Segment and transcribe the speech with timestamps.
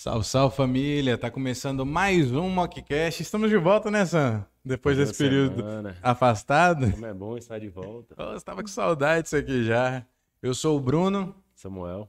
[0.00, 1.18] Salve, salve família!
[1.18, 3.20] Tá começando mais um Mockcast.
[3.20, 4.46] Estamos de volta, né, Sam?
[4.64, 5.96] Depois Boa desse período semana.
[6.00, 6.92] afastado.
[6.92, 8.14] Como é bom estar de volta.
[8.16, 10.06] Oh, você tava com saudade disso aqui já.
[10.40, 12.08] Eu sou o Bruno Samuel.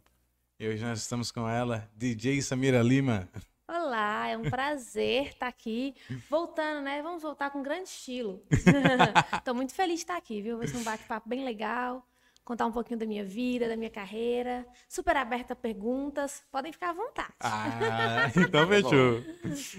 [0.59, 3.27] e hoje nós estamos com ela, DJ Samira Lima.
[3.67, 5.95] Olá, é um prazer estar aqui.
[6.29, 7.01] Voltando, né?
[7.01, 8.43] Vamos voltar com grande estilo.
[9.43, 10.59] Tô muito feliz de estar aqui, viu?
[10.59, 12.05] Vai ser um bate-papo bem legal.
[12.49, 14.65] Contar um pouquinho da minha vida, da minha carreira.
[14.87, 16.41] Super aberta a perguntas.
[16.51, 17.29] Podem ficar à vontade.
[17.39, 19.23] Ah, então fechou.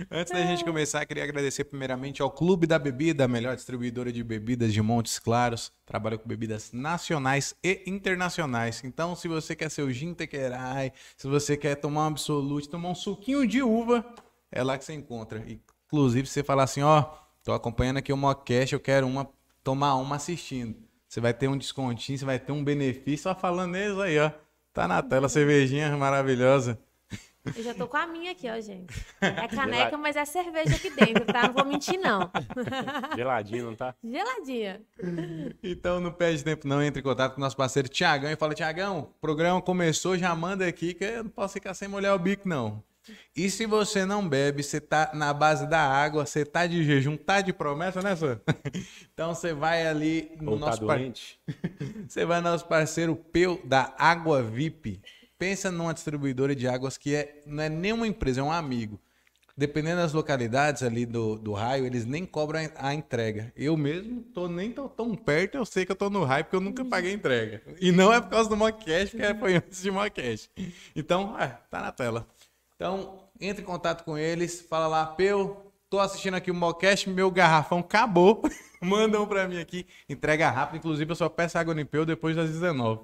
[0.09, 4.23] Antes da gente começar, queria agradecer primeiramente ao Clube da Bebida, a melhor distribuidora de
[4.23, 5.73] bebidas de Montes Claros.
[5.85, 8.85] Trabalha com bebidas nacionais e internacionais.
[8.85, 12.95] Então, se você quer seu gin tequerai, se você quer tomar um absolute, tomar um
[12.95, 14.15] suquinho de uva,
[14.53, 15.45] é lá que você encontra.
[15.89, 17.03] Inclusive, se você falar assim, ó,
[17.43, 19.29] tô acompanhando aqui o Mockcast, eu quero uma,
[19.65, 20.89] tomar uma assistindo.
[21.11, 24.31] Você vai ter um descontinho, você vai ter um benefício, só falando neles aí, ó.
[24.73, 26.81] Tá na tela, cervejinha maravilhosa.
[27.45, 28.95] Eu já tô com a minha aqui, ó, gente.
[29.21, 31.49] É caneca, mas é cerveja aqui dentro, tá?
[31.49, 32.31] Não vou mentir, não.
[33.17, 33.93] Geladinho, não tá?
[34.05, 34.81] Geladinha.
[35.61, 38.55] Então não perde tempo não, entre em contato com o nosso parceiro Tiagão e fala,
[38.55, 42.21] Tiagão, o programa começou, já manda aqui que eu não posso ficar sem molhar o
[42.21, 42.85] bico não.
[43.37, 47.17] E se você não bebe, você tá na base da água, você tá de jejum,
[47.17, 48.41] tá de promessa, né, senhor?
[49.13, 51.39] Então você vai ali no Ou tá nosso par- doente?
[52.09, 55.01] Você vai no nosso parceiro Peu da Água VIP.
[55.39, 58.99] Pensa numa distribuidora de águas que é, não é nenhuma empresa, é um amigo.
[59.57, 63.53] Dependendo das localidades ali do, do raio, eles nem cobram a entrega.
[63.55, 66.57] Eu mesmo tô nem tô tão perto, eu sei que eu tô no raio porque
[66.57, 67.63] eu nunca paguei entrega.
[67.79, 70.51] E não é por causa do Mockcast, porque foi antes de Mockcast.
[70.97, 72.27] Então, é, tá na tela.
[72.81, 75.55] Então, entre em contato com eles, fala lá, Peu,
[75.91, 78.41] tô assistindo aqui o Mockcast, meu garrafão acabou.
[78.81, 80.79] Manda um pra mim aqui, entrega rápido.
[80.79, 83.03] Inclusive, eu só peço água no Peu depois das 19.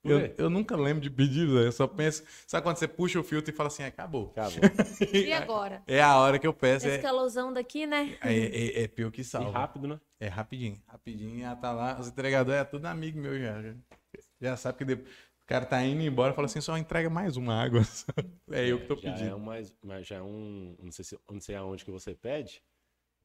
[0.00, 2.22] Por Eu, eu nunca lembro de pedir, eu só penso.
[2.46, 4.30] Sabe quando você puxa o filtro e fala assim, acabou?
[4.30, 4.60] Acabou.
[5.12, 5.82] E agora?
[5.88, 8.16] É a hora que eu peço, Esse é, daqui, né?
[8.22, 9.50] é, é, é Peu que E salva.
[9.50, 9.98] rápido, né?
[10.20, 11.98] É rapidinho, rapidinho, já tá lá.
[11.98, 13.36] Os entregadores é tudo amigo meu.
[13.40, 13.74] Já,
[14.40, 15.08] já sabe que depois,
[15.46, 17.80] o cara tá indo embora e fala assim, só entrega mais uma água.
[18.50, 19.30] É eu que tô já pedindo.
[19.30, 20.76] É um mais, mas já é um.
[20.82, 22.62] Não sei, se, não sei aonde que você pede,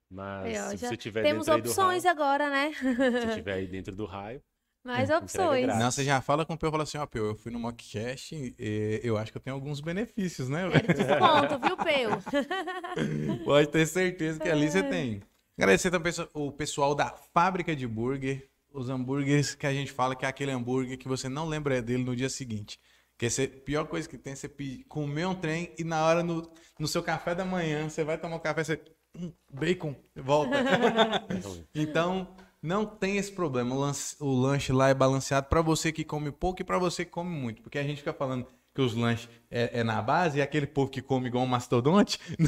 [0.09, 2.73] mas ó, se você tiver Temos dentro aí do opções raio, agora, né?
[2.73, 4.41] se você tiver aí dentro do raio,
[4.85, 5.63] Mais opções.
[5.63, 5.81] grátis.
[5.81, 7.59] Não, você já fala com o Peu e fala assim, ó, Peu, eu fui no
[7.59, 10.69] Mockcast e eu acho que eu tenho alguns benefícios, né?
[10.69, 13.41] Quero desconto, viu, Peu?
[13.45, 15.21] Pode ter certeza que ali você tem.
[15.57, 20.25] Agradecer também o pessoal da fábrica de burger, os hambúrgueres que a gente fala que
[20.25, 22.79] é aquele hambúrguer que você não lembra dele no dia seguinte.
[23.17, 24.49] Que é a pior coisa que tem é você
[24.89, 28.37] comer um trem e na hora no, no seu café da manhã, você vai tomar
[28.37, 28.81] um café, você.
[29.15, 30.55] Hum, bacon, volta.
[31.75, 33.75] então, não tem esse problema.
[33.75, 37.05] O lanche, o lanche lá é balanceado para você que come pouco e para você
[37.05, 37.61] que come muito.
[37.61, 40.89] Porque a gente fica falando que os lanches é, é na base e aquele povo
[40.89, 42.19] que come igual um mastodonte.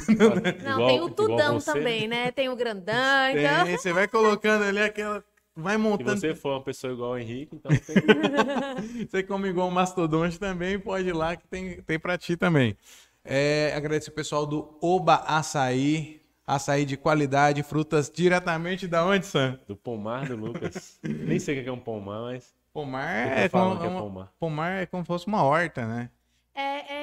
[0.63, 2.31] Não, Igual- tem o tudão também, né?
[2.31, 3.66] Tem o grandão, então...
[3.66, 5.23] Tem, você vai colocando ali aquela.
[5.56, 6.19] Vai Se montando.
[6.19, 9.08] você for uma pessoa igual o Henrique, então tem...
[9.08, 12.75] Você come igual um mastodonte também, pode ir lá que tem, tem pra ti também.
[13.24, 16.22] É, agradecer o pessoal do Oba Açaí.
[16.46, 19.58] Açaí de qualidade, frutas diretamente da onde, Sam?
[19.66, 21.00] do pomar do Lucas.
[21.02, 22.53] Nem sei o que é um pomar, mas.
[22.74, 24.34] Pomar é, como, é pomar.
[24.40, 26.09] pomar é como se fosse uma horta, né?
[26.53, 27.03] É,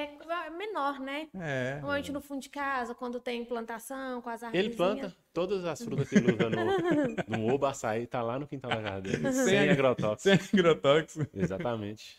[0.51, 1.27] menor, né?
[1.35, 1.75] É.
[1.75, 4.65] Normalmente no fundo de casa, quando tem plantação, com as árvores.
[4.65, 6.57] Ele planta todas as frutas que ele usa no,
[7.47, 9.31] no oba açaí, tá lá no quintal da casa dele.
[9.33, 10.21] Sem- Sem agrotóxico.
[10.37, 12.17] Sem agrotóxico, Exatamente.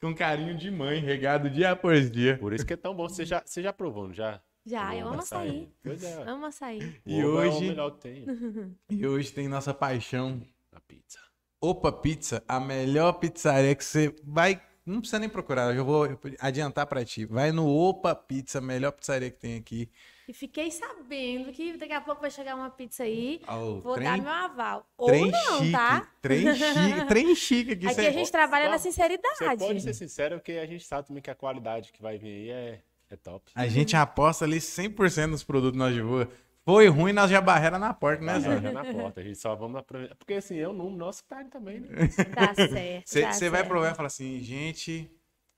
[0.00, 2.36] com carinho de mãe, regado dia após dia.
[2.38, 3.08] Por isso que é tão bom.
[3.08, 4.40] Você já, você já provou, não já?
[4.66, 5.48] Já, eu amo açaí?
[5.48, 5.72] açaí.
[5.82, 6.22] Pois é.
[6.24, 7.00] Amo açaí.
[7.06, 8.26] E é o hoje- melhor que tem.
[8.90, 11.18] E hoje tem nossa paixão A pizza.
[11.60, 14.62] Opa Pizza, a melhor pizzaria que você vai.
[14.88, 17.24] Não precisa nem procurar, eu já vou adiantar pra ti.
[17.24, 19.90] Vai no Opa Pizza, melhor pizzaria que tem aqui.
[20.26, 23.40] E fiquei sabendo que daqui a pouco vai chegar uma pizza aí.
[23.46, 24.86] Ao Vou trem, dar meu aval.
[24.96, 26.08] Ou trem não, chique, tá?
[26.20, 27.86] Trem chique, trem chique aqui.
[27.88, 29.80] Aqui cê- a gente trabalha na Você pode sinceridade.
[29.82, 32.82] ser sincero, porque a gente sabe também que a qualidade que vai vir aí é,
[33.10, 33.50] é top.
[33.54, 36.28] A gente aposta ali 100% nos produtos nós de rua.
[36.68, 38.60] Foi ruim, nós já barreira na porta, né, Zé?
[38.60, 40.14] já na porta, a gente só vamos aproveitar.
[40.16, 41.88] Porque assim, é o número nosso carne também, né?
[42.34, 43.06] Tá certo.
[43.06, 43.68] Você tá vai certo.
[43.68, 45.10] provar e falar assim, gente,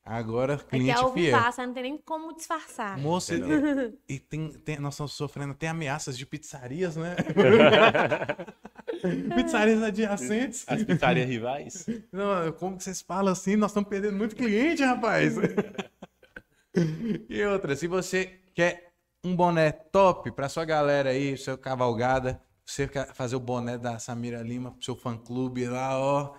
[0.05, 1.37] agora É que cliente é ovo fiel.
[1.37, 2.97] passa, não tem nem como disfarçar.
[2.97, 7.17] Moça, e, e tem, tem- nós estamos sofrendo até ameaças de pizzarias, né?
[9.35, 10.65] pizzarias adjacentes.
[10.69, 11.87] As pizzarias rivais.
[12.13, 13.57] Não, como que vocês falam assim?
[13.57, 15.35] Nós estamos perdendo muito cliente, rapaz.
[17.29, 18.90] e outra, se você quer
[19.23, 24.43] um boné top para sua galera aí, seu cavalgada, você fazer o boné da Samira
[24.43, 26.35] Lima pro seu fã clube lá, ó.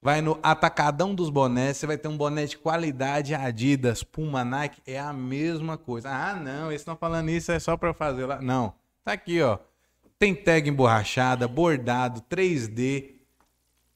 [0.00, 4.80] Vai no Atacadão dos Bonés, você vai ter um boné de qualidade Adidas, Puma, Nike,
[4.86, 6.08] é a mesma coisa.
[6.08, 8.40] Ah, não, eles estão falando isso, é só para fazer lá.
[8.40, 8.72] Não,
[9.04, 9.58] tá aqui, ó.
[10.18, 13.16] Tem tag emborrachada, bordado, 3D,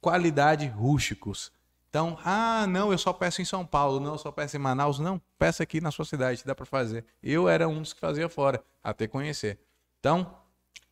[0.01, 1.53] qualidade rústicos.
[1.91, 5.01] Então, ah, não, eu só peço em São Paulo, não, eu só peço em Manaus.
[5.01, 7.05] Não, peça aqui na sua cidade, dá para fazer.
[7.21, 9.59] Eu era um dos que fazia fora, até conhecer.
[9.99, 10.39] Então,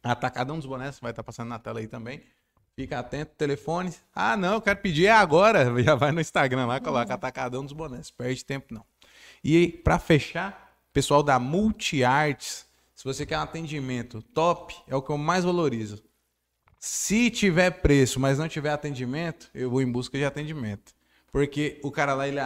[0.03, 2.21] Atacadão dos Bonés vai estar passando na tela aí também.
[2.75, 3.95] Fica atento, telefone.
[4.13, 5.73] Ah, não, eu quero pedir agora.
[5.83, 8.11] Já vai no Instagram lá, coloca Atacadão dos Bonés.
[8.11, 8.85] Perde tempo não.
[9.43, 15.11] E para fechar, pessoal da Multiarts, se você quer um atendimento top, é o que
[15.11, 16.03] eu mais valorizo.
[16.79, 20.95] Se tiver preço, mas não tiver atendimento, eu vou em busca de atendimento.
[21.33, 22.41] Porque o cara lá, ele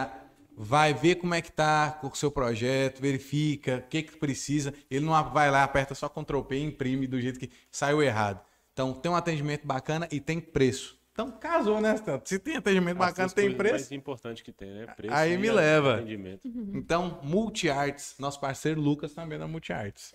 [0.55, 4.73] vai ver como é que tá com o seu projeto, verifica o que que precisa.
[4.89, 8.41] Ele não vai lá, aperta só Ctrl P e imprime do jeito que saiu errado.
[8.73, 10.99] Então, tem um atendimento bacana e tem preço.
[11.11, 12.25] Então, casou, né, Stanton?
[12.25, 13.75] Se tem atendimento As bacana, tem preço.
[13.75, 14.87] mais importante que tem, né?
[14.87, 15.95] Preço Aí me leva.
[15.97, 16.41] atendimento.
[16.73, 20.11] Então, Multiarts, nosso parceiro Lucas também da Multiarts.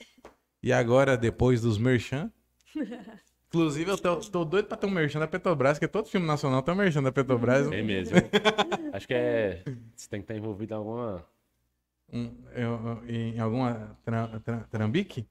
[0.60, 2.32] E agora, depois dos merchan.
[3.48, 6.62] Inclusive, eu tô, tô doido pra ter um merchan da Petrobras, porque todo filme nacional
[6.62, 7.70] tem um merchan da Petrobras.
[7.72, 8.16] É mesmo.
[8.92, 9.62] Acho que é.
[9.96, 11.24] Você tem que estar envolvido em alguma.
[12.12, 15.26] Um- eu- em alguma tra- tra- trambique?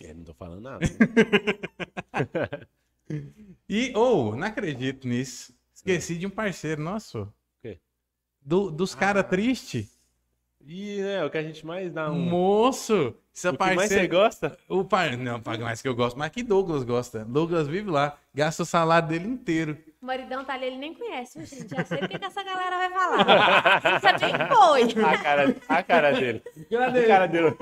[0.00, 0.84] Eu não tô falando nada.
[3.66, 5.54] E, ou, não acredito nisso.
[5.74, 7.32] Esqueci de um parceiro nosso.
[7.62, 7.78] quê?
[8.42, 9.98] Do, dos caras tristes.
[10.66, 12.18] E é o que a gente mais dá um.
[12.18, 13.14] Moço!
[13.38, 14.58] Seu o que mais você gosta?
[14.68, 15.16] O par...
[15.16, 17.24] Não, paga mais que eu gosto, mas que Douglas gosta.
[17.24, 19.78] Douglas vive lá, gasta o salário dele inteiro.
[20.00, 21.74] O maridão tá ali, ele nem conhece, viu, gente?
[21.74, 24.00] Já sei o que, que essa galera vai falar.
[24.00, 25.04] Você bem foi.
[25.04, 26.40] A cara, a cara dele.
[26.46, 27.56] A Agradecer, cara dele.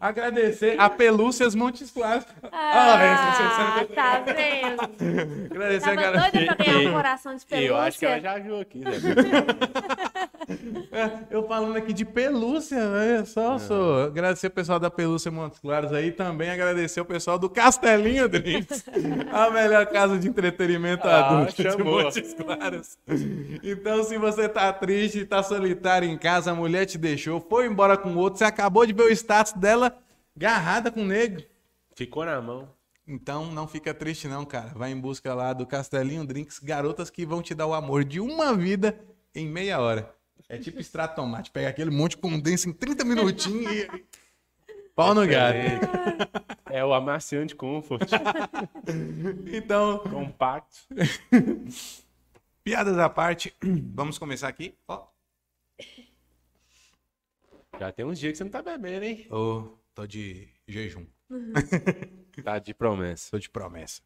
[0.00, 2.26] agradecer a Pelúcias Montes Claros.
[2.50, 4.82] Ah, esse- tá vendo?
[5.52, 6.30] Agradecer a Tava galera.
[6.32, 7.68] doida pra ganhar um coração de pelúcia.
[7.68, 8.90] eu acho que ela já viu aqui, né?
[11.30, 14.04] Eu falando aqui de pelúcia, olha só, sou.
[14.04, 18.84] Agradecer o pessoal da Pelúcia Montes Claros aí, também agradecer o pessoal do Castelinho Drinks,
[19.32, 22.02] a melhor casa de entretenimento Ah, adulto de chamou.
[22.02, 22.98] Montes Claros.
[23.62, 27.96] Então, se você tá triste, tá solitário em casa, a mulher te deixou, foi embora
[27.96, 29.98] com outro, você acabou de ver o status dela
[30.36, 31.44] agarrada com o negro.
[31.94, 32.68] Ficou na mão.
[33.06, 34.72] Então não fica triste não, cara.
[34.74, 38.20] Vai em busca lá do Castelinho Drinks, garotas que vão te dar o amor de
[38.20, 38.98] uma vida
[39.34, 40.14] em meia hora.
[40.48, 44.04] É tipo extrato tomate, pega aquele monte de condensa em 30 minutinhos e
[44.94, 45.56] pau no gato.
[46.70, 48.08] É o amaciante comfort.
[49.52, 50.76] Então, compacto.
[52.64, 53.54] piadas à parte,
[53.94, 54.74] vamos começar aqui.
[54.88, 55.06] Ó,
[57.78, 59.26] Já tem uns dias que você não tá bebendo, hein?
[59.30, 61.06] Ô, tô de jejum,
[62.44, 63.30] Tá de promessa.
[63.30, 64.00] tô de promessa.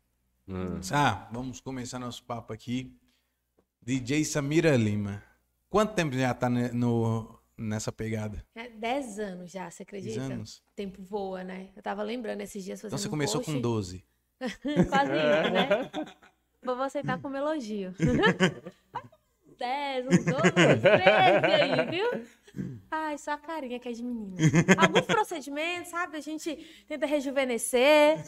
[0.48, 0.80] Hum.
[0.92, 2.92] Ah, vamos começar nosso papo aqui.
[3.82, 5.22] DJ Samira Lima.
[5.68, 8.44] Quanto tempo já tá no, nessa pegada?
[8.54, 10.18] É, Dez anos já, você acredita?
[10.20, 10.58] 10 anos.
[10.58, 11.68] O tempo voa, né?
[11.76, 13.52] Eu tava lembrando esses dias fazendo Então você um começou post.
[13.54, 14.04] com 12.
[14.88, 15.90] Quase isso, né?
[16.62, 17.94] Vou aceitar como elogio.
[19.58, 20.86] 10, uns 12, 13
[21.46, 22.26] aí, viu?
[22.90, 24.36] Ai, só a carinha que é de menina.
[24.78, 26.16] Alguns procedimentos, sabe?
[26.16, 26.56] A gente
[26.86, 28.18] tenta rejuvenescer.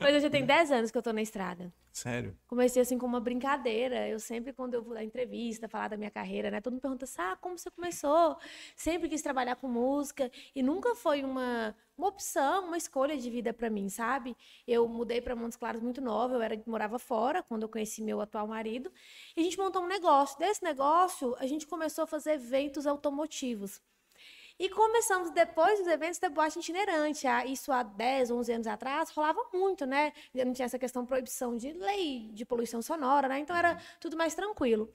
[0.00, 1.72] Mas eu já tenho 10 anos que eu tô na estrada.
[1.94, 2.36] Sério?
[2.48, 4.08] Comecei assim com uma brincadeira.
[4.08, 6.60] Eu sempre, quando eu vou dar entrevista, falar da minha carreira, né?
[6.60, 8.36] Todo mundo pergunta assim, ah, como você começou?
[8.74, 13.52] Sempre quis trabalhar com música e nunca foi uma, uma opção, uma escolha de vida
[13.52, 14.36] para mim, sabe?
[14.66, 18.20] Eu mudei para Montes Claros muito nova, eu era, morava fora quando eu conheci meu
[18.20, 18.90] atual marido.
[19.36, 20.36] E a gente montou um negócio.
[20.36, 23.53] Desse negócio, a gente começou a fazer eventos automotivos.
[24.56, 27.26] E começamos depois dos eventos da boate itinerante.
[27.26, 30.12] Ah, Isso há 10, 11 anos atrás rolava muito, né?
[30.32, 33.40] Não tinha essa questão de proibição de lei de poluição sonora, né?
[33.40, 34.92] Então era tudo mais tranquilo.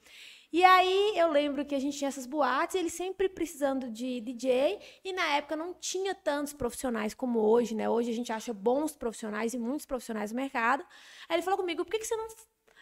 [0.52, 4.80] E aí eu lembro que a gente tinha essas boates, ele sempre precisando de DJ,
[5.04, 7.88] e na época não tinha tantos profissionais como hoje, né?
[7.88, 10.84] Hoje a gente acha bons profissionais e muitos profissionais no mercado.
[11.28, 12.26] Aí ele falou comigo, por que, que você não.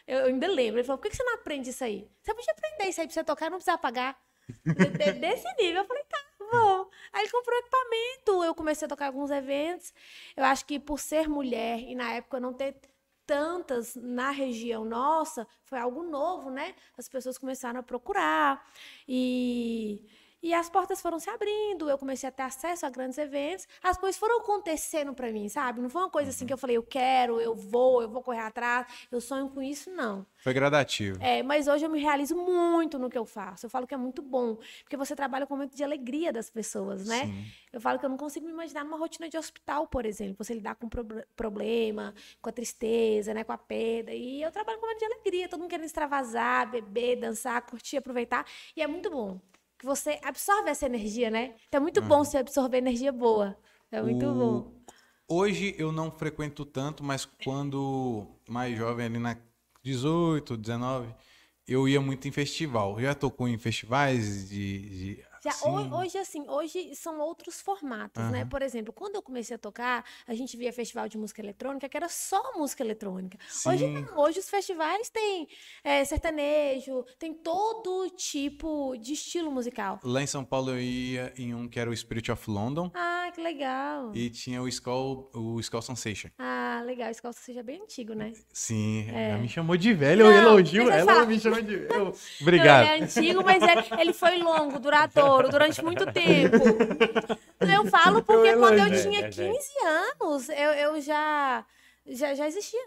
[0.07, 2.09] Eu eu ainda lembro, ele falou, por que, que você não aprende isso aí?
[2.23, 4.19] Você podia aprender isso aí pra você tocar, não precisar pagar.
[4.65, 6.91] De- de- Desse nível, eu falei, tá, vou.
[7.13, 9.93] Aí ele comprou equipamento, eu comecei a tocar alguns eventos.
[10.37, 12.77] Eu acho que por ser mulher e na época não ter
[13.27, 16.75] tantas na região nossa, foi algo novo, né?
[16.97, 18.67] As pessoas começaram a procurar.
[19.07, 20.07] E
[20.43, 23.99] E as portas foram se abrindo, eu comecei a ter acesso a grandes eventos, as
[23.99, 25.81] coisas foram acontecendo para mim, sabe?
[25.81, 28.41] Não foi uma coisa assim que eu falei, eu quero, eu vou, eu vou correr
[28.41, 30.25] atrás, eu sonho com isso, não.
[30.39, 31.19] Foi gradativo.
[31.21, 33.67] É, mas hoje eu me realizo muito no que eu faço.
[33.67, 37.05] Eu falo que é muito bom, porque você trabalha com muito de alegria das pessoas,
[37.07, 37.27] né?
[37.27, 37.45] Sim.
[37.73, 40.55] Eu falo que eu não consigo me imaginar numa rotina de hospital, por exemplo, você
[40.55, 44.13] lidar com prob- problema, com a tristeza, né, com a perda.
[44.13, 48.47] E eu trabalho com muito de alegria, todo mundo querendo extravasar, beber, dançar, curtir, aproveitar,
[48.77, 49.41] e é muito bom.
[49.79, 51.55] Que você absorve essa energia, né?
[51.69, 53.57] Então é muito bom você absorver energia boa.
[53.91, 54.79] É muito O- bom.
[55.29, 59.37] Hoje eu não frequento tanto, mas quando mais jovem, ali na
[59.83, 61.15] 18, 19,
[61.67, 62.99] eu ia muito em festival.
[63.01, 65.15] Já tocou em festivais de.
[65.17, 68.41] de Já, hoje, assim, hoje são outros formatos, né?
[68.41, 68.49] Aham.
[68.49, 71.97] Por exemplo, quando eu comecei a tocar, a gente via festival de música eletrônica, que
[71.97, 73.39] era só música eletrônica.
[73.67, 73.93] Hoje Sim.
[73.93, 75.49] não, hoje os festivais têm
[75.85, 80.01] é, sertanejo, tem todo tipo de estilo musical.
[80.03, 83.31] Lá em São Paulo eu ia em um que era o Spirit of London Ah,
[83.35, 84.13] que legal.
[84.15, 86.29] e tinha o Skull, o Skull Sensation.
[86.39, 87.11] Ah, legal.
[87.11, 88.33] Esse calça seja bem antigo, né?
[88.53, 91.27] Sim, ela me chamou de velho, eu Não, elogio eu ela, falar.
[91.27, 92.05] me chamou de velho.
[92.05, 92.87] Não, Obrigado.
[92.87, 96.57] ele é antigo, mas ele, ele foi longo, duradouro, durante muito tempo.
[97.61, 101.65] Eu falo porque Eu quando eu tinha É, é, 15 anos, eu, eu já,
[102.07, 102.81] já, já existia.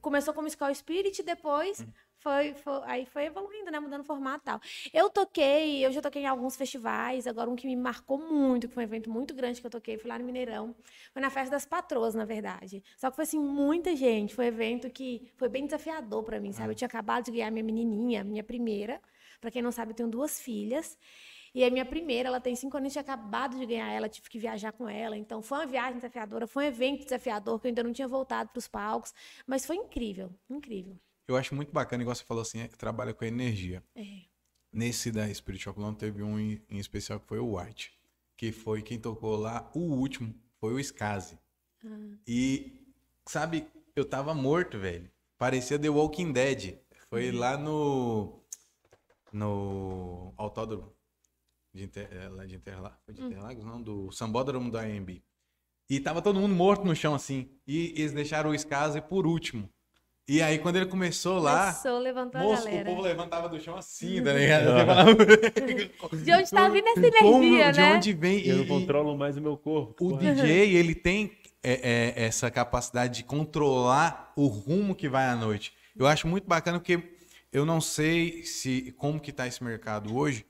[0.00, 1.84] Começou como Skull Spirit, depois
[2.18, 3.80] foi, foi- aí foi evoluindo, né?
[3.80, 4.60] Mudando o formato e tal.
[4.92, 8.74] Eu toquei, eu já toquei em alguns festivais, agora um que me marcou muito, que
[8.74, 10.74] foi um evento muito grande que eu toquei, foi lá no Mineirão.
[11.12, 12.82] Foi na festa das patroas, na verdade.
[12.96, 14.34] Só que foi assim, muita gente.
[14.34, 16.72] Foi um evento que foi bem desafiador pra mim, sabe?
[16.72, 19.00] Eu tinha acabado de ganhar minha menininha, minha primeira.
[19.40, 20.98] Pra quem não sabe, eu tenho duas filhas.
[21.54, 24.38] E a minha primeira, ela tem cinco anos, tinha acabado de ganhar ela, tive que
[24.38, 25.16] viajar com ela.
[25.16, 28.50] Então, foi uma viagem desafiadora, foi um evento desafiador, que eu ainda não tinha voltado
[28.50, 29.12] para os palcos.
[29.46, 30.98] Mas foi incrível, incrível.
[31.26, 33.82] Eu acho muito bacana, igual você falou assim, é que trabalha com energia.
[33.94, 34.22] É.
[34.72, 37.92] Nesse da Spirit of London teve um em, especial que foi o White,
[38.36, 41.38] que foi quem tocou lá, o último, foi o Skazi.
[41.84, 42.16] Ah.
[42.26, 42.92] E,
[43.26, 45.10] sabe, eu tava morto, velho.
[45.38, 46.72] Parecia The Walking Dead.
[46.72, 46.78] Uhum.
[47.08, 48.42] Foi lá no.
[49.30, 50.97] No autódromo
[51.74, 52.98] de, Inter, é, lá de Interlagos.
[53.04, 53.26] Foi de Hum.
[53.26, 55.22] Interlagos, não, do Sambódromo da AMB.
[55.90, 57.48] E tava todo mundo morto no chão, assim.
[57.66, 59.68] E eles deixaram o Skazi por último.
[60.30, 61.72] E aí, quando ele começou lá.
[61.72, 62.84] Começou, levantou a Moço, o galera.
[62.90, 64.64] povo levantava do chão assim, tá ligado?
[64.64, 65.14] Você falava,
[66.24, 67.94] De onde tá vindo essa Como- energia, de né?
[67.94, 68.46] onde vem?
[68.46, 69.92] Eu não E- e controlo mais o meu corpo.
[70.04, 70.34] o Porra.
[70.34, 71.32] DJ, ele tem
[71.62, 75.72] é, é, essa capacidade de controlar o rumo que vai à noite.
[75.96, 77.02] Eu acho muito bacana porque
[77.50, 80.44] eu não sei se como que tá esse mercado hoje,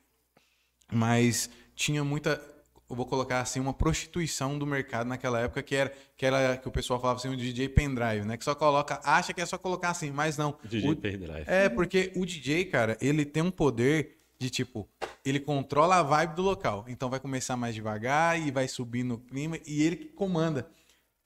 [0.93, 2.41] mas tinha muita,
[2.89, 6.67] eu vou colocar assim, uma prostituição do mercado naquela época que era que era que
[6.69, 8.37] o pessoal falava assim, o DJ pendrive, né?
[8.37, 10.57] Que só coloca, acha que é só colocar assim, mas não.
[10.65, 11.45] DJ O- pendrive.
[11.47, 14.89] é, porque o DJ, cara, ele tem um poder de tipo,
[15.25, 16.85] ele controla a vibe do local.
[16.89, 20.69] Então vai começar mais devagar e vai subir no clima e ele que comanda.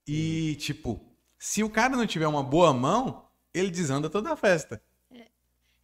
[0.06, 1.00] E, tipo,
[1.38, 4.82] se o cara não tiver uma boa mão, ele desanda toda a festa.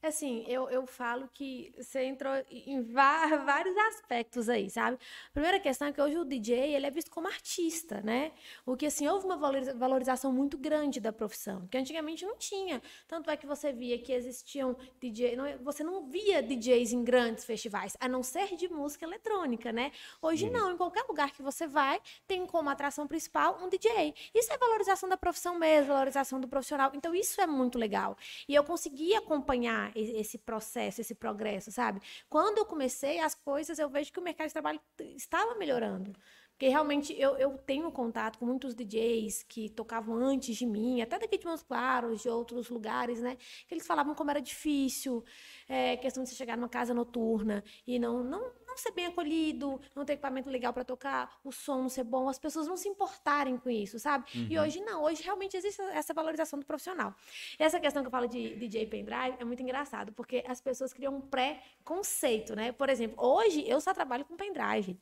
[0.01, 4.97] Assim, eu, eu falo que você entrou em vários aspectos aí, sabe?
[5.29, 8.31] A primeira questão é que hoje o DJ, ele é visto como artista, né?
[8.65, 12.81] O que, assim, houve uma valoriza- valorização muito grande da profissão, que antigamente não tinha.
[13.09, 17.03] Tanto é que você via que existiam DJ, não, é- você não via DJs em
[17.03, 19.91] grandes festivais, a não ser de música eletrônica, né?
[20.23, 24.15] Hoje não, em qualquer lugar que você vai, tem como atração principal um DJ.
[24.33, 26.93] Isso é valorização da profissão mesmo, valorização do profissional.
[26.95, 28.17] Então, isso é muito legal.
[28.49, 32.01] E eu consegui acompanhar esse processo, esse progresso, sabe?
[32.29, 34.81] Quando eu comecei as coisas, eu vejo que o mercado de trabalho
[35.17, 36.13] estava melhorando.
[36.59, 41.17] Porque realmente eu, eu tenho contato com muitos DJs que tocavam antes de mim, até
[41.17, 43.37] daqui de Montes Claros, de outros lugares, né?
[43.69, 45.25] Que eles falavam como era difícil,
[45.69, 49.81] é, questão de você chegar numa casa noturna e não, não, não ser bem acolhido,
[49.95, 52.89] não ter equipamento legal para tocar, o som não ser bom, as pessoas não se
[52.89, 54.27] importarem com isso, sabe?
[54.49, 57.15] E hoje não, hoje realmente existe essa valorização do profissional.
[57.59, 60.93] E essa questão que eu falo de DJ pendrive é muito engraçado, porque as pessoas
[60.93, 62.71] criam um pré-conceito, né?
[62.73, 64.99] Por exemplo, hoje eu só trabalho com pendrive.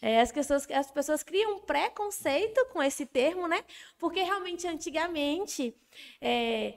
[0.00, 3.62] É, as, pessoas, as pessoas criam um pré-conceito com esse termo, né?
[3.98, 5.74] Porque realmente antigamente.
[6.20, 6.74] é,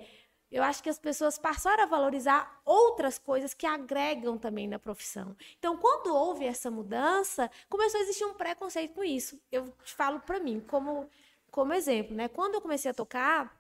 [0.54, 5.36] eu acho que as pessoas passaram a valorizar outras coisas que agregam também na profissão.
[5.58, 9.42] Então, quando houve essa mudança, começou a existir um preconceito com isso.
[9.52, 11.10] Eu te falo para mim, como,
[11.50, 12.28] como exemplo, né?
[12.28, 13.60] Quando eu comecei a tocar,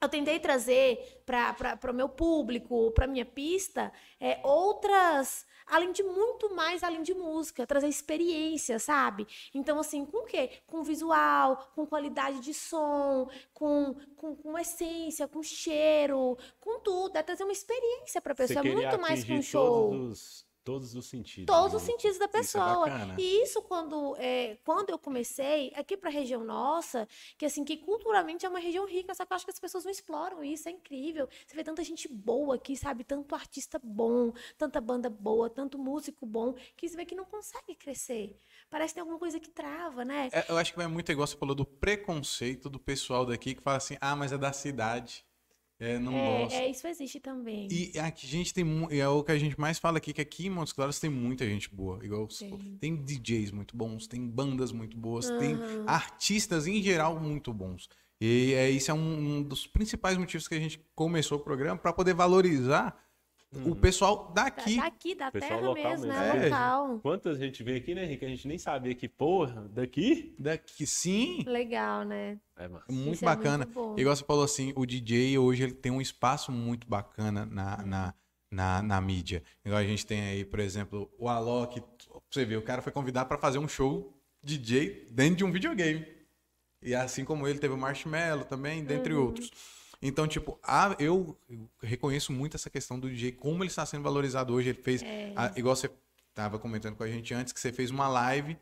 [0.00, 6.54] eu tentei trazer para o meu público, para minha pista, é, outras, além de muito
[6.54, 9.26] mais além de música, trazer experiência, sabe?
[9.54, 10.50] Então, assim, com o quê?
[10.66, 17.16] Com visual, com qualidade de som, com, com, com essência, com cheiro, com tudo.
[17.16, 19.90] É trazer uma experiência para a pessoa, queria muito mais que um show.
[19.90, 21.46] Todos os, todos os sentidos.
[21.46, 21.76] todos né?
[21.78, 23.14] os sentidos da Isso é pessoa.
[23.16, 27.06] e isso quando, é, quando eu comecei, aqui pra região nossa,
[27.38, 29.84] que assim, que culturalmente é uma região rica, só que eu acho que as pessoas
[29.84, 31.28] não exploram isso, é incrível.
[31.46, 33.04] Você vê tanta gente boa aqui, sabe?
[33.04, 37.76] Tanto artista bom, tanta banda boa, tanto músico bom, que você vê que não consegue
[37.76, 38.36] crescer.
[38.68, 40.30] Parece que tem alguma coisa que trava, né?
[40.32, 43.62] É, eu acho que vai muito igual você falou do preconceito do pessoal daqui que
[43.62, 45.24] fala assim, ah, mas é da cidade.
[45.78, 46.56] É, não gosta.
[46.56, 47.68] É, é, isso existe também.
[47.70, 50.20] E aqui a gente tem e é o que a gente mais fala aqui, que
[50.20, 52.02] aqui em Montes Claros tem muita gente boa.
[52.02, 52.26] Igual.
[52.28, 52.78] Tem.
[52.80, 55.84] tem DJs muito bons, tem bandas muito boas, tem Aham.
[55.86, 57.88] artistas em geral muito bons.
[58.18, 61.78] E é, isso é um, um dos principais motivos que a gente começou o programa
[61.78, 63.05] para poder valorizar
[63.64, 64.76] o pessoal Da- daqui.
[64.76, 66.22] Daqui, da Pessoal terra local mesmo, mesmo.
[66.22, 66.38] né?
[66.38, 66.44] É.
[66.50, 66.98] Local.
[67.00, 68.24] Quantas gente vem aqui, né, Henrique?
[68.24, 70.34] A gente nem sabia que, porra, daqui?
[70.38, 71.42] Daqui, sim.
[71.46, 72.38] Legal, né?
[72.58, 72.64] É.
[72.64, 73.64] É muito Isso é bacana.
[73.64, 73.94] muito bom.
[73.98, 78.14] Igual você falou assim, o DJ hoje ele tem um espaço muito bacana na, na,
[78.50, 79.42] na, na mídia.
[79.64, 81.82] Igual a gente tem aí, por exemplo, o Alok.
[82.30, 86.06] Você vê, o cara foi convidado para fazer um show DJ dentro de um videogame.
[86.82, 89.24] E assim como ele, teve o Marshmello também, dentre Uhum.
[89.24, 89.50] outros.
[90.06, 91.36] Então, tipo, a, eu
[91.82, 94.68] reconheço muito essa questão do DJ, como ele está sendo valorizado hoje.
[94.70, 95.32] Ele fez, É.
[95.34, 95.90] a- igual você
[96.28, 98.56] estava comentando com a gente antes, que você fez uma live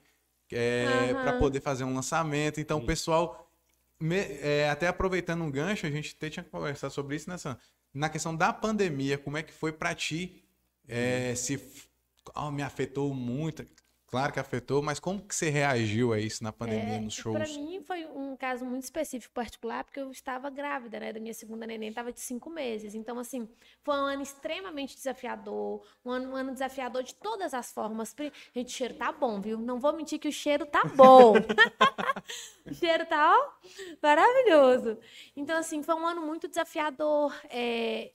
[0.53, 1.23] é, Aham.
[1.23, 2.61] para poder fazer um lançamento.
[2.61, 2.87] Então, o Isso.
[2.87, 3.51] pessoal,
[3.99, 7.59] me- é, até aproveitando um gancho, a gente até tinha conversado sobre isso nessa,
[7.93, 10.45] na questão da pandemia, como é que foi para ti?
[10.87, 11.89] É, se f-
[12.35, 13.67] ah, me afetou muito,
[14.14, 17.56] claro que afetou, mas como que você reagiu a isso na pandemia, nos Para shows?
[17.56, 21.12] É, mim foi um caso muito específico, particular, porque eu estava grávida, né?
[21.12, 22.94] Da minha segunda neném, estava de cinco meses.
[22.94, 23.49] Então, assim,
[23.83, 28.14] foi um ano extremamente desafiador, um ano, um ano desafiador de todas as formas.
[28.54, 29.59] Gente, o cheiro tá bom, viu?
[29.59, 31.33] Não vou mentir que o cheiro tá bom.
[32.71, 33.68] o cheiro tá, ó,
[34.00, 34.97] maravilhoso.
[35.35, 37.35] Então, assim, foi um ano muito desafiador.
[37.50, 38.12] é,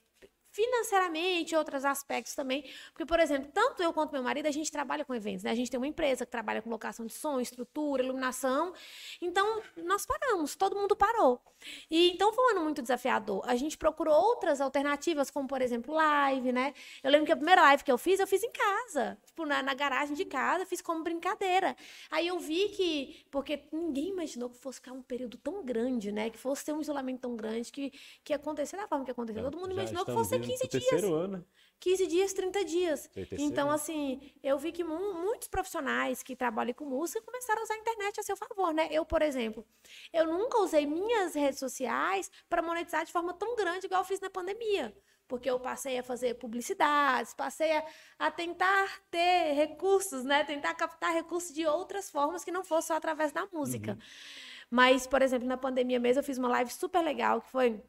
[0.60, 2.70] financeiramente, outros aspectos também.
[2.92, 5.52] Porque, por exemplo, tanto eu quanto meu marido, a gente trabalha com eventos, né?
[5.52, 8.74] A gente tem uma empresa que trabalha com locação de som, estrutura, iluminação.
[9.22, 11.42] Então, nós paramos, todo mundo parou.
[11.90, 13.42] E então foi um ano muito desafiador.
[13.46, 16.74] A gente procurou outras alternativas, como, por exemplo, live, né?
[17.02, 19.18] Eu lembro que a primeira live que eu fiz, eu fiz em casa.
[19.26, 21.76] Tipo, na, na garagem de casa, fiz como brincadeira.
[22.12, 26.30] Aí eu vi que, porque ninguém imaginou que fosse ficar um período tão grande, né?
[26.30, 27.92] Que fosse ter um isolamento tão grande, que,
[28.24, 29.44] que ia acontecer da forma que aconteceu.
[29.44, 30.90] Todo mundo Já imaginou que fosse 15 pro dias.
[30.90, 31.46] terceiro ano.
[31.80, 33.10] 15 dias, 30 dias.
[33.46, 37.76] Então, assim, eu vi que mu- muitos profissionais que trabalham com música começaram a usar
[37.76, 38.90] a internet a seu favor, né?
[38.92, 39.66] Eu, por exemplo,
[40.12, 44.20] eu nunca usei minhas redes sociais para monetizar de forma tão grande igual eu fiz
[44.20, 44.94] na pandemia.
[45.26, 47.86] Porque eu passei a fazer publicidades, passei a,
[48.18, 50.44] a tentar ter recursos, né?
[50.44, 53.98] Tentar captar recursos de outras formas que não fosse só através da música.
[54.70, 57.82] Mas, por exemplo, na pandemia mesmo, eu fiz uma live super legal, que foi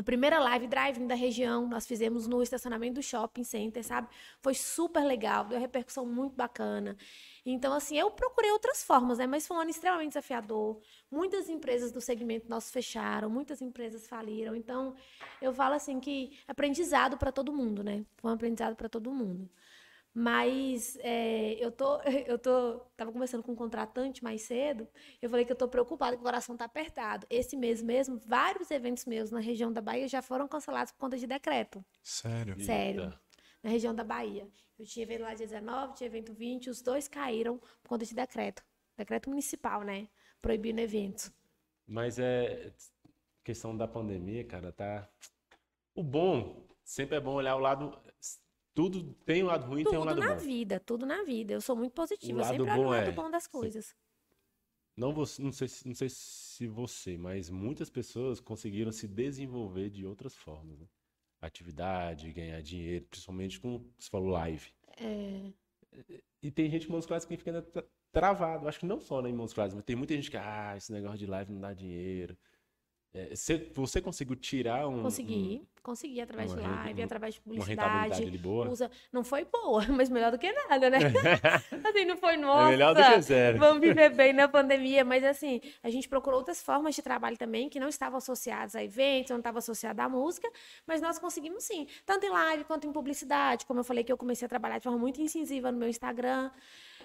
[0.00, 4.08] a primeira live driving da região, nós fizemos no estacionamento do shopping center, sabe?
[4.40, 6.96] Foi super legal, deu repercussão muito bacana.
[7.44, 9.26] Então, assim, eu procurei outras formas, né?
[9.26, 10.80] Mas foi um ano extremamente desafiador.
[11.10, 14.56] Muitas empresas do segmento nosso fecharam, muitas empresas faliram.
[14.56, 14.94] Então,
[15.40, 18.02] eu falo assim que aprendizado para todo mundo, né?
[18.16, 19.50] Foi um aprendizado para todo mundo.
[20.12, 24.88] Mas é, eu tô, eu tô, tava conversando com um contratante mais cedo,
[25.22, 27.26] eu falei que eu tô preocupada, que o coração tá apertado.
[27.30, 31.16] Esse mês mesmo, vários eventos meus na região da Bahia já foram cancelados por conta
[31.16, 32.60] de decreto, Sério.
[32.60, 33.02] Sério.
[33.04, 33.20] Eita.
[33.62, 34.48] na região da Bahia.
[34.78, 38.14] Eu tinha evento lá dia 19, tinha evento 20, os dois caíram por conta de
[38.14, 38.64] decreto.
[38.96, 40.08] Decreto municipal, né?
[40.40, 41.30] Proibindo eventos.
[41.86, 42.72] Mas é
[43.44, 45.08] questão da pandemia, cara, tá.
[45.94, 47.98] O bom, sempre é bom olhar o lado.
[48.74, 50.40] Tudo tem um lado ruim e tem um Tudo lado na bom.
[50.40, 51.52] vida, tudo na vida.
[51.54, 53.94] Eu sou muito positiva, eu sempre olho o bom lado é- bom das coisas.
[54.96, 59.88] Não, você, não, sei, se- não sei se você, mas muitas pessoas conseguiram se desenvolver
[59.90, 60.86] de outras formas, né?
[61.40, 64.70] Atividade, ganhar dinheiro, principalmente com, você falou, live.
[64.98, 65.52] É,
[66.42, 67.64] E tem gente em Montes Claros que fica
[68.12, 68.68] travado.
[68.68, 70.92] Acho que não só né, em Montes Claros, mas tem muita gente que, ah, esse
[70.92, 72.36] negócio de live não dá dinheiro.
[73.12, 73.34] É,
[73.74, 78.08] você, conseguiu tirar um, consegui, consegui através de uma live, através de um- uma rentabilidade
[78.08, 78.28] publicidade.
[78.28, 78.70] ali boa?
[78.70, 78.88] Usa...
[79.12, 80.98] Não foi boa, mas melhor do que nada, né?
[81.88, 82.68] assim, não foi nossa.
[82.68, 83.58] É melhor do que zero.
[83.58, 87.68] Vamos viver bem na pandemia, mas assim, a gente procurou outras formas de trabalho também
[87.68, 90.48] que não estavam associadas a eventos, não estavam associadas à música,
[90.86, 93.66] mas nós conseguimos sim, tanto em live quanto em publicidade.
[93.66, 96.48] Como eu falei que eu comecei a trabalhar de forma muito incisiva no meu Instagram.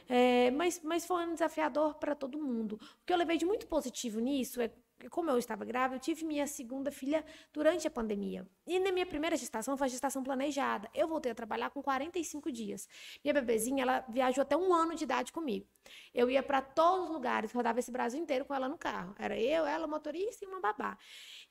[0.08, 2.74] É, mas, mas foi um desafiador para todo mundo.
[2.74, 4.70] O que eu levei de muito positivo nisso é
[5.10, 8.48] como eu estava grávida, eu tive minha segunda filha durante a pandemia.
[8.66, 10.90] E na minha primeira gestação foi a gestação planejada.
[10.94, 12.88] Eu voltei a trabalhar com 45 dias.
[13.24, 15.68] Minha bebezinha, ela viajou até um ano de idade comigo.
[16.14, 19.14] Eu ia para todos os lugares, rodava esse Brasil inteiro com ela no carro.
[19.20, 20.98] Era eu, ela, motorista e uma babá.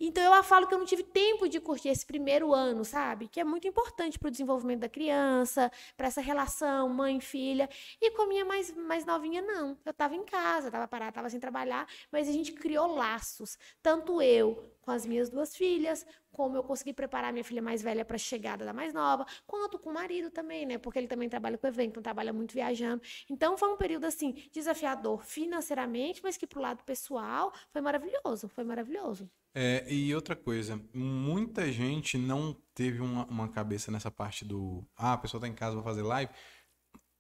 [0.01, 3.29] Então eu falo que eu não tive tempo de curtir esse primeiro ano, sabe?
[3.29, 7.69] Que é muito importante para o desenvolvimento da criança, para essa relação mãe-filha.
[8.01, 9.79] E com a minha mais, mais novinha, não.
[9.85, 12.95] Eu estava em casa, estava parada, estava sem trabalhar, mas a gente criou
[13.35, 13.59] laços.
[13.83, 18.05] Tanto eu com as minhas duas filhas, como eu consegui preparar minha filha mais velha
[18.05, 20.79] para a chegada da mais nova, quanto com o marido também, né?
[20.79, 23.03] Porque ele também trabalha com evento, então trabalha muito viajando.
[23.31, 28.65] Então foi um período assim desafiador financeiramente, mas que pro lado pessoal foi maravilhoso, foi
[28.65, 29.31] maravilhoso.
[29.55, 35.15] É, e outra coisa, muita gente não teve uma, uma cabeça nessa parte do ah,
[35.15, 36.31] a pessoa tá em casa, vou fazer live.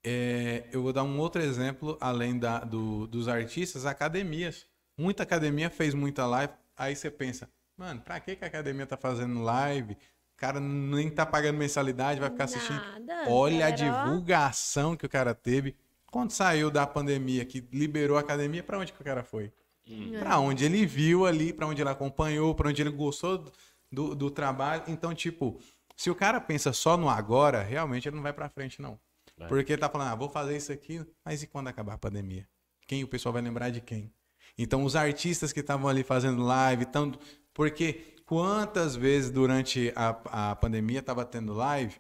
[0.06, 4.66] É, eu vou dar um outro exemplo, além da, do, dos artistas, academias.
[4.96, 8.96] Muita academia fez muita live, aí você pensa, Mano, pra que, que a academia tá
[8.96, 9.94] fazendo live?
[9.94, 12.80] O cara nem tá pagando mensalidade, vai ficar assistindo.
[13.00, 15.76] Nada, Olha a divulgação que o cara teve.
[16.10, 19.52] Quando saiu da pandemia, que liberou a academia, pra onde que o cara foi?
[19.88, 20.18] É.
[20.18, 23.44] Pra onde ele viu ali, pra onde ele acompanhou, pra onde ele gostou
[23.90, 24.84] do, do trabalho.
[24.86, 25.60] Então, tipo,
[25.96, 28.98] se o cara pensa só no agora, realmente ele não vai pra frente, não.
[29.38, 29.46] É.
[29.46, 32.46] Porque tá falando, ah, vou fazer isso aqui, mas e quando acabar a pandemia?
[32.86, 34.12] Quem o pessoal vai lembrar de quem?
[34.56, 37.18] Então, os artistas que estavam ali fazendo live, tanto.
[37.52, 41.94] Porque quantas vezes durante a, a pandemia tava tendo live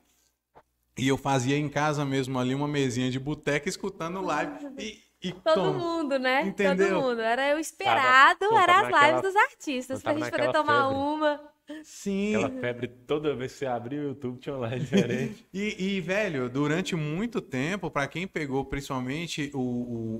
[0.96, 5.32] e eu fazia em casa mesmo ali uma mesinha de boteca escutando live e, e
[5.32, 5.72] Todo toma.
[5.72, 6.42] mundo, né?
[6.46, 6.88] Entendeu?
[7.00, 7.20] Todo mundo.
[7.20, 10.96] Era eu esperado, Tava- era as naquela- lives dos artistas, pra gente poder tomar febre.
[11.02, 11.40] uma.
[11.82, 12.36] Sim.
[12.36, 15.46] Aquela febre toda vez que você abria o YouTube tinha uma live diferente.
[15.52, 19.58] E, e, velho, durante muito tempo, pra quem pegou principalmente o,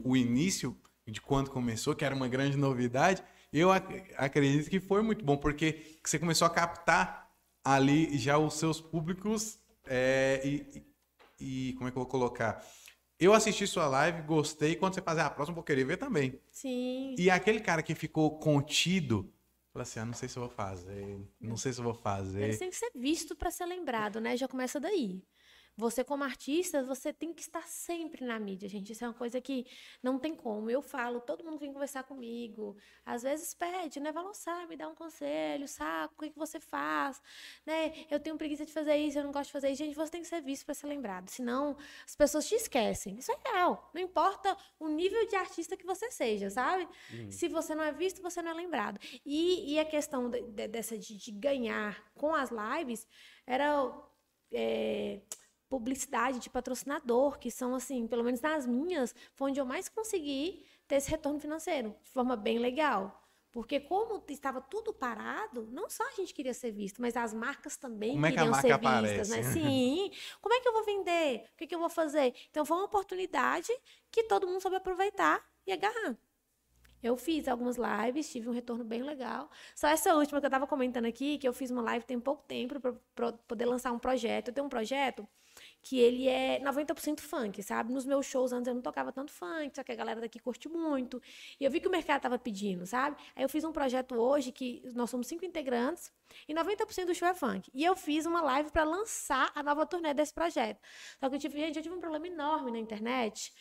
[0.05, 4.81] o, o início de quando começou, que era uma grande novidade, eu ac- acredito que
[4.81, 7.31] foi muito bom, porque você começou a captar
[7.62, 10.83] ali já os seus públicos é, e,
[11.40, 12.64] e- como é que eu vou colocar?
[13.19, 16.40] Eu assisti sua live, gostei, quando você fazer a próxima, vou querer ver também.
[16.51, 17.14] Sim.
[17.17, 19.33] E aquele cara que ficou contido,
[19.73, 22.59] falou assim, ah, não sei se eu vou fazer, não sei se eu vou fazer.
[22.59, 24.37] Têm que ser visto para ser lembrado, né?
[24.37, 25.23] Já começa daí.
[25.76, 28.92] Você, como artista, você tem que estar sempre na mídia, gente.
[28.92, 29.66] Isso é uma coisa que
[30.00, 30.70] não tem como.
[30.70, 32.76] Eu falo, todo mundo vem conversar comigo.
[33.04, 34.12] Às vezes pede, né?
[34.12, 37.20] Vai lançar, me dá um conselho, saco, o que, que você faz?
[37.66, 37.92] Né?
[38.08, 39.82] Eu tenho preguiça de fazer isso, eu não gosto de fazer isso.
[39.82, 41.28] Gente, você tem que ser visto para ser lembrado.
[41.28, 43.16] Senão, as pessoas te esquecem.
[43.18, 43.90] Isso é real.
[43.92, 46.88] Não importa o nível de artista que você seja, sabe?
[47.32, 49.00] Se você não é visto, você não é lembrado.
[49.26, 53.06] E, e a questão de- de- dessa de, de ganhar com as lives
[53.46, 53.92] era
[54.52, 55.20] é,
[55.74, 60.64] publicidade de patrocinador, que são assim, pelo menos nas minhas, foi onde eu mais consegui
[60.87, 63.20] ter esse retorno financeiro, de forma bem legal.
[63.50, 67.76] Porque como estava tudo parado, não só a gente queria ser visto, mas as marcas
[67.76, 69.42] também Como é que queriam marca ser vistas, né?
[69.42, 70.12] Sim.
[70.40, 71.44] Como é que eu vou vender?
[71.52, 72.32] O que, que eu vou fazer?
[72.50, 73.72] Então foi uma oportunidade
[74.12, 76.16] que todo mundo soube aproveitar e agarrar.
[77.02, 79.50] Eu fiz algumas lives, tive um retorno bem legal.
[79.74, 82.44] Só essa última que eu estava comentando aqui, que eu fiz uma live tem pouco
[82.44, 82.80] tempo
[83.14, 84.48] para poder lançar um projeto.
[84.48, 85.28] Eu tenho um projeto
[85.85, 87.92] que ele é 90% funk, sabe?
[87.92, 90.66] Nos meus shows antes eu não tocava tanto funk, só que a galera daqui curte
[90.66, 91.20] muito.
[91.61, 93.16] E eu vi que o mercado tava pedindo, sabe?
[93.37, 96.11] Aí eu fiz um projeto hoje que nós somos cinco integrantes
[96.49, 97.70] e 90% do show é funk.
[97.75, 100.81] E eu fiz uma live para lançar a nova turnê desse projeto.
[101.20, 103.53] Só que eu tive, gente, eu tive um problema enorme na internet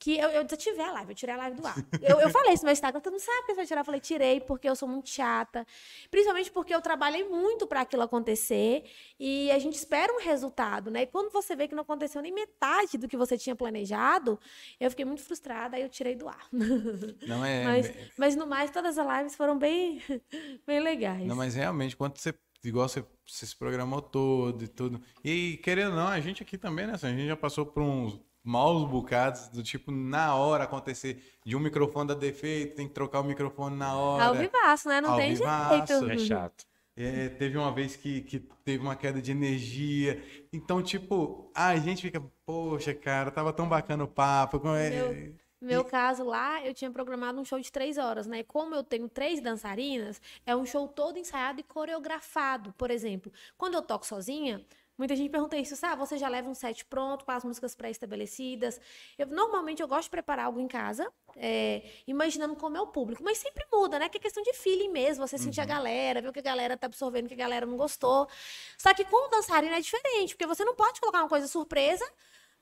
[0.00, 1.76] que eu, eu desativei a live, eu tirei a live do ar.
[2.00, 3.80] Eu, eu falei isso no meu Instagram, todo mundo sabe que você vai tirar.
[3.82, 5.66] Eu falei, tirei porque eu sou muito chata.
[6.10, 8.84] Principalmente porque eu trabalhei muito para aquilo acontecer
[9.18, 11.02] e a gente espera um resultado, né?
[11.02, 14.40] E quando você vê que não aconteceu nem metade do que você tinha planejado,
[14.80, 16.48] eu fiquei muito frustrada, aí eu tirei do ar.
[16.50, 17.64] Não é.
[17.64, 20.00] mas, mas no mais, todas as lives foram bem,
[20.66, 21.26] bem legais.
[21.26, 22.34] Não, mas realmente, quando você.
[22.62, 25.00] Igual você, você se programou todo e tudo.
[25.24, 26.92] E querendo ou não, a gente aqui também, né?
[26.92, 31.60] A gente já passou por uns maus bocados do tipo, na hora acontecer de um
[31.60, 34.24] microfone dar defeito, tem que trocar o microfone na hora.
[34.24, 35.00] Ao vivaço, né?
[35.00, 36.10] Não Ao tem vivaço, jeito.
[36.10, 36.64] É chato.
[36.96, 40.22] É, teve uma vez que, que teve uma queda de energia.
[40.52, 44.60] Então, tipo, a gente fica, poxa, cara, tava tão bacana o papo.
[44.60, 48.26] como é- Meu- No meu caso lá, eu tinha programado um show de três horas,
[48.26, 48.42] né?
[48.42, 52.72] Como eu tenho três dançarinas, é um show todo ensaiado e coreografado.
[52.78, 54.64] Por exemplo, quando eu toco sozinha,
[55.00, 55.98] muita gente pergunta isso, sabe?
[55.98, 58.78] Você já leva um set pronto com as músicas pré-estabelecidas?
[59.18, 63.24] Eu, normalmente eu gosto de preparar algo em casa, é, imaginando como é o público,
[63.24, 64.10] mas sempre muda, né?
[64.10, 66.76] Que é questão de feeling mesmo, você sentir a galera, ver o que a galera
[66.76, 68.28] tá absorvendo, o que a galera não gostou.
[68.76, 72.04] Só que com o dançarino é diferente, porque você não pode colocar uma coisa surpresa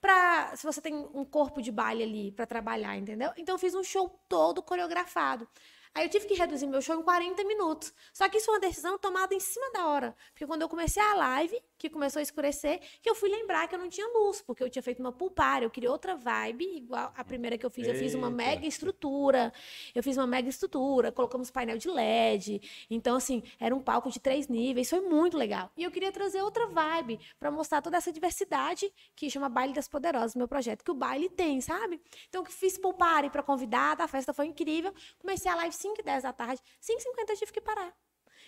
[0.01, 3.33] pra, se você tem um corpo de baile ali pra trabalhar, entendeu?
[3.37, 5.49] Então eu fiz um show todo coreografado.
[5.95, 7.93] Aí eu tive que reduzir meu show em 40 minutos.
[8.13, 10.17] Só que isso foi uma decisão tomada em cima da hora.
[10.31, 13.75] Porque quando eu comecei a live, que começou a escurecer, que eu fui lembrar que
[13.75, 17.13] eu não tinha luz, porque eu tinha feito uma pulpar, eu queria outra vibe, igual
[17.17, 17.87] a primeira que eu fiz.
[17.87, 19.53] Eu fiz uma mega estrutura.
[19.95, 22.61] Eu fiz uma mega estrutura, colocamos painel de LED.
[22.91, 25.71] Então, assim, era um palco de três níveis, foi muito legal.
[25.77, 29.89] E eu queria trazer outra vibe para mostrar toda essa diversidade que chama Baile das
[29.89, 32.01] Poderosas, meu projeto, que o baile tem, sabe?
[32.29, 34.93] Então, eu fiz poupare para convidada, a festa foi incrível.
[35.19, 37.95] Comecei a live 5 e 10 da tarde, 5 e 50 eu tive que parar.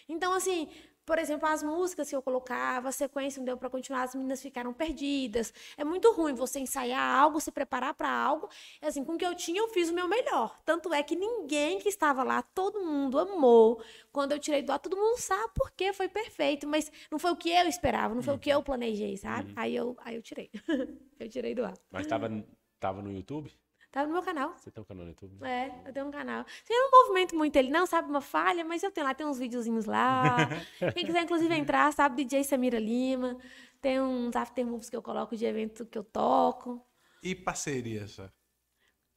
[0.08, 0.68] Então, assim,
[1.06, 4.42] por exemplo, as músicas que eu colocava, a sequência não deu para continuar, as meninas
[4.42, 5.52] ficaram perdidas.
[5.76, 8.48] É muito ruim você ensaiar algo, se preparar para algo.
[8.82, 10.58] E, Assim, com o que eu tinha, eu fiz o meu melhor.
[10.64, 13.82] Tanto é que ninguém que estava lá, todo mundo amou.
[14.12, 16.66] Quando eu tirei do ar, todo mundo sabe por quê, foi perfeito.
[16.66, 19.52] Mas não foi o que eu esperava, não foi o que eu planejei, sabe?
[19.56, 20.50] Aí, eu, aí eu tirei.
[21.18, 21.74] eu tirei do ar.
[21.90, 22.28] Mas tava,
[22.78, 23.52] tava no YouTube?
[23.90, 24.55] Tava no meu canal.
[24.57, 25.44] Você tem um canal no YouTube?
[25.44, 26.42] É, eu tenho um canal.
[26.42, 28.09] Assim, eu não movimento muito ele, não, sabe?
[28.09, 30.48] Uma falha, mas eu tenho lá, tem uns videozinhos lá.
[30.94, 32.24] Quem quiser, inclusive, entrar, sabe?
[32.24, 33.37] DJ Samira Lima.
[33.81, 36.85] Tem uns aftermoves que eu coloco de evento que eu toco.
[37.22, 38.31] E parceria, só?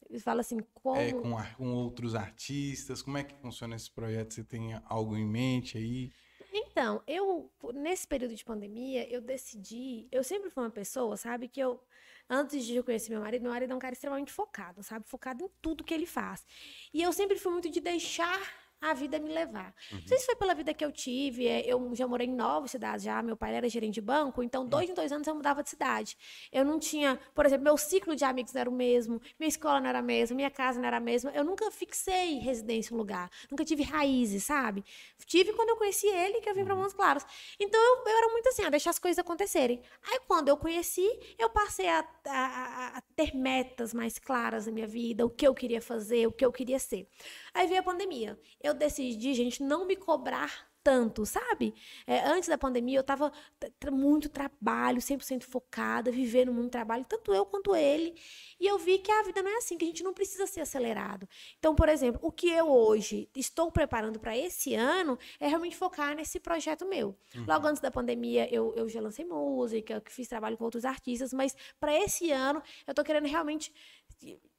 [0.10, 1.00] Eles falam assim, como.
[1.00, 3.02] É, com, com outros artistas?
[3.02, 4.34] Como é que funciona esse projeto?
[4.34, 6.12] Você tem algo em mente aí?
[6.52, 10.08] Então, eu, nesse período de pandemia, eu decidi.
[10.12, 11.82] Eu sempre fui uma pessoa, sabe, que eu.
[12.30, 15.08] Antes de eu conhecer meu marido, meu marido é um cara extremamente focado, sabe?
[15.08, 16.46] Focado em tudo que ele faz.
[16.94, 19.74] E eu sempre fui muito de deixar a vida me levar.
[19.92, 22.68] Não sei se foi pela vida que eu tive, é, eu já morei em nove
[22.68, 25.64] cidades já, meu pai era gerente de banco, então dois em dois anos eu mudava
[25.64, 26.18] de cidade.
[26.52, 29.80] Eu não tinha, por exemplo, meu ciclo de amigos não era o mesmo, minha escola
[29.80, 32.96] não era a mesma, minha casa não era a mesma, eu nunca fixei residência em
[32.96, 34.84] um lugar, nunca tive raízes, sabe?
[35.26, 37.26] Tive quando eu conheci ele, que eu vim para Montes Claros.
[37.60, 39.82] Então eu, eu era muito assim, a deixar as coisas acontecerem.
[40.12, 41.08] Aí quando eu conheci,
[41.40, 45.54] eu passei a- a- a ter metas mais claras na minha vida, o que eu
[45.54, 47.08] queria fazer, o que eu queria ser.
[47.54, 48.40] Aí veio a pandemia.
[48.62, 51.74] Eu decidi, gente, não me cobrar tanto, sabe?
[52.06, 57.06] É, antes da pandemia, eu tava t- tra- muito trabalho, 100% focada, vivendo muito trabalho,
[57.08, 58.14] tanto eu quanto ele.
[58.60, 60.60] E eu vi que a vida não é assim, que a gente não precisa ser
[60.60, 61.26] acelerado.
[61.58, 66.14] Então, por exemplo, o que eu hoje estou preparando para esse ano é realmente focar
[66.18, 67.16] nesse projeto meu.
[67.48, 71.56] Logo antes da pandemia, eu, eu já lancei música, fiz trabalho com outros artistas, mas
[71.80, 73.74] para esse ano, eu tô querendo realmente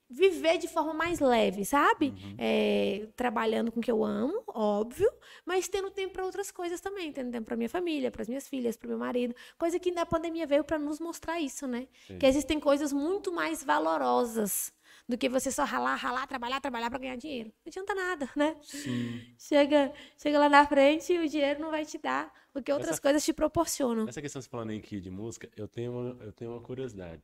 [0.08, 2.14] viver de forma mais leve, sabe?
[2.38, 5.10] É, trabalhando com o que eu amo, óbvio,
[5.44, 8.46] mas tendo tempo para outras coisas também, tendo tempo para minha família, para as minhas
[8.48, 11.88] filhas, para meu marido, coisa que na pandemia veio para nos mostrar isso, né?
[12.06, 12.18] Sim.
[12.18, 14.72] Que existem coisas muito mais valorosas
[15.08, 17.48] do que você só ralar, ralar, trabalhar, trabalhar para ganhar dinheiro.
[17.64, 18.56] Não adianta nada, né?
[18.62, 19.20] Sim.
[19.38, 22.92] Chega, chega lá na frente e o dinheiro não vai te dar o que outras
[22.92, 24.04] Essa- coisas te proporcionam.
[24.04, 27.22] Nessa questão que você falando aqui de música, eu tenho uma, eu tenho uma curiosidade.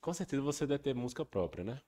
[0.00, 1.80] Com certeza você deve ter música própria, né?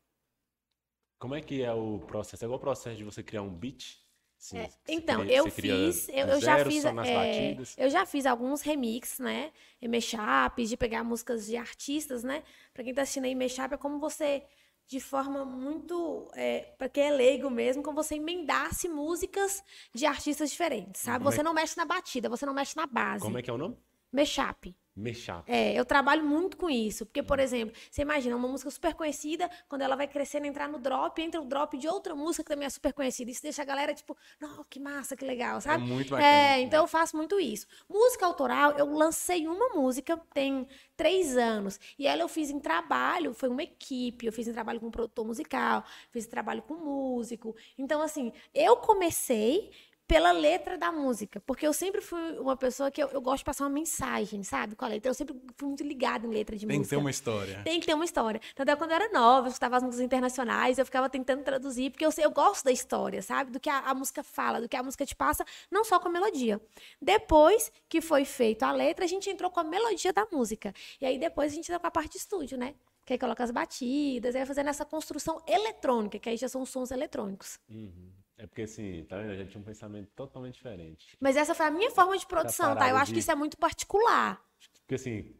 [1.18, 2.44] Como é que é o processo?
[2.44, 3.98] É igual o processo de você criar um beat?
[4.38, 8.60] Sim, É, então, cria- eu fiz, eu, eu já fiz, é, eu já fiz alguns
[8.60, 9.50] remixes, né?
[9.80, 12.42] E mashups, de pegar músicas de artistas, né?
[12.74, 14.44] Pra quem tá assistindo aí, mashup é como você,
[14.86, 19.62] de forma muito, é, para quem é leigo mesmo, como você emendasse músicas
[19.94, 21.24] de artistas diferentes, sabe?
[21.24, 23.22] Como é Você não mexe na batida, você não mexe na base.
[23.24, 23.76] Como é que é o nome?
[24.12, 24.74] Mashup.
[24.96, 25.42] Mashup.
[25.46, 27.04] É, eu trabalho muito com isso.
[27.04, 27.26] Porque, Uhum.
[27.26, 31.20] por exemplo, você imagina uma música super conhecida, quando ela vai crescendo, entrar no drop,
[31.20, 33.30] entra o drop de outra música que também é super conhecida.
[33.30, 35.84] Isso deixa a galera, tipo, não, que massa, que legal, É sabe?
[35.84, 36.26] muito bacana.
[36.28, 37.66] É, então eu faço muito isso.
[37.88, 41.78] Música autoral, eu lancei uma música tem três anos.
[41.98, 44.90] E ela eu fiz em trabalho, foi uma equipe, eu fiz em trabalho com um
[44.90, 47.54] produtor musical, fiz em trabalho com músico.
[47.76, 49.70] Então, assim, eu comecei
[50.06, 53.44] pela letra da música, porque eu sempre fui uma pessoa que eu, eu gosto de
[53.44, 55.10] passar uma mensagem, sabe, com a letra.
[55.10, 56.96] Eu sempre fui muito ligada em letra de Tem que música.
[56.96, 57.60] ter uma história.
[57.64, 58.40] Tem que ter uma história.
[58.54, 61.42] Tanto é que quando eu era nova, eu escutava as músicas internacionais, eu ficava tentando
[61.42, 63.50] traduzir, porque eu, sei- eu gosto da história, sabe?
[63.50, 66.06] Do que a, a música fala, do que a música te passa, não só com
[66.08, 66.60] a melodia.
[67.02, 70.72] Depois que foi feito a letra, a gente entrou com a melodia da música.
[71.00, 72.74] E aí depois a gente entra com a parte de estúdio, né?
[73.04, 76.64] Que aí coloca as batidas, aí vai fazendo essa construção eletrônica, que aí já são
[76.66, 77.58] sons eletrônicos.
[77.68, 78.10] Uhum.
[78.38, 79.32] É porque assim, tá vendo?
[79.32, 81.16] Eu já tinha um pensamento totalmente diferente.
[81.18, 82.88] Mas essa foi a minha forma de produção, tá?
[82.90, 84.44] Eu acho que de- isso é muito particular.
[84.80, 85.34] Porque assim,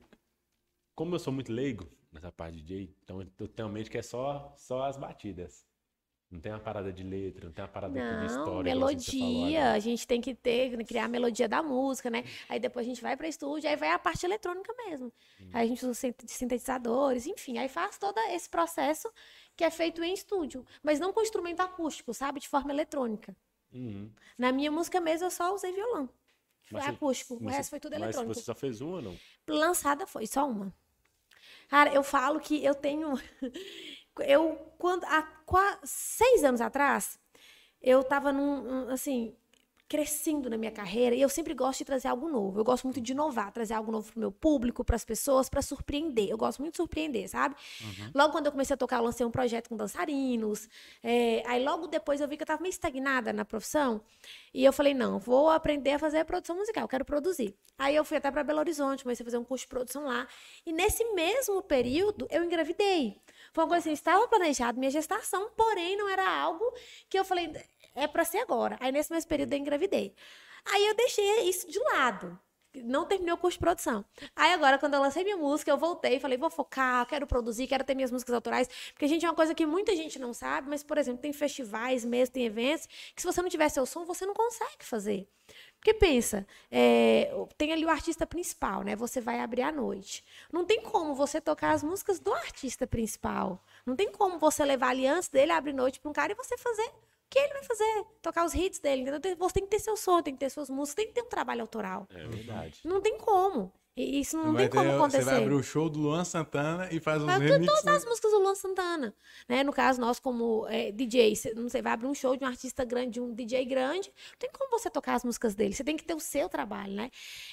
[0.95, 3.99] como eu sou muito leigo nessa parte de DJ, então eu tenho uma mente que
[3.99, 5.67] é só, só as batidas.
[6.29, 8.73] Não tem uma parada de letra, não tem uma parada aqui de Não, história.
[8.73, 12.25] que melodia, a gente tem que ter, criar a melodia da música, né?
[12.49, 15.13] Aí depois a gente vai para estúdio, aí vai a parte eletrônica mesmo.
[15.53, 19.09] Aí a gente usa sintetizadores, enfim, aí faz todo esse processo
[19.57, 22.41] que é feito em estúdio, mas não com instrumento acústico, sabe?
[22.41, 23.35] De forma eletrônica.
[23.73, 24.11] Uhum.
[24.37, 26.07] Na minha música mesmo eu só usei violão.
[26.69, 28.35] Foi Mas você- acústico, o mas resto foi tudo Mas eletrônico.
[28.35, 29.19] você só fez uma ou não?
[29.49, 30.73] Lançada foi, só uma.
[31.69, 33.15] Cara, eu falo que eu tenho.
[34.21, 35.05] Eu, quando.
[35.05, 37.19] Há qua- seis anos atrás,
[37.83, 39.37] eu tava num, um, assim,
[39.89, 42.59] crescendo na minha carreira e eu sempre gosto de trazer algo novo.
[42.59, 45.63] Eu gosto muito de inovar, trazer algo novo pro meu público, para as pessoas, para
[45.63, 46.29] surpreender.
[46.29, 47.55] Eu gosto muito de surpreender, sabe?
[47.81, 48.11] Uhum.
[48.15, 50.69] Logo quando eu comecei a tocar, eu lancei um projeto com dançarinos.
[51.03, 54.01] é, aí logo depois eu vi que eu tava meio estagnada na profissão
[54.53, 57.55] e eu falei, não, vou aprender a fazer produção musical, quero produzir.
[57.79, 60.27] Aí eu fui até para Belo Horizonte, comecei a fazer um curso de produção lá.
[60.65, 63.21] E nesse mesmo período eu engravidei.
[63.53, 66.65] Foi uma coisa assim, estava planejado minha gestação, porém não era algo
[67.09, 67.53] que eu falei,
[67.97, 68.77] é para ser agora.
[68.81, 70.15] Aí nesse mesmo período eu engravidei.
[70.65, 72.39] Aí eu deixei isso de lado.
[72.85, 74.05] Não terminei o curso de produção.
[74.35, 77.67] Aí agora, quando eu lancei minha música, eu voltei e falei, vou focar, quero produzir,
[77.67, 78.69] quero ter minhas músicas autorais.
[78.93, 82.05] Porque, gente, é uma coisa que muita gente não sabe, mas, por exemplo, tem festivais
[82.05, 85.27] mesmo, tem eventos, que se você não tiver seu som, você não consegue fazer.
[85.79, 88.97] Porque pensa, é, tem ali o artista principal, né?
[88.97, 90.25] Você vai abrir à noite.
[90.53, 93.63] Não tem como você tocar as músicas do artista principal.
[93.87, 96.59] Não tem como você levar ali antes dele abrir noite para um cara e você
[96.59, 96.91] fazer
[97.31, 98.05] que ele vai fazer?
[98.23, 99.03] Tocar os hits dele.
[99.03, 99.37] Entendeu?
[99.39, 101.29] Você tem que ter seu som, tem que ter suas músicas, tem que ter um
[101.29, 102.07] trabalho autoral.
[102.11, 102.81] É verdade.
[102.85, 103.73] Não tem como.
[103.99, 105.19] E Isso não Vai tem como ter- acontecer.
[105.25, 107.67] Você vai abrir o show do Luan Santana e faz uns Mas remixes.
[107.81, 109.15] todas as músicas do Luan Santana,
[109.49, 109.65] né?
[109.65, 112.47] No caso, nós como é, DJ, cê- não sei, vai abrir um show de um
[112.47, 115.83] artista grande, de um DJ grande, não tem como você tocar as músicas dele, você
[115.83, 117.11] tem que ter o seu trabalho, né?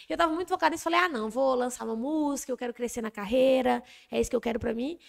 [0.09, 3.01] Eu tava muito focada nisso, falei, ah, não, vou lançar uma música, eu quero crescer
[3.01, 3.81] na carreira,
[4.12, 4.99] é isso que eu quero pra mim.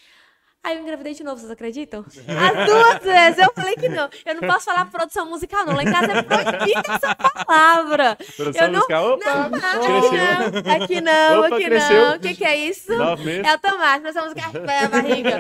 [0.64, 2.04] Aí eu engravidei de novo, vocês acreditam?
[2.08, 4.08] As duas vezes eu falei que não.
[4.24, 5.74] Eu não posso falar produção musical, não.
[5.76, 8.16] Lá em casa é proibida essa palavra.
[8.34, 12.06] Produção Eu não- musical, opa, Não, aqui não, aqui não, Opa, aqui cresceu.
[12.06, 12.16] não.
[12.16, 12.92] O que, que é isso?
[12.92, 15.38] É o tomate, nós somos café, a barriga.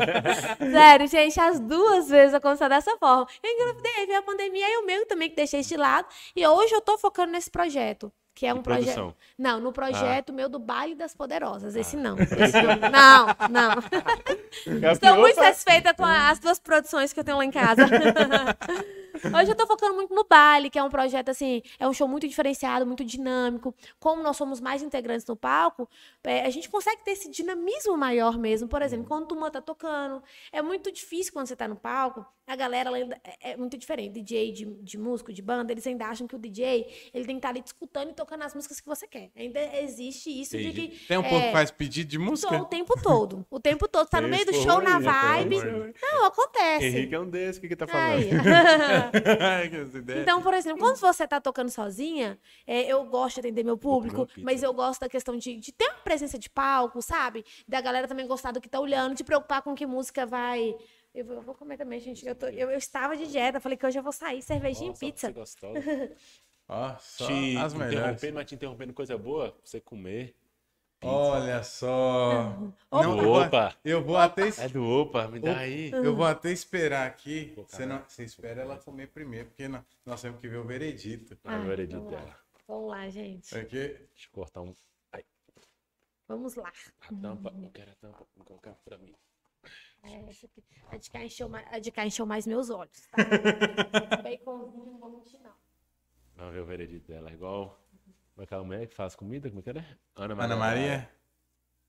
[0.70, 3.26] Sério, gente, as duas vezes aconteceu dessa forma.
[3.42, 6.06] Eu engravidei, veio a pandemia e o meu também que deixei de lado.
[6.36, 8.12] E hoje eu tô focando nesse projeto.
[8.34, 9.14] Que é um projeto.
[9.38, 11.76] Não, no projeto meu do Baile das Poderosas.
[11.76, 12.16] Esse não.
[12.18, 12.76] Esse não.
[12.90, 14.90] Não, não.
[14.92, 17.82] Estou muito satisfeita com a- as duas produções que eu tenho lá em casa.
[19.14, 22.08] Hoje eu tô focando muito no baile, que é um projeto assim, é um show
[22.08, 23.74] muito diferenciado, muito dinâmico.
[23.98, 25.88] Como nós somos mais integrantes no palco,
[26.24, 28.68] é, a gente consegue ter esse dinamismo maior mesmo.
[28.68, 30.22] Por exemplo, quando o Tuma tá tocando,
[30.52, 32.26] é muito difícil quando você tá no palco.
[32.46, 34.14] A galera ainda é é muito diferente.
[34.14, 37.38] DJ de, de músico, de banda, eles ainda acham que o DJ ele tem que
[37.38, 39.30] estar ali escutando e tocando as músicas que você quer.
[39.36, 40.88] Ainda existe isso de Entendi.
[40.88, 41.06] que.
[41.06, 42.56] Tem um pouco é, que faz pedido de música?
[42.56, 43.46] o tempo todo.
[43.50, 44.08] O tempo todo.
[44.08, 45.60] Tá no meio do show na vibe.
[45.60, 45.94] de.
[46.02, 46.86] Não, acontece.
[46.86, 48.24] Henrique é um desses, o que que tá falando?
[50.22, 54.28] Então, por exemplo, quando você tá tocando sozinha, é, eu gosto de atender meu público,
[54.42, 57.44] mas eu gosto da questão de, de ter uma presença de palco, sabe?
[57.66, 60.74] Da galera também gostar do que tá olhando, de preocupar com que música vai.
[61.14, 62.26] Eu vou, eu vou comer também, gente.
[62.26, 65.04] Eu, tô- eu, eu estava de dieta, falei que hoje eu vou sair, cervejinha Nossa,
[65.04, 65.30] e pizza.
[65.32, 65.80] gostosa.
[66.68, 67.94] Ó, só Te as melhores.
[67.98, 70.34] interrompendo, mas te interrompendo coisa boa, pra você comer.
[71.06, 72.48] Olha só.
[72.90, 73.02] Opa.
[73.02, 73.74] Não, eu vou- Opa.
[73.84, 75.90] Eu vou até es- É do Opa, me dá aí.
[75.92, 77.52] eu vou até esperar aqui.
[77.56, 81.36] Você, não, você espera ela comer primeiro, porque nó- nós temos que ver o veredito.
[81.44, 82.20] Ah, Ah, o veredito vamos lá.
[82.20, 82.36] dela.
[82.66, 83.56] Vamos lá, gente.
[83.56, 83.70] Aqui.
[83.88, 84.74] Deixa eu cortar um.
[86.26, 86.72] Vamos lá.
[87.02, 87.52] A tampa.
[87.62, 88.26] Eu quero a tampa.
[88.36, 89.14] Vou colocar pra mim.
[90.02, 90.62] É, essa aqui.
[90.90, 93.16] A de cá encheu mais, a de cá encheu mais meus olhos, tá?
[94.22, 95.52] Baconzinho, não vou mentir, não.
[96.36, 97.30] Vamos ver o veredito dela.
[97.30, 97.78] Igual.
[98.34, 99.48] Como é aquela mulher que faz comida?
[99.48, 99.98] Como é que ela é?
[100.16, 101.08] Ana Maria.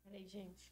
[0.03, 0.71] Peraí, gente.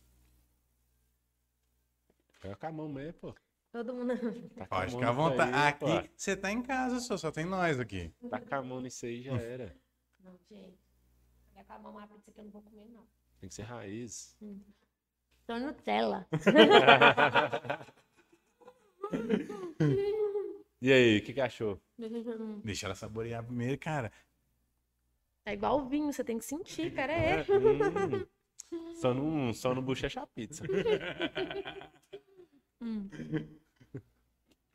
[2.40, 3.36] Pega com a mão mesmo, pô.
[3.72, 4.14] Todo mundo.
[4.56, 5.86] Tá com a Pode mão ficar à vontade.
[5.86, 5.98] aí.
[5.98, 8.14] Aqui você tá em casa, só, só tem nós aqui.
[8.30, 9.76] Tá com a mão nisso aí já era.
[10.20, 10.78] Não, gente.
[11.54, 13.08] Vai acabar uma pizza que eu não vou comer, não.
[13.40, 14.38] Tem que ser raiz.
[15.48, 16.28] Tô Nutella.
[20.82, 21.80] E aí, o que, que achou?
[22.62, 24.12] Deixa ela saborear primeiro, cara.
[25.46, 27.12] É igual o vinho, você tem que sentir, cara.
[27.12, 27.46] É.
[27.50, 28.26] Hum,
[28.96, 30.64] só não, só não bochecha a pizza.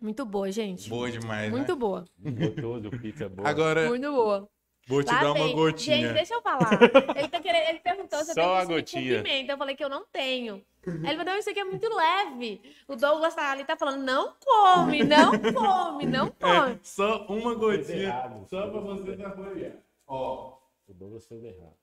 [0.01, 0.89] Muito boa, gente.
[0.89, 1.79] Boa demais, Muito né?
[1.79, 2.05] boa.
[2.19, 3.49] Gostoso, pizza boa.
[3.49, 4.49] Agora, Muito boa.
[4.87, 5.57] vou te Lá dar uma vem.
[5.57, 5.97] gotinha.
[5.97, 6.71] Gente, deixa eu falar.
[7.19, 9.17] Ele, tá querendo, ele perguntou se eu Só tenho a costume gotinha.
[9.19, 9.53] com pimenta.
[9.53, 10.65] Eu falei que eu não tenho.
[10.87, 12.63] Aí ele falou, isso aqui é muito leve.
[12.87, 16.73] O Douglas tá ali, tá falando, não come, não come, não come.
[16.75, 18.47] É, só uma gotinha.
[18.49, 19.77] Só pra você saborear.
[20.07, 20.58] Ó.
[20.88, 21.77] O Douglas fez errado.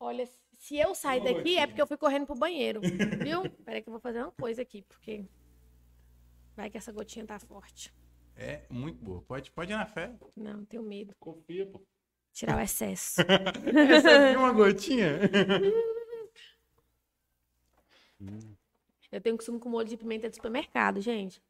[0.00, 0.26] Olha,
[0.58, 2.80] se eu sair daqui é porque eu fui correndo pro banheiro.
[2.80, 3.48] Viu?
[3.64, 5.24] Peraí que eu vou fazer uma coisa aqui, porque
[6.56, 7.94] vai que essa gotinha tá forte.
[8.36, 9.22] É muito boa.
[9.22, 10.12] Pode, pode ir na fé.
[10.34, 11.14] Não, tenho medo.
[11.20, 11.80] Confia, pô.
[12.32, 13.20] Tirar o excesso.
[13.94, 15.20] Essa aqui uma gotinha.
[19.12, 21.40] Eu tenho costume com molho de pimenta de supermercado, gente.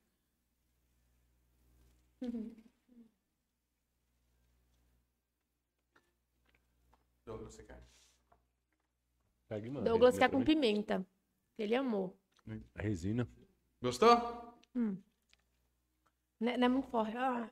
[9.48, 9.88] Pega e manda.
[9.88, 11.06] Douglas Resina quer com pimenta.
[11.58, 12.16] Ele amou.
[12.74, 13.28] A resina.
[13.80, 14.54] Gostou?
[14.74, 14.98] Não
[16.46, 17.16] é, não é muito forte.
[17.16, 17.48] Ah,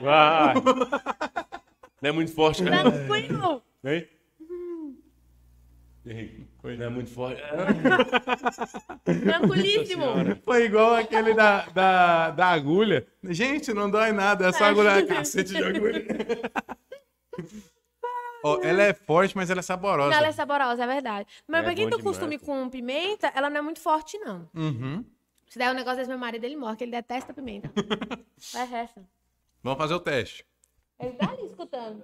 [0.00, 0.54] Vai.
[2.02, 2.82] Não é muito forte, né?
[2.82, 3.62] Tranquilo.
[3.84, 4.08] Hein?
[6.04, 7.42] Ei, Não é muito forte.
[9.04, 10.04] Tranquilíssimo.
[10.44, 13.06] Foi igual aquele da, da, da agulha.
[13.24, 16.04] Gente, não dói nada, é só agulha, cacete de agulha.
[18.46, 20.14] Ó, ela é forte, mas ela é saborosa.
[20.14, 21.28] Ela é saborosa, é verdade.
[21.46, 24.18] Mas É pra quem bom tem demais, costume com pimenta, ela não é muito forte,
[24.18, 24.48] não.
[24.54, 25.04] Uhum.
[25.48, 27.70] Se der um negócio desse, meu marido, ele morre, que ele detesta pimenta.
[28.52, 29.02] Vai essa.
[29.62, 30.44] Vamos fazer o teste.
[30.98, 32.02] Ele tá ali escutando.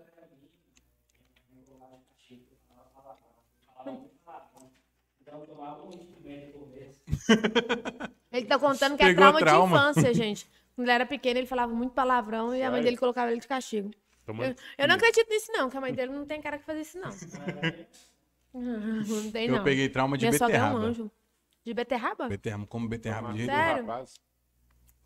[8.32, 9.76] Ele tá contando que é Pegou trauma, trauma.
[9.76, 10.46] de infância, gente.
[10.74, 13.48] Quando ele era pequeno, ele falava muito palavrão e a mãe dele colocava ele de
[13.48, 13.90] castigo.
[14.24, 16.64] Toma- Eu, eu não acredito nisso, não, que a mãe dele não tem cara que
[16.64, 17.10] fazer isso, não.
[18.54, 19.64] Não tem, Eu não.
[19.64, 20.86] peguei trauma de Minha sogra é um beterraba.
[20.86, 21.10] anjo.
[21.64, 22.28] De beterraba?
[22.28, 23.86] Beterraba, como beterraba de jeito Sério?
[23.86, 24.14] Rapaz,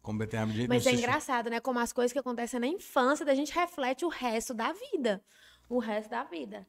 [0.02, 1.60] Como beterraba de jeito Mas é engraçado, né?
[1.60, 5.22] Como as coisas que acontecem na infância da gente reflete o resto da vida.
[5.68, 6.66] O resto da vida.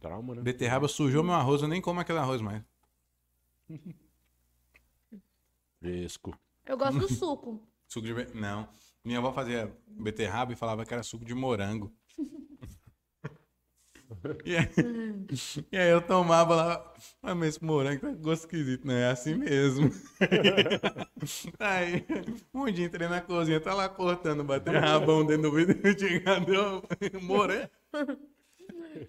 [0.00, 0.40] Trauma, né?
[0.40, 2.62] Beterraba sujou meu arroz, eu nem como aquele arroz mais.
[5.78, 6.38] Fresco.
[6.64, 7.62] Eu gosto do suco.
[7.86, 8.34] Suco de be...
[8.34, 8.66] Não.
[9.06, 11.94] Minha avó fazia beterraba e falava que era suco de morango.
[14.44, 14.68] e, aí...
[15.70, 16.94] e aí eu tomava lá.
[17.22, 19.02] Ah, mas esse morango tá gosto esquisito, né?
[19.02, 19.92] É assim mesmo.
[21.60, 22.04] aí,
[22.52, 25.98] um dia entrei na cozinha, tá lá cortando, batendo rabão dentro do.
[25.98, 26.82] Chegando,
[27.22, 27.70] morango.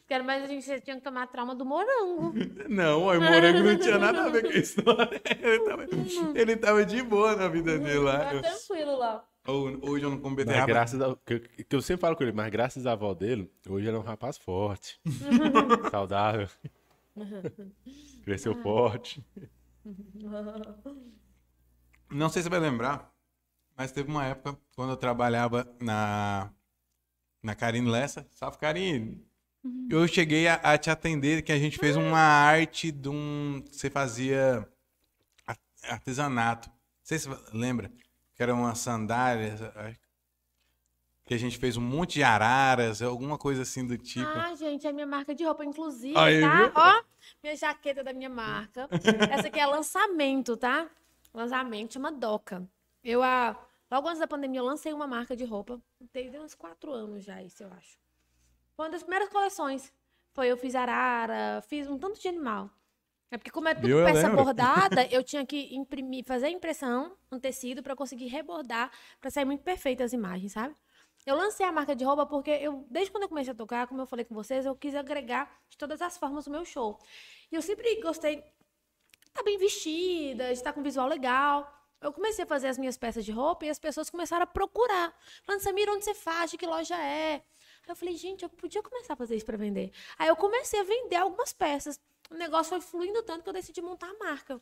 [0.07, 2.33] Quero mais a gente você tinha que tomar trauma do morango.
[2.69, 5.21] Não, o morango não tinha nada a ver com a história.
[5.41, 5.85] Ele tava,
[6.35, 8.19] ele tava de boa na vida dele lá.
[8.19, 9.25] Tá tranquilo lá.
[9.47, 10.67] Ou- Hoje eu não como Mas beterraba.
[10.67, 13.49] graças a, que, eu- que eu sempre falo com ele, mas graças à avó dele,
[13.67, 14.99] hoje ele é um rapaz forte.
[15.91, 16.47] saudável.
[18.23, 19.23] Cresceu forte.
[22.09, 23.11] Não sei se você vai lembrar,
[23.75, 26.51] mas teve uma época quando eu trabalhava na,
[27.41, 28.27] na Karine Lessa.
[28.31, 29.25] Salve, Karine!
[29.89, 33.63] Eu cheguei a, a te atender, que a gente fez uma arte de um...
[33.69, 34.65] Você fazia
[35.83, 36.69] artesanato.
[36.69, 37.91] Não sei se você lembra.
[38.38, 39.55] Que era uma sandália.
[41.25, 44.25] Que a gente fez um monte de araras, alguma coisa assim do tipo.
[44.25, 46.57] Ah, gente, é minha marca de roupa, inclusive, Aí, tá?
[46.57, 46.71] viu?
[46.75, 47.03] Ó,
[47.43, 48.88] minha jaqueta da minha marca.
[49.33, 50.88] Essa aqui é lançamento, tá?
[51.33, 52.65] Lançamento, chama Doca.
[53.03, 53.57] Eu, a...
[53.91, 55.81] logo antes da pandemia, eu lancei uma marca de roupa.
[56.13, 57.97] Tem uns quatro anos já isso, eu acho.
[58.75, 59.91] Foi uma das primeiras coleções.
[60.31, 62.69] Foi, eu fiz arara, fiz um tanto de animal.
[63.30, 63.89] É porque como é tudo?
[63.89, 64.43] Eu peça lembro.
[64.43, 69.45] bordada, eu tinha que imprimir, fazer a impressão no tecido para conseguir rebordar, para sair
[69.45, 70.75] muito perfeita as imagens, sabe?
[71.25, 74.01] Eu lancei a marca de roupa porque eu, desde quando eu comecei a tocar, como
[74.01, 76.97] eu falei com vocês, eu quis agregar de todas as formas o meu show.
[77.51, 78.43] E eu sempre gostei de
[79.28, 81.69] estar bem vestida, de estar com um visual legal.
[81.99, 85.13] Eu comecei a fazer as minhas peças de roupa e as pessoas começaram a procurar.
[85.43, 86.51] Falando, Samira, onde você faz?
[86.51, 87.34] De que loja é?
[87.34, 89.91] Aí eu falei, gente, eu podia começar a fazer isso para vender.
[90.17, 91.99] Aí eu comecei a vender algumas peças.
[92.30, 94.61] O negócio foi fluindo tanto que eu decidi montar a marca.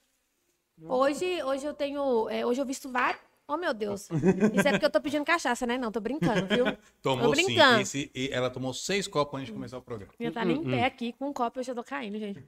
[0.88, 2.30] Hoje, hoje eu tenho.
[2.30, 3.22] é, hoje eu visto vários.
[3.48, 4.10] Oh, meu Deus.
[4.54, 5.78] Isso é porque eu tô pedindo cachaça, né?
[5.78, 6.66] Não, tô brincando, viu?
[7.02, 7.46] Tomou Tô sim.
[7.46, 7.82] brincando.
[7.82, 10.12] Esse- e ela tomou seis copos antes de começar o programa.
[10.20, 12.44] Já tá nem em pé aqui com um copo, eu já tô caindo, gente.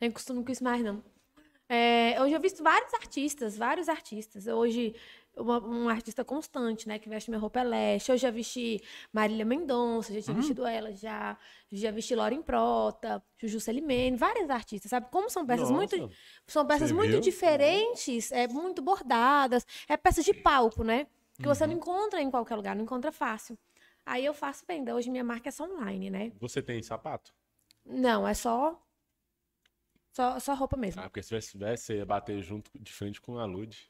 [0.00, 1.02] Nem costumo com isso mais, não.
[1.68, 4.48] É, hoje eu visto vários artistas, vários artistas.
[4.48, 4.94] Hoje,
[5.36, 6.98] uma, um artista constante, né?
[6.98, 8.10] Que veste minha roupa é Leste.
[8.10, 11.36] Eu já vesti Marília Mendonça, já tinha vestido ela, já.
[11.70, 15.08] Já vesti Lauren Prota, Juju Celimene, vários artistas, sabe?
[15.10, 15.96] Como são peças muito.
[15.96, 16.14] Nossa.
[16.46, 17.20] São peças Você muito viu?
[17.20, 19.66] diferentes, é, muito bordadas.
[19.88, 21.06] É peças de palco, né?
[21.38, 23.58] Que você não encontra em qualquer lugar, não encontra fácil.
[24.04, 24.94] Aí eu faço venda.
[24.94, 26.32] Hoje minha marca é só online, né?
[26.38, 27.32] Você tem sapato?
[27.84, 28.78] Não, é só.
[30.12, 31.00] Só, só roupa mesmo.
[31.00, 33.89] Ah, porque se tivesse, tivesse, você ia bater junto de frente com a Lud.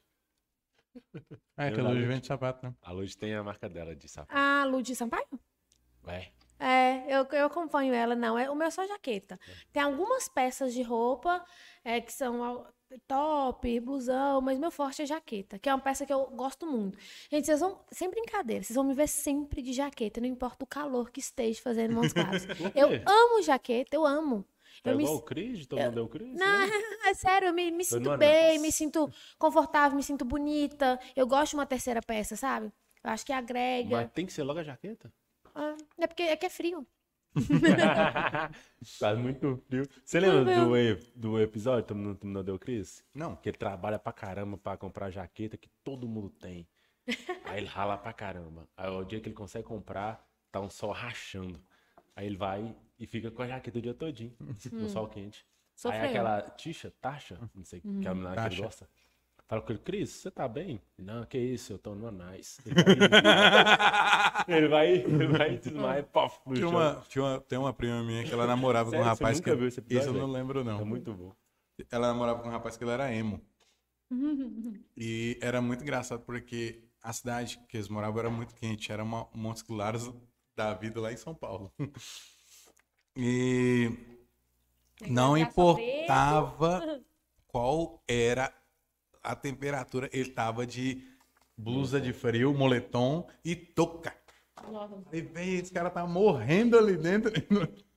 [1.57, 2.73] É, que a Luz vende sapato, né?
[2.81, 4.37] A Lud tem a marca dela de sapato.
[4.37, 5.27] A Lud Sampaio?
[6.05, 8.37] Ué, É, eu, eu acompanho ela, não.
[8.37, 9.39] É, o meu é só jaqueta.
[9.71, 11.43] Tem algumas peças de roupa
[11.83, 12.65] é, que são
[13.07, 16.97] top, blusão, mas meu forte é jaqueta, que é uma peça que eu gosto muito.
[17.29, 17.79] Gente, vocês vão.
[17.91, 21.61] Sem brincadeira, vocês vão me ver sempre de jaqueta, não importa o calor que esteja
[21.61, 22.45] fazendo Montes Claros.
[22.75, 24.45] Eu amo jaqueta, eu amo.
[24.81, 25.65] Tá Eu me igual o Cris?
[25.65, 26.33] Todo mundo deu o Cris?
[26.37, 26.45] Não,
[27.07, 28.61] é sério, eu me, me sinto não é bem, não.
[28.61, 30.99] me sinto confortável, me sinto bonita.
[31.15, 32.71] Eu gosto de uma terceira peça, sabe?
[33.03, 33.89] Eu acho que agrega.
[33.89, 35.11] Mas tem que ser logo a jaqueta?
[35.55, 36.85] Ah, é porque é que é frio.
[38.99, 39.87] Faz muito frio.
[40.03, 40.75] Você lembra do,
[41.15, 43.03] do episódio do Todo Mundo Deu Cris?
[43.13, 43.35] Não.
[43.35, 46.67] Que ele trabalha pra caramba pra comprar jaqueta que todo mundo tem.
[47.45, 48.67] Aí ele rala pra caramba.
[48.75, 51.59] Aí o dia que ele consegue comprar, tá um sol rachando.
[52.15, 54.31] Aí ele vai e fica com a jaqueta o dia todinho,
[54.71, 55.43] no sol quente.
[55.75, 56.01] Sofreu.
[56.01, 58.87] Aí aquela tixa, taxa, não sei que é a menina que gosta.
[59.47, 60.79] Fala com ele, Cris, você tá bem?
[60.97, 62.61] Não, que isso, eu tô no Nice.
[64.47, 68.23] Ele vai, ele vai desmaiar, pof, no Tinha uma, tinha uma, tem uma prima minha
[68.23, 69.57] que ela namorava Sério, com um você rapaz nunca que.
[69.57, 70.79] viu esse episódio, Isso eu não lembro, não.
[70.79, 71.35] É muito bom.
[71.89, 73.41] Ela namorava com um rapaz que ele era emo.
[74.95, 79.27] E era muito engraçado porque a cidade que eles moravam era muito quente, era uma
[79.33, 80.13] Montes Claros
[80.55, 81.73] da vida lá em São Paulo.
[83.15, 83.89] E
[85.07, 86.83] não importava
[87.47, 88.53] qual era
[89.23, 91.07] a temperatura, ele tava de
[91.57, 94.15] blusa de frio, moletom e touca.
[95.11, 97.31] E veio, esse cara tá morrendo ali dentro.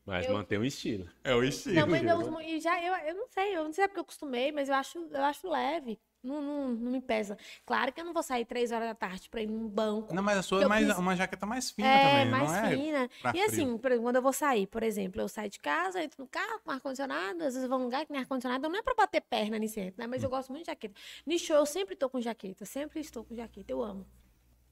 [0.05, 1.09] Mas Eu- mantém o estilo.
[1.23, 1.77] É o estilo.
[1.77, 4.53] Não, mas eu, e já, eu, eu não sei, eu não sei porque eu acostumei,
[4.53, 5.99] mas eu acho, eu acho leve.
[6.25, 7.37] Não, não, não me pesa.
[7.67, 10.15] Claro que eu não vou sair três horas da tarde pra ir num banco.
[10.15, 12.57] Não, mas a sua é mais, preciso- uma jaqueta mais fina é, também, mais não
[12.57, 12.77] é?
[12.77, 13.11] fina.
[13.35, 16.29] E assim, por quando eu vou sair, por exemplo, eu saio de casa, entro no
[16.29, 18.95] carro com ar-condicionado, às vezes eu vou num lugar que tem ar-condicionado, não é pra
[18.95, 20.07] bater perna nisso, né?
[20.09, 20.95] Mas eu gosto muito de jaqueta.
[21.27, 24.07] No show eu sempre tô com jaqueta, sempre estou com jaqueta, eu amo.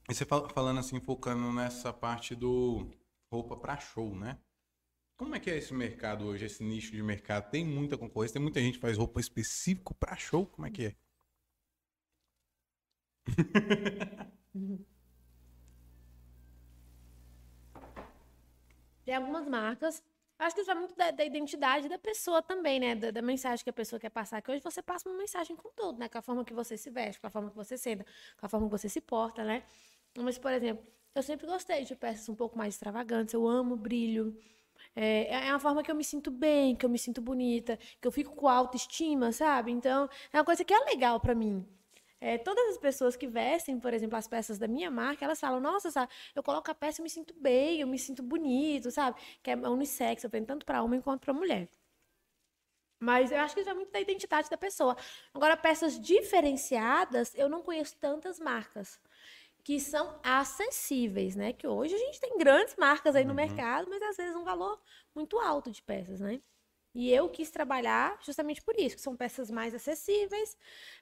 [0.08, 2.90] E você fal- falando assim, focando nessa parte do
[3.30, 4.38] roupa pra show, né?
[5.18, 7.48] Como é que é esse mercado hoje, esse nicho de mercado?
[7.50, 10.46] Tem muita concorrência, tem muita gente que faz roupa específico pra show?
[10.46, 10.96] Como é que é?
[19.04, 20.02] Tem algumas marcas.
[20.38, 22.94] Acho que isso vai muito da, da identidade da pessoa também, né?
[22.94, 24.42] Da, da mensagem que a pessoa quer passar.
[24.42, 26.08] Que hoje você passa uma mensagem com tudo, né?
[26.08, 28.04] Com a forma que você se veste, com a forma que você senta,
[28.38, 29.64] com a forma que você se porta, né?
[30.18, 33.34] Mas, por exemplo, eu sempre gostei de peças um pouco mais extravagantes.
[33.34, 34.36] Eu amo brilho.
[34.96, 38.06] É, é uma forma que eu me sinto bem, que eu me sinto bonita, que
[38.06, 39.70] eu fico com autoestima, sabe?
[39.72, 41.66] Então, é uma coisa que é legal pra mim.
[42.24, 45.58] É, todas as pessoas que vestem, por exemplo, as peças da minha marca, elas falam,
[45.58, 49.20] nossa, sabe, eu coloco a peça e me sinto bem, eu me sinto bonito, sabe?
[49.42, 51.68] Que é unissex, eu vendo tanto para homem quanto para mulher.
[53.00, 54.96] Mas eu acho que isso é muito da identidade da pessoa.
[55.34, 59.00] Agora, peças diferenciadas, eu não conheço tantas marcas
[59.64, 61.52] que são acessíveis, né?
[61.52, 64.80] Que hoje a gente tem grandes marcas aí no mercado, mas às vezes um valor
[65.12, 66.40] muito alto de peças, né?
[66.94, 70.56] E eu quis trabalhar justamente por isso, que são peças mais acessíveis,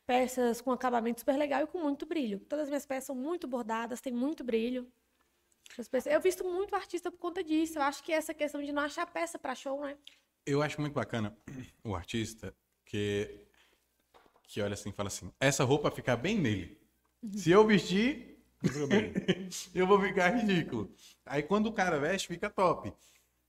[0.07, 2.39] peças com acabamento super legal e com muito brilho.
[2.41, 4.91] Todas as minhas peças são muito bordadas, têm muito brilho.
[6.07, 7.79] Eu visto muito artista por conta disso.
[7.79, 9.97] Eu acho que essa questão de não achar peça para show, né?
[10.47, 11.37] Eu acho muito bacana
[11.85, 13.47] o artista que,
[14.45, 16.81] que olha assim e fala assim, essa roupa fica bem nele.
[17.35, 18.39] Se eu vestir,
[19.75, 20.95] eu vou ficar ridículo.
[21.27, 22.93] Aí quando o cara veste, fica top.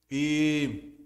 [0.10, 1.01] E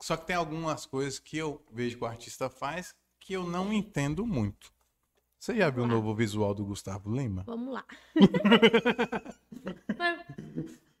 [0.00, 3.72] só que tem algumas coisas que eu vejo que o artista faz que eu não
[3.72, 4.72] entendo muito.
[5.38, 7.44] Você já viu o novo visual do Gustavo Lima?
[7.46, 7.84] Vamos lá.
[9.96, 10.24] mas,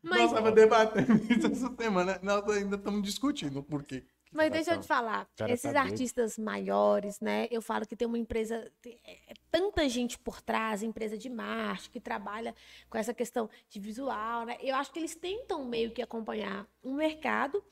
[0.02, 2.20] mas, Nós estávamos debatendo isso essa semana.
[2.22, 4.04] Nós ainda estamos discutindo por quê.
[4.32, 7.48] mas deixa eu te falar, esses tá artistas maiores, né?
[7.50, 11.90] Eu falo que tem uma empresa, tem- é tanta gente por trás, empresa de marketing,
[11.90, 12.54] que trabalha
[12.90, 14.58] com essa questão de visual, né?
[14.60, 17.64] Eu acho que eles tentam meio que acompanhar um mercado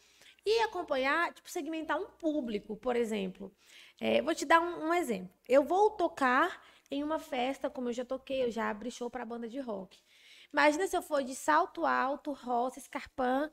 [0.45, 3.53] e acompanhar, tipo, segmentar um público, por exemplo.
[4.01, 5.31] É, vou te dar um, um exemplo.
[5.49, 9.25] Eu vou tocar em uma festa, como eu já toquei, eu já abri show para
[9.25, 9.99] banda de rock.
[10.53, 13.51] Imagina se eu for de salto alto, roça, escarpã,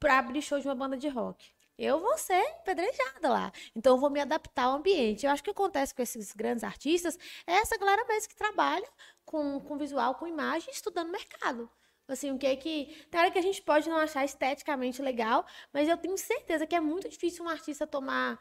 [0.00, 1.52] para abrir show de uma banda de rock.
[1.78, 3.52] Eu vou ser pedrejada lá.
[3.74, 5.24] Então eu vou me adaptar ao ambiente.
[5.24, 8.34] Eu acho que o que acontece com esses grandes artistas é essa galera mesmo que
[8.34, 8.88] trabalha
[9.24, 11.70] com, com visual, com imagem, estudando mercado.
[12.08, 12.86] Assim, o que é que.
[13.10, 16.74] Tem hora que a gente pode não achar esteticamente legal, mas eu tenho certeza que
[16.74, 18.38] é muito difícil um artista tomar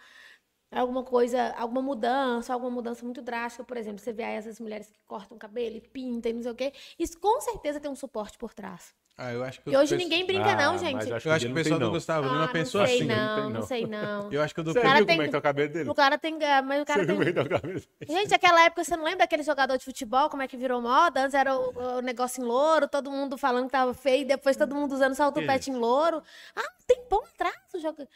[0.71, 4.89] alguma coisa, alguma mudança, alguma mudança muito drástica, por exemplo, você vê aí essas mulheres
[4.91, 7.89] que cortam o cabelo e pintam e não sei o quê, isso com certeza tem
[7.91, 8.93] um suporte por trás.
[9.19, 11.09] Ah, eu acho que E hoje pesso- ninguém brinca Ah, não, mas gente.
[11.09, 11.91] eu acho Eu acho que o não pessoal do não.
[11.91, 13.07] Gustavo Lima Ah, pensou não sei assim.
[13.07, 13.61] não não, não não.
[13.63, 14.31] sei não.
[14.31, 15.73] Eu acho que o do Você cara viu tem- como é que tá o cabelo
[15.73, 15.89] dele?
[15.89, 17.59] O cara tem, ah, mas o cara Você viu tem como é que tá o
[17.61, 17.89] cabelo dele?
[18.07, 21.21] Gente, aquela época, você não lembra daquele jogador de futebol, como é que virou moda?
[21.21, 24.75] Antes era o, o negócio em louro, todo mundo falando que tava feio, depois todo
[24.75, 26.21] mundo usando só o tupete em louro.
[26.55, 28.07] Ah, tem bom atrás o jogo.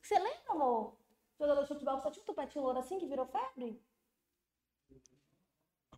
[0.00, 0.94] Você lembra, amor?
[1.38, 3.78] Jogador de futebol que só tinha um tupete em louro assim, que virou febre?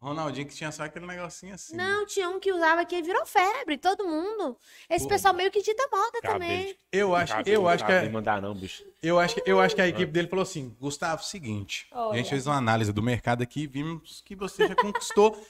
[0.03, 1.77] Ronaldinho que tinha só aquele negocinho assim.
[1.77, 4.57] Não, tinha um que usava que virou febre, todo mundo.
[4.91, 5.11] Esse Pô.
[5.11, 6.67] pessoal meio que dita moda Cabelo também.
[6.67, 8.83] de- Eu acho, cabelo eu acho que é- mandar não, bicho.
[9.01, 12.19] eu acho que eu acho que a equipe dele falou assim, Gustavo, seguinte, a Olha.
[12.19, 15.41] gente fez uma análise do mercado aqui e vimos que você já conquistou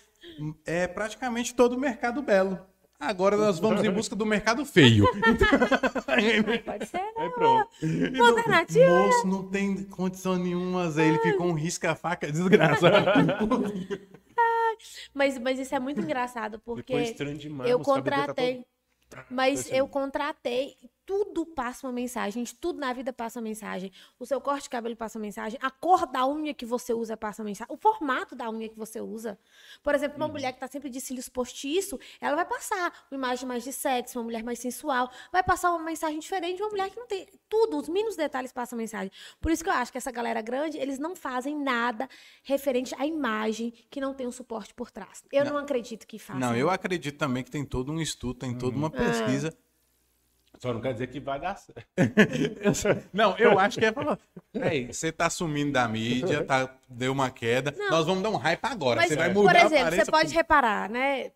[0.66, 2.58] é praticamente todo o mercado belo.
[3.00, 5.04] Agora nós vamos em busca do mercado feio.
[6.64, 7.12] Pode ser, né?
[7.18, 7.68] Aí pronto.
[8.22, 8.90] Alternativa.
[8.90, 11.08] Moço, não tem condição nenhuma, Zé.
[11.08, 13.02] Ele ficou um risca-faca desgraçado.
[15.14, 17.70] Mas, mas isso é muito engraçado, porque Ficou estranho demais.
[17.70, 18.64] eu tá contratei.
[19.30, 23.90] Mas eu contratei, tudo passa uma mensagem, gente, tudo na vida passa uma mensagem.
[24.18, 27.16] O seu corte de cabelo passa uma mensagem, a cor da unha que você usa
[27.16, 29.38] passa uma mensagem, o formato da unha que você usa.
[29.82, 30.24] Por exemplo, Uhum.
[30.26, 33.72] uma mulher que tá sempre de cílios postiço, ela vai passar uma imagem mais de
[33.72, 37.06] sexo, uma mulher mais sensual, vai passar uma mensagem diferente de uma mulher que não
[37.06, 39.10] tem tudo, os mínimos detalhes passam mensagem.
[39.40, 42.08] Por isso que eu acho que essa galera grande, eles não fazem nada
[42.44, 45.22] referente à imagem que não tem um suporte por trás.
[45.32, 46.40] Eu não, acredito que façam.
[46.40, 48.82] Não, eu acredito também que tem todo um estudo, tem toda Uhum.
[48.82, 49.52] uma pesquisa.
[50.58, 51.84] Só não quer dizer que vai dar certo.
[52.62, 54.16] Eu só- Não, eu acho que é pra.
[54.54, 57.74] Véi, você tá sumindo da mídia, tá, deu uma queda.
[57.90, 59.00] Nós vamos dar um hype agora.
[59.00, 61.32] Mas, você vai por mudar a exemplo, você pode reparar, né?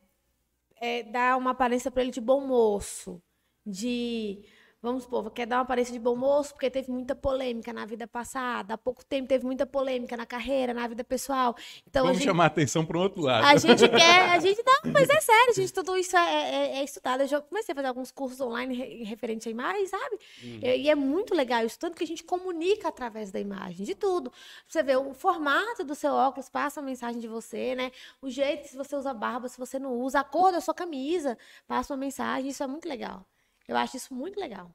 [0.80, 3.20] É, dar uma aparência pra ele de bom moço,
[3.64, 4.44] de
[4.82, 8.06] Vamos supor, quer dar uma aparência de bom moço porque teve muita polêmica na vida
[8.06, 11.56] passada, há pouco tempo teve muita polêmica na carreira, na vida pessoal.
[11.88, 13.44] Então a Vamos gente, chamar a atenção para um outro lado.
[13.46, 16.20] a gente quer, a gente não, mas é sério, gente, tudo isso é,
[16.54, 17.22] é- é estudado.
[17.22, 20.18] Eu já comecei a fazer alguns cursos online re- referente à imagem, sabe?
[20.42, 23.94] E, e é muito legal isso, tanto que a gente comunica através da imagem, de
[23.94, 24.30] tudo.
[24.68, 27.90] Você vê o formato do seu óculos passa a mensagem de você, né?
[28.20, 31.36] O jeito, se você usa barba, se você não usa, a cor da sua camisa
[31.66, 33.24] passa uma mensagem, isso é muito legal.
[33.68, 34.74] Eu acho isso muito legal.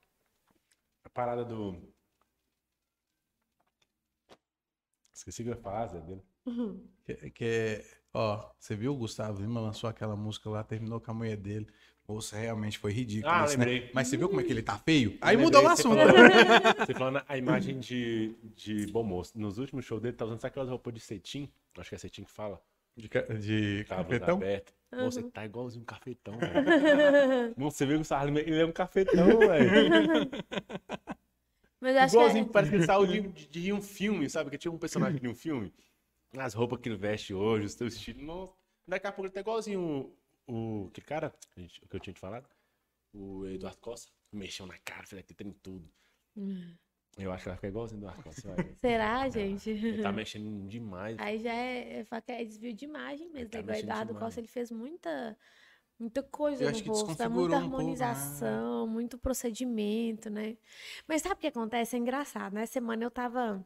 [1.04, 1.76] A parada do.
[5.14, 6.00] Esqueci o que eu ia falar, Zé.
[6.02, 6.22] dele.
[7.06, 11.12] Que, que é- ó, você viu o Gustavo Lima lançou aquela música lá, terminou com
[11.12, 11.68] a mulher dele.
[12.08, 13.32] Moça, realmente foi ridículo.
[13.32, 13.66] Ah, isso, né?
[13.66, 13.92] lembrei.
[13.94, 15.18] Mas você viu como é que ele tá feio?
[15.22, 15.96] Aí Lembrei, mudou o você assunto.
[15.96, 16.16] falando-
[16.88, 19.40] Você falando a imagem de, de bom moço.
[19.40, 21.50] Nos últimos shows dele, tá usando aquelas roupas de cetim.
[21.78, 22.62] Acho que é cetim que fala.
[22.98, 23.08] De,
[23.40, 24.40] de Cabos cafetão?
[24.94, 26.54] Moça, ele tá igualzinho um cafetão, velho.
[27.58, 29.72] Você viu que o Sarro ele é um cafetão, velho.
[31.80, 34.50] Mas acho Igualzinho, que é- parece que ele saiu de, de, de um filme, sabe?
[34.52, 35.74] Que tinha um personagem de um filme.
[36.38, 38.22] As roupas que ele veste hoje, o seu estilo.
[38.24, 38.54] Nossa,
[38.88, 40.14] daqui a pouco ele tá igualzinho
[40.48, 40.86] o.
[40.86, 41.34] o que cara?
[41.58, 42.48] gente- Que eu tinha te falado?
[43.14, 44.12] O Eduardo Costa.
[44.32, 45.90] Mexeu na cara, fez aquele trem tudo.
[47.18, 48.54] Eu acho que ela fica igualzinho o Eduardo Costa.
[48.56, 48.74] vai.
[48.76, 49.70] será, gente?
[49.70, 51.18] Ele tá mexendo demais.
[51.20, 53.50] Aí já é, é, é desvio de imagem mesmo.
[53.50, 53.60] tá?
[53.60, 54.26] Igual Eduardo demais.
[54.26, 55.38] Costa, ele fez muita,
[56.00, 57.58] muita coisa Eu no que rosto, muita um pouco, né?
[57.58, 60.58] harmonização, muito procedimento, né?
[61.08, 61.96] Mas sabe o que acontece?
[61.96, 62.66] É engraçado, né?
[62.66, 63.66] Semana eu tava.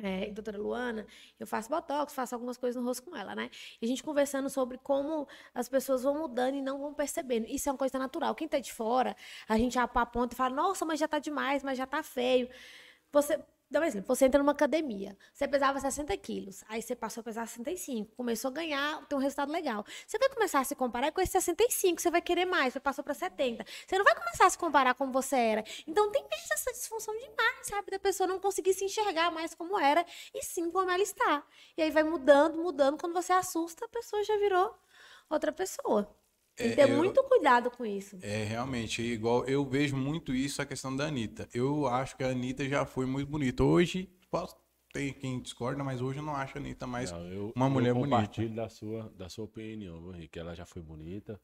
[0.00, 1.04] É, doutora Luana,
[1.40, 3.50] eu faço botox, faço algumas coisas no rosto com ela, né?
[3.82, 7.46] E a gente conversando sobre como as pessoas vão mudando e não vão percebendo.
[7.48, 8.32] Isso é uma coisa natural.
[8.34, 9.16] Quem tá de fora,
[9.48, 12.48] a gente aponta e fala, nossa, mas já tá demais, mas já tá feio.
[13.12, 17.20] Você, dá um exemplo, você entra numa academia, você pesava 60 quilos, aí você passou
[17.20, 19.84] a pesar 65, começou a ganhar, tem um resultado legal.
[20.06, 23.04] Você vai começar a se comparar com esse 65, você vai querer mais, você passou
[23.04, 23.64] para 70.
[23.86, 25.64] Você não vai começar a se comparar como você era.
[25.86, 27.90] Então tem mesmo essa disfunção de imagem, sabe?
[27.90, 30.04] Da pessoa não conseguir se enxergar mais como era,
[30.34, 31.44] e sim como ela está.
[31.76, 34.74] E aí vai mudando, mudando, quando você assusta, a pessoa já virou
[35.30, 36.08] outra pessoa.
[36.58, 38.18] Tem que É, ter eu- muito cuidado com isso.
[38.20, 41.48] É, realmente, igual eu vejo muito isso a questão da Anitta.
[41.54, 43.62] Eu acho que a Anitta já foi muito bonita.
[43.62, 44.56] Hoje, posso
[44.92, 47.90] ter quem discorda, mas hoje eu não acho a Anitta mais Não, eu, uma mulher
[47.90, 48.16] eu bonita.
[48.16, 50.38] compartilho da sua, da sua opinião, viu, Henrique?
[50.38, 51.40] Ela já foi bonita.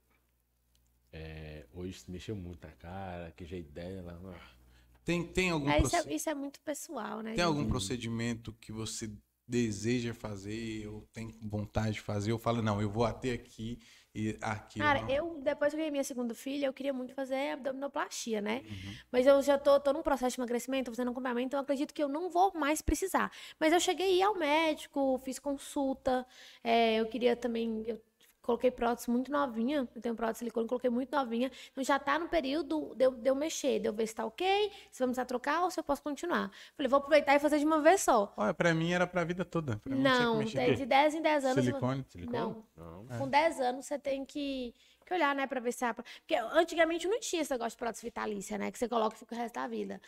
[1.13, 4.21] É, hoje se mexeu muito na cara, que jeito dela.
[4.25, 4.55] ah.
[5.05, 7.35] Tem, tem algum, É, isso, é, isso é muito pessoal, né?
[7.35, 7.43] tem gente?
[7.43, 9.13] algum procedimento que você
[9.47, 12.33] deseja fazer ou tem vontade de fazer?
[12.33, 13.79] Ou fala, não, eu vou até aqui
[14.15, 14.79] e aqui.
[14.79, 15.11] Cara, não.
[15.11, 18.63] eu, depois que eu ganhei minha segunda filha, eu queria muito fazer abdominoplastia, né?
[18.65, 18.95] Uhum.
[19.11, 21.93] Mas eu já tô, tô num processo de emagrecimento, tô fazendo acompanhamento, então eu acredito
[21.93, 23.33] que eu não vou mais precisar.
[23.59, 26.25] Mas eu cheguei a ir ao médico, fiz consulta,
[26.63, 27.83] é, eu queria também.
[27.87, 28.01] Eu
[28.45, 31.51] coloquei prótese muito novinha, eu tenho prótese de silicone, coloquei muito novinha.
[31.73, 34.25] Então já tá no período de eu, de eu mexer, de eu ver se tá
[34.25, 36.51] ok, se vamos precisar trocar ou se eu posso continuar.
[36.77, 38.33] Falei, vou aproveitar e fazer de uma vez só.
[38.37, 39.79] Olha, pra mim era pra vida toda.
[39.79, 40.71] Pra mim tinha que Não, mexer.
[40.73, 41.65] de de 10 em 10 anos.
[41.65, 42.05] Silicone.
[42.09, 42.39] Silicone?
[42.39, 42.65] Não.
[42.77, 43.07] Não.
[43.09, 43.19] É.
[43.19, 44.75] Com 10 anos você tem que,
[45.07, 45.95] que olhar, né, pra ver se há.
[45.95, 48.71] Porque antigamente não tinha esse negócio de prótese vitalícia, né?
[48.71, 50.01] Que você coloca e fica o resto da vida.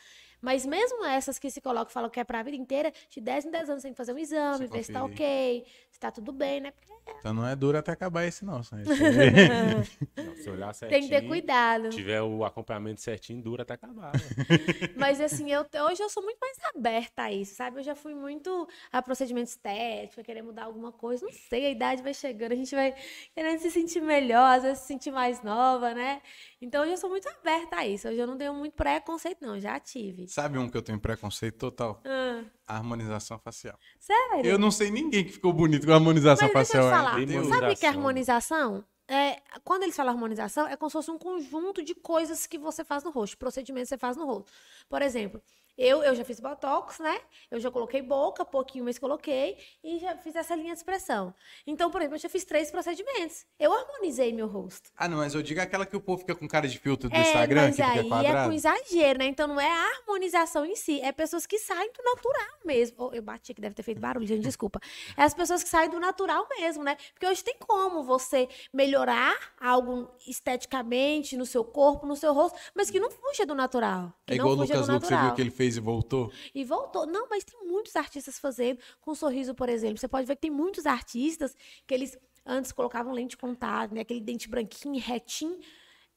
[0.46, 3.46] Mas mesmo essas que se colocam e falam que é pra vida inteira, de 10
[3.46, 5.98] em 10 anos você tem que fazer um exame, Se ver se tá ok, se
[5.98, 6.70] tá tudo bem, né?
[6.70, 8.60] Porque Então não é duro até acabar esse, não.
[8.60, 8.76] Esse.
[10.16, 11.90] Não, se olhar certinho, tem que ter cuidado.
[11.90, 14.12] tiver o acompanhamento certinho, dura até acabar.
[14.12, 14.20] né?
[14.96, 17.80] Mas assim, eu, hoje eu sou muito mais aberta a isso, sabe?
[17.80, 21.24] Eu já fui muito a procedimento estético, a querer mudar alguma coisa.
[21.24, 22.94] Não sei, a idade vai chegando, a gente vai
[23.34, 26.22] querendo se sentir melhor, às vezes se sentir mais nova, né?
[26.60, 28.08] Então hoje eu sou muito aberta a isso.
[28.08, 29.58] Hoje eu não tenho muito preconceito, não.
[29.58, 30.28] Já tive.
[30.36, 32.02] Sabe um que eu tenho preconceito total?
[32.04, 33.78] Ah, A harmonização facial.
[33.98, 34.44] sério?
[34.44, 37.16] Eu não sei ninguém que ficou bonito com a harmonização Mas deixa eu facial.
[37.16, 37.26] te é.
[37.40, 37.48] falar.
[37.60, 38.58] Sabe o que é Harmonização.
[38.68, 38.84] harmonização?
[39.08, 42.84] É, quando eles falam harmonização, é como se fosse um conjunto de coisas que você
[42.84, 44.52] faz no rosto, procedimentos que você faz no rosto.
[44.90, 45.40] Por exemplo,
[45.78, 47.20] Eu, eu já fiz botox, né?
[47.50, 49.58] Eu já coloquei boca, pouquinho, mas coloquei.
[49.84, 51.34] E já fiz essa linha de expressão.
[51.66, 53.44] Então, por exemplo, eu já fiz três procedimentos.
[53.58, 54.90] Eu harmonizei meu rosto.
[54.96, 57.14] Ah, não, mas eu digo aquela que o povo fica com cara de filtro do
[57.16, 58.48] É, Instagram, mas que fica aí é quadrado.
[58.48, 59.26] com exagero, né?
[59.26, 62.96] Então não é a harmonização em si, é pessoas que saem do natural mesmo.
[62.98, 64.80] Oh, eu bati que deve ter feito barulho, gente, desculpa.
[65.16, 66.96] É as pessoas que saem do natural mesmo, né?
[67.12, 72.90] Porque hoje tem como você melhorar algo esteticamente no seu corpo, no seu rosto, mas
[72.90, 74.12] que não fuja do natural.
[74.26, 76.30] Que É não igual o Lucas do Luke, você viu que ele fez e voltou?
[76.54, 77.06] E voltou.
[77.06, 78.78] Não, mas tem muitos artistas fazendo.
[79.00, 79.98] Com sorriso, por exemplo.
[79.98, 81.56] Você pode ver que tem muitos artistas
[81.86, 84.02] que eles antes colocavam lente de contato, né?
[84.02, 85.58] Aquele dente branquinho, retinho.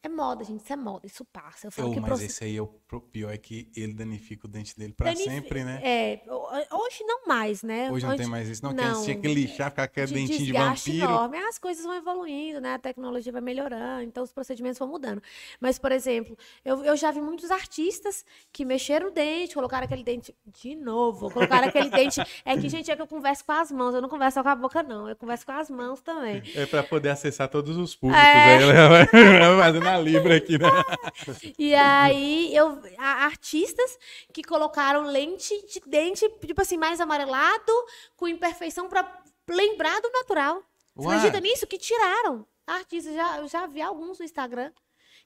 [0.01, 0.63] É moda, gente.
[0.63, 1.05] Isso é moda.
[1.05, 1.67] Isso passa.
[1.67, 2.67] Eu falo Oh, que mas esse aí é o
[3.11, 5.81] pior, é que ele danifica o dente dele pra sempre, né?
[5.83, 7.91] É, ho- hoje não mais, né?
[7.91, 8.73] Hoje não tem mais isso, não.
[8.73, 8.89] Que não.
[8.91, 10.97] antes tinha que lixar, ficar com aquele de dentinho de vampiro.
[11.03, 11.37] enorme.
[11.39, 12.75] As coisas vão evoluindo, né?
[12.75, 15.21] A tecnologia vai melhorando, então os procedimentos vão mudando.
[15.59, 18.23] Mas, por exemplo, eu, eu já vi muitos artistas
[18.53, 22.21] que mexeram o dente, colocaram aquele dente de novo, colocaram aquele dente.
[22.45, 24.49] É que, gente, é que eu converso com as mãos, eu não converso só com
[24.49, 25.09] a boca, não.
[25.09, 26.41] Eu converso com as mãos também.
[26.55, 28.23] É pra poder acessar todos os públicos.
[28.23, 28.55] É.
[28.57, 30.67] Aí ela vai vai fazendo a Libra aqui, né?
[31.57, 33.97] E aí, eu, artistas
[34.33, 37.71] que colocaram lente de dente, tipo assim, mais amarelado,
[38.15, 40.63] com imperfeição pra lembrar do natural.
[40.95, 41.15] Você Ué.
[41.15, 41.67] acredita nisso?
[41.67, 42.45] Que tiraram.
[42.65, 44.71] Artistas, já, eu já vi alguns no Instagram.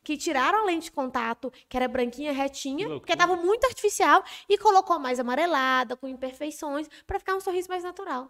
[0.04, 4.22] Que tiraram a lente de contato, que era branquinha, retinha, Que porque tava muito artificial,
[4.50, 8.30] e colocou mais amarelada, com imperfeições, pra ficar um sorriso mais natural.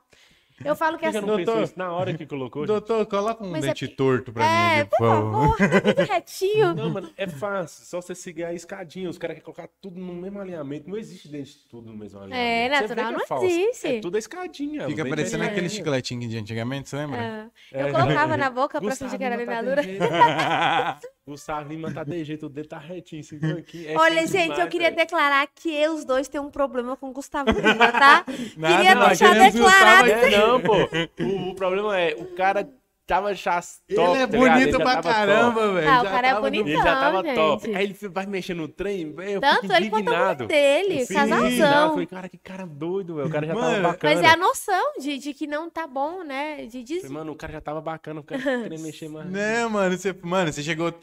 [0.64, 1.26] Eu falo que Por que assim.
[1.26, 1.70] Doutor.
[1.76, 2.64] na hora que colocou?
[2.64, 2.68] gente?
[2.68, 6.74] Doutor, coloca um Mas é dente porque- torto pra mim É, por favor, muito retinho.
[6.76, 7.86] Não, mano, é fácil.
[7.86, 9.10] Só você seguir a escadinha.
[9.10, 10.90] Os caras querem colocar tudo no mesmo alinhamento.
[10.90, 12.42] Não existe dente tudo no mesmo alinhamento.
[12.48, 13.46] É, vê natural é não falso.
[13.46, 13.88] existe.
[13.88, 14.88] É tudo a escadinha.
[14.88, 17.52] Fica parecendo é aquele chicletinho de antigamente, você lembra?
[17.72, 17.84] É.
[17.84, 19.82] Eu colocava na boca pra fingir que era dentadura.
[21.26, 21.32] de jeito.
[21.32, 23.88] Gustavo Lima tá de jeito, o dedo tá retinho, esse aqui.
[23.88, 24.98] É Olha, gente, eu demais, queria velho.
[24.98, 28.26] declarar que eu, os dois têm um problema com o Gustavo Lima, tá?
[28.58, 30.10] Nada, queria nós deixar declarado.
[30.10, 30.76] Gustavo É, não, pô.
[31.24, 32.70] O, o problema é, o cara
[33.06, 35.90] tava já Ele é tá bonito já pra caramba, velho.
[35.90, 36.68] Ah, o cara é bonito.
[36.68, 37.66] Ele já tava Então, top.
[37.66, 37.76] gente.
[37.76, 41.06] Aí ele vai mexer no trem, velho, eu Tanto fico ele quanto a mãe dele,
[41.06, 41.86] Sim, casalzão.
[41.88, 43.28] Eu falei, cara, que cara doido, velho.
[43.28, 44.16] O cara já Mano, tava bacana.
[44.16, 46.66] Mas é a noção de, de que não tá bom, né?
[46.66, 47.10] De dizer.
[47.10, 49.30] Mano, o cara já tava bacana, o cara queria mexer mais.
[49.30, 50.94] Né, mano, você, mano, você chegou.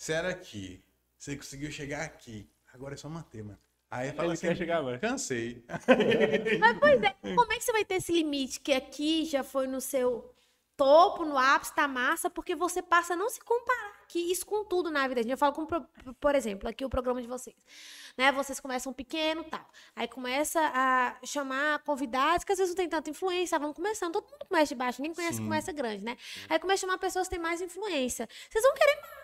[0.00, 0.82] Você era aqui.
[1.18, 2.48] Você conseguiu chegar aqui.
[2.72, 3.58] Agora é só manter, mano.
[3.90, 4.98] Aí fala Ele assim, quer chegar mais.
[4.98, 5.62] cansei.
[6.58, 9.66] Mas, pois é, como é que você vai ter esse limite que aqui já foi
[9.66, 10.34] no seu
[10.74, 14.64] topo, no ápice da massa, porque você passa a não se comparar que isso com
[14.64, 15.20] tudo na vida.
[15.20, 17.56] Eu falo com, por exemplo, aqui o programa de vocês.
[18.16, 18.32] Né?
[18.32, 19.68] Vocês começam pequeno tal.
[19.94, 23.58] Aí começa a chamar convidados que às vezes não tem tanta influência.
[23.58, 25.44] Vão começando, todo mundo começa de baixo, ninguém conhece Sim.
[25.44, 26.16] começa grande, né?
[26.48, 28.26] Aí começa a chamar pessoas que têm mais influência.
[28.48, 29.19] Vocês vão querer mais.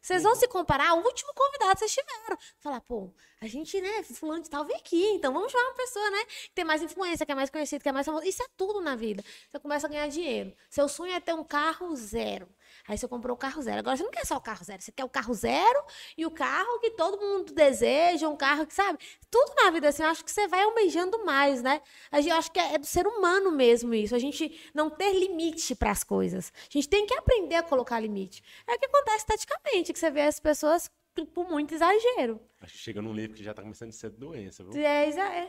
[0.00, 2.38] Vocês vão se comparar ao último convidado que vocês tiveram.
[2.58, 6.10] Falar, pô, a gente, né, fulano de tal veio aqui, então vamos chamar uma pessoa,
[6.10, 8.26] né, que tem mais influência, que é mais conhecida, que é mais famosa.
[8.26, 9.22] Isso é tudo na vida.
[9.48, 10.54] Você começa a ganhar dinheiro.
[10.70, 12.48] Seu sonho é ter um carro zero.
[12.90, 13.78] Aí você comprou o carro zero.
[13.78, 15.80] Agora você não quer só o carro zero, você quer o carro zero
[16.18, 18.98] e o carro que todo mundo deseja, um carro que, sabe?
[19.30, 21.80] Tudo na vida, assim, eu acho que você vai almejando mais, né?
[22.10, 24.12] A gente, eu acho que é do ser humano mesmo isso.
[24.12, 26.52] A gente não ter limite para as coisas.
[26.56, 28.42] A gente tem que aprender a colocar limite.
[28.66, 30.90] É o que acontece esteticamente, que você vê as pessoas
[31.32, 32.40] com muito exagero.
[32.60, 34.74] Acho que chega num nível que já tá começando a ser doença, viu?
[34.84, 35.48] É, exa- é.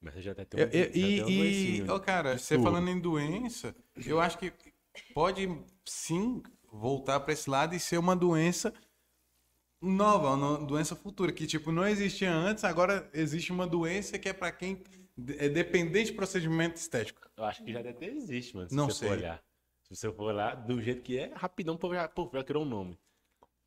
[0.00, 2.58] Mas você já até tem Eu- um, eu- já uma e, e ô, cara, você
[2.60, 4.52] falando em doença, eu acho que
[5.14, 5.48] pode
[5.84, 8.72] sim voltar pra esse lado e ser uma doença
[9.80, 14.32] nova, uma doença futura, que tipo não existia antes, agora existe uma doença que é
[14.32, 14.82] pra quem
[15.38, 17.28] é dependente de procedimento estético.
[17.36, 18.68] Eu acho que já até existe, mano.
[18.68, 19.08] Se Não você sei.
[19.08, 19.42] for olhar.
[19.82, 22.64] Se você for olhar, do jeito que é, rapidão, o povo já, pô, já criou
[22.64, 22.98] um nome.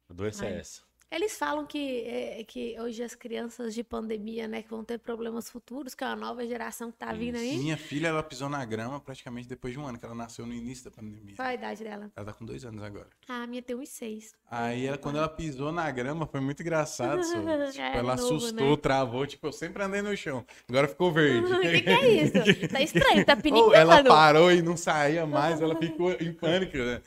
[0.10, 0.54] A doença Ai.
[0.54, 0.82] é essa.
[1.14, 5.48] Eles falam que, é, que hoje as crianças de pandemia, né, que vão ter problemas
[5.48, 7.56] futuros, que é uma nova geração que tá vindo aí.
[7.56, 10.54] Minha filha, ela pisou na grama praticamente depois de um ano, que ela nasceu no
[10.54, 11.36] início da pandemia.
[11.36, 12.12] Qual a idade dela?
[12.16, 13.08] Ela tá com dois anos agora.
[13.30, 14.34] Ah, a minha tem uns seis.
[14.50, 17.24] Aí, ela, quando ela pisou na grama, foi muito engraçado.
[17.24, 17.34] só.
[17.74, 18.78] Tipo, É ela novo, assustou, né?
[18.78, 19.28] travou.
[19.28, 20.44] Tipo, eu sempre andei no chão.
[20.68, 21.54] Agora ficou verde.
[21.54, 22.34] O que, que é isso?
[22.74, 23.76] Tá estranho, tá Ou pinicando.
[23.76, 27.02] ela parou e não saía mais, ela ficou em pânico, né?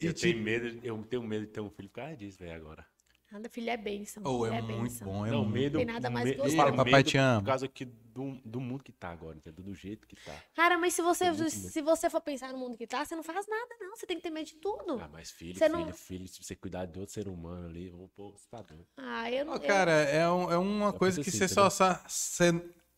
[0.00, 2.38] E, Eu tenho tipo, medo, eu tenho medo de ter um filho por causa disso,
[2.38, 2.86] velho, agora.
[3.30, 4.22] Nada, filho, é bênção.
[4.26, 5.06] oh, é, filho muito bênção.
[5.06, 5.78] bom, é não, muito medo.
[5.78, 6.48] Tem nada mais gostoso.
[6.52, 7.40] eu falo Papai medo te ama.
[7.40, 9.64] Por causa que do, do mundo que tá agora, entendeu?
[9.64, 10.34] Do jeito que tá.
[10.54, 11.48] Cara, mas se você, medo.
[11.48, 13.94] se você for pensar no mundo que tá, você não faz nada, não.
[13.96, 14.98] Você tem que ter medo de tudo.
[15.00, 17.88] Ah, mas filho, Você filho, não- filho, se você cuidar de outro ser humano ali,
[17.90, 18.84] vou pô, você tá doido.
[18.96, 19.54] Ah, eu não.
[19.54, 21.70] Eu- cara, é, um- é uma Eu coisa penso que assim, você só.
[21.70, 22.50] sa- Você,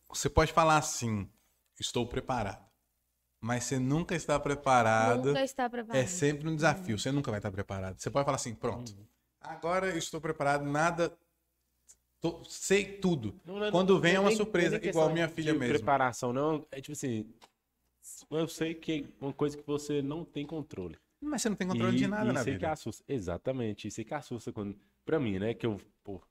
[0.09, 1.29] você pode falar assim:
[1.79, 2.63] estou preparado.
[3.39, 5.27] Mas você nunca está preparado.
[5.27, 6.01] Nunca está preparado.
[6.01, 6.97] É sempre um desafio.
[6.97, 7.99] Você nunca vai estar preparado.
[7.99, 8.95] Você pode falar assim: pronto.
[9.43, 11.15] Agora eu estou preparado, nada.
[12.21, 13.37] tô- sei tudo.
[13.45, 15.75] Não, não, Quando vem é uma nem- surpresa, nem igual minha filha mesmo.
[15.75, 16.65] preparação, não.
[16.71, 17.29] É tipo assim.
[18.31, 20.97] Eu sei que é uma coisa que você não tem controle.
[21.21, 23.03] Mas você não tem controle e, de nada na isso que assusta.
[23.07, 23.87] Exatamente.
[23.87, 24.77] Isso que assusta quando.
[25.05, 25.53] Pra mim, né?
[25.53, 25.79] Que eu.
[26.03, 26.21] Pô,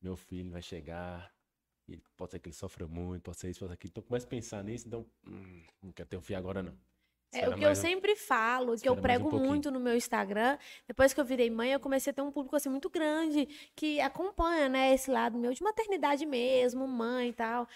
[0.00, 1.30] meu filho vai chegar.
[1.86, 3.90] E pode ser que ele sofra muito, pode ser isso, pode ser aquilo.
[3.90, 5.04] Então começa a pensar nisso, então.
[5.26, 6.72] Hum, não quero ter um filho agora, não.
[7.34, 9.48] É, o que eu um- sempre falo, que eu um prego pouquinho.
[9.50, 10.56] muito no meu Instagram,
[10.86, 14.00] depois que eu virei mãe, eu comecei a ter um público assim muito grande que
[14.00, 17.68] acompanha, né, esse lado meu de maternidade mesmo, mãe e tal.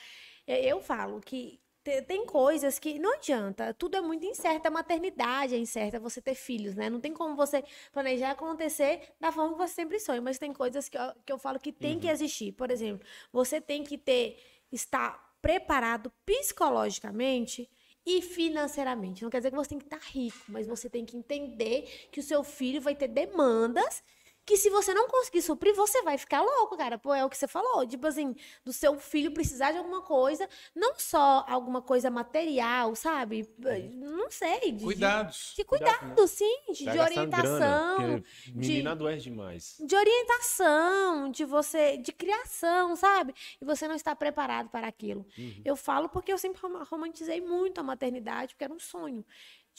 [0.46, 5.54] Eu falo que te- tem coisas que não adianta, tudo é muito incerto, a maternidade
[5.54, 6.88] é incerta, você ter filhos, né?
[6.90, 10.88] Não tem como você planejar acontecer da forma que você sempre sonha, mas tem coisas
[10.88, 12.00] que eu, que eu falo que tem Uhum.
[12.00, 12.52] que existir.
[12.52, 14.38] Por exemplo, você tem que ter,
[14.72, 17.70] estar preparado psicologicamente
[18.06, 19.22] e financeiramente.
[19.22, 22.20] Não quer dizer que você tem que estar rico, mas você tem que entender que
[22.20, 24.02] o seu filho vai ter demandas
[24.48, 26.96] que se você não conseguir suprir, você vai ficar louco, cara.
[26.96, 27.86] Pô, é o que você falou.
[27.86, 28.34] Tipo assim,
[28.64, 33.46] do seu filho precisar de alguma coisa, não só alguma coisa material, sabe?
[33.92, 34.72] Não sei.
[34.72, 35.52] De, Cuidados.
[35.54, 39.76] De Cuidado, cuidado, sim, de, de grana, orientação porque menina adoece demais.
[39.78, 43.34] de orientação, de você, de criação, sabe?
[43.60, 45.26] E você não está preparado para aquilo.
[45.36, 45.60] Uhum.
[45.62, 49.24] Eu falo porque eu sempre rom- romantizei muito a maternidade, porque era um sonho.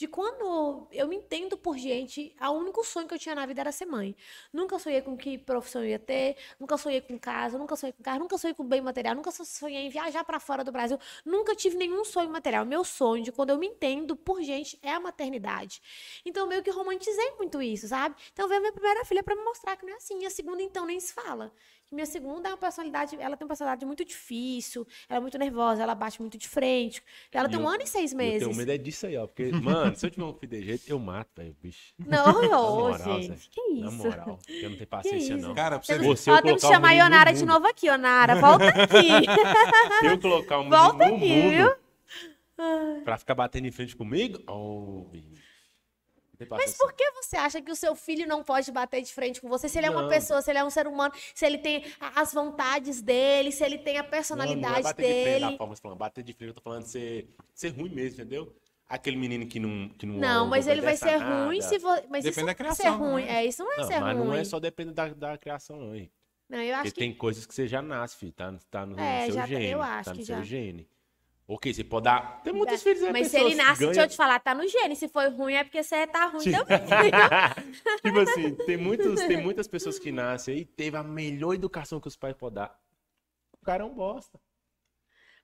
[0.00, 3.60] De quando eu me entendo por gente, o único sonho que eu tinha na vida
[3.60, 4.16] era ser mãe.
[4.50, 8.02] Nunca sonhei com que profissão eu ia ter, nunca sonhei com casa, nunca sonhei com
[8.02, 10.98] carro, nunca sonhei com bem material, nunca so- sonhei em viajar para fora do Brasil,
[11.22, 12.64] nunca tive nenhum sonho material.
[12.64, 15.82] Meu sonho de quando eu me entendo por gente é a maternidade.
[16.24, 18.16] Então, meio que romantizei muito isso, sabe?
[18.32, 20.24] Então, veio a minha primeira filha para me mostrar que não é assim.
[20.24, 21.52] A segunda, então, nem se fala.
[21.92, 25.82] Minha segunda é uma personalidade, ela tem uma personalidade muito difícil, ela é muito nervosa,
[25.82, 27.02] ela bate muito de frente.
[27.32, 28.44] Ela E tem um eu- ano e seis Eu meses.
[28.46, 29.26] tenho medo é disso aí, ó.
[29.26, 31.92] Porque, mano, se eu tiver um filho de jeito, eu mato, velho, bicho.
[31.98, 32.24] Não,
[32.86, 33.34] ô, moral, gente, Zé.
[33.50, 33.96] que Na isso?
[33.96, 35.54] moral, eu não tenho paciência, não.
[35.54, 36.06] Cara, pra você ver.
[36.06, 38.36] Você Ó, eu temos que chamar a Ionara de novo aqui, Ionara.
[38.40, 39.08] Volta aqui.
[40.00, 43.02] Se eu colocar o menino Volta no aqui, mundo viu?
[43.04, 45.49] pra ficar batendo em frente comigo, oh, bicho.
[46.48, 49.40] Não Mas por que você acha que o seu filho não pode bater de frente
[49.40, 49.68] com você?
[49.68, 50.08] Se ele é uma Não.
[50.08, 51.84] pessoa, se ele é um ser humano, se ele tem
[52.14, 55.50] as vontades dele, se ele tem a Não, não personalidade é bater de frente dele.
[55.52, 55.98] da forma tá falando.
[55.98, 58.54] Bater de frente, eu tô falando de ser, ser ruim mesmo, entendeu?
[58.88, 59.88] Aquele menino que não.
[59.90, 61.62] Que não, Não, mas ele vai ser ruim nada.
[61.62, 62.04] se você.
[62.10, 63.24] Mas Depende isso da não é ser criação, ruim.
[63.24, 63.32] né?
[63.36, 64.26] É, isso não é Não, ser mas ruim.
[64.26, 66.10] não é só depender da, da criação, não, hein?
[66.48, 66.98] Não, eu acho Porque que.
[67.00, 68.32] tem coisas que você já nasce, filho.
[68.32, 69.66] Tá, tá no É, seu já tá- gene.
[69.70, 70.42] eu acho tá no que seu já.
[70.42, 70.88] gene.
[71.52, 72.40] Ok, você pode dar.
[72.44, 74.68] Tem muitos filhos aí, Mas se ele nasce, que deixa eu te falar, tá no
[74.68, 74.94] gene.
[74.94, 76.78] Se foi ruim, é porque você tá ruim também.
[78.00, 82.06] tipo assim, tem, muitos, tem muitas pessoas que nascem aí, teve a melhor educação que
[82.06, 82.80] os pais podem dar.
[83.60, 84.38] O cara é um bosta.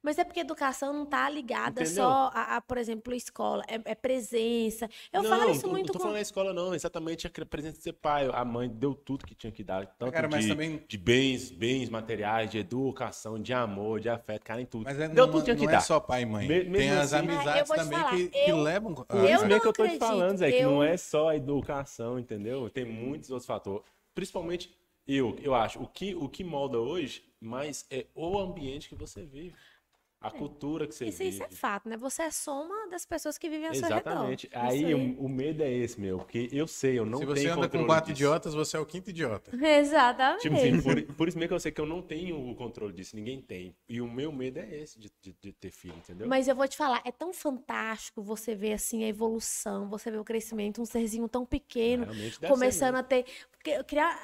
[0.07, 2.05] Mas é porque educação não tá ligada Entendeu?
[2.05, 3.65] só a, a, por exemplo, escola.
[3.67, 4.89] É, é presença.
[5.13, 6.05] Eu não, falo isso não, muito não tô com.
[6.05, 6.73] falando escola, não.
[6.73, 8.31] Exatamente a presença de ser pai.
[8.33, 9.85] A mãe deu tudo que tinha que dar.
[9.85, 14.45] Tanto Cara, mas de, também- de bens, bens materiais, de educação, de amor, de afeto,
[14.45, 14.85] cara, em tudo.
[14.85, 15.79] Mas é, deu não, tudo que tinha que não dar.
[15.79, 16.47] é só pai e mãe.
[16.47, 18.95] Me- Tem as assim- Ah, eu amizades também falar, que, que eu- levam.
[18.95, 21.31] Por Eu isso não mesmo que eu tô te falando, Zé, que não é só
[21.31, 22.71] a educação, entendeu?
[22.71, 23.83] Tem muitos outros fatores.
[24.15, 24.73] Principalmente
[25.07, 29.25] eu, eu acho, o que, o que molda hoje mais é o ambiente que você
[29.25, 29.55] vive.
[30.19, 31.31] A cultura que você Isso, vive.
[31.31, 31.97] isso é fato, né?
[31.99, 33.99] Você é soma das pessoas que vivem ao seu redor.
[34.11, 34.47] Exatamente.
[34.47, 37.37] Isso Aí o, o medo é esse, meu, porque eu sei, eu não Se tenho
[37.37, 38.25] você anda com quatro disso.
[38.25, 39.51] idiotas, você é o quinto idiota.
[39.55, 40.41] Exatamente.
[40.43, 42.93] Tipo assim, por, por isso mesmo que eu sei que eu não tenho o controle
[42.95, 43.77] disso, ninguém tem.
[43.89, 46.27] E o meu medo é esse de, de- de ter filho, entendeu?
[46.27, 50.19] Mas eu vou te falar, é tão fantástico você ver assim a evolução, você ver
[50.19, 52.07] o crescimento, um serzinho tão pequeno,
[52.49, 54.19] começando a ter porque- criar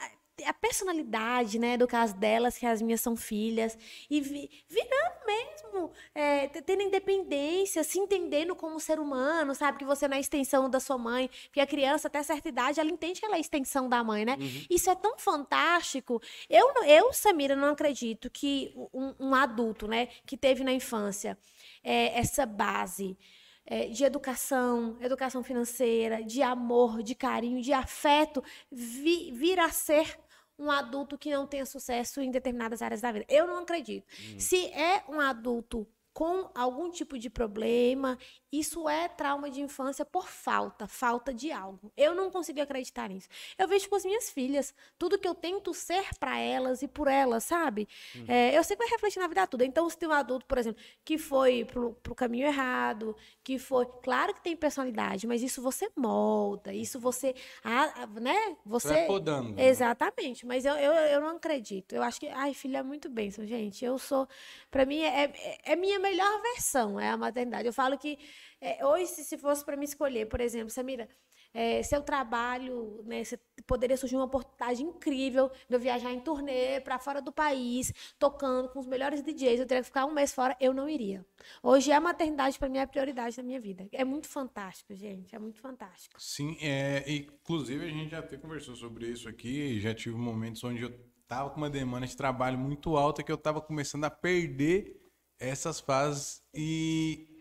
[0.44, 3.76] a personalidade, né, do caso delas, que as minhas são filhas,
[4.10, 10.06] e vi- virando mesmo, é, tendo independência, se entendendo como ser humano, sabe, que você
[10.08, 13.26] não é extensão da sua mãe, porque a criança até certa idade, ela entende que
[13.26, 14.36] ela é extensão da mãe, né?
[14.38, 14.66] Uhum.
[14.68, 16.20] Isso é tão fantástico.
[16.48, 21.38] Eu, eu Samira, não acredito que um, um adulto, né, que teve na infância
[21.82, 23.16] é, essa base
[23.64, 30.18] é, de educação, educação financeira, de amor, de carinho, de afeto, vi, vir a ser
[30.62, 33.26] um adulto que não tenha sucesso em determinadas áreas da vida.
[33.28, 34.06] Eu não acredito.
[34.38, 38.16] Se é um adulto com algum tipo de problema,
[38.52, 41.90] isso é trauma de infância por falta, falta de algo.
[41.96, 43.28] Eu não consigo acreditar nisso.
[43.56, 47.08] Eu vejo com as minhas filhas, tudo que eu tento ser para elas e por
[47.08, 47.88] elas, sabe?
[48.28, 49.64] É, eu sei que vai refletir na vida toda.
[49.64, 53.86] Então, se tem um adulto, por exemplo, que foi pro, pro caminho errado, que foi.
[54.02, 57.34] Claro que tem personalidade, mas isso você molda, isso você.
[57.64, 58.56] ah, né?
[58.66, 59.52] Você vai podando.
[59.54, 59.66] né?
[59.66, 61.94] Exatamente, mas eu, eu, eu não acredito.
[61.94, 63.84] Eu acho que, ai, filha, é muito bênção, gente.
[63.84, 64.28] Eu sou,
[64.70, 67.66] pra mim, é, é, é minha melhor versão, é a maternidade.
[67.66, 68.18] Eu falo que,
[68.60, 71.08] é, hoje, se, se fosse pra mim escolher, por exemplo, Samira,
[71.54, 73.22] é, seu trabalho, né?
[73.66, 78.68] Poderia surgir uma oportunidade incrível de eu viajar em turnê para fora do país, tocando
[78.70, 79.60] com os melhores DJs.
[79.60, 81.24] Eu teria que ficar um mês fora, eu não iria.
[81.62, 83.86] Hoje a maternidade para mim é a prioridade da minha vida.
[83.92, 85.34] É muito fantástico, gente.
[85.34, 86.20] É muito fantástico.
[86.20, 89.78] Sim, é, inclusive a gente já até conversou sobre isso aqui.
[89.80, 93.38] Já tive momentos onde eu tava com uma demanda de trabalho muito alta que eu
[93.38, 95.00] tava começando a perder
[95.38, 97.31] essas fases e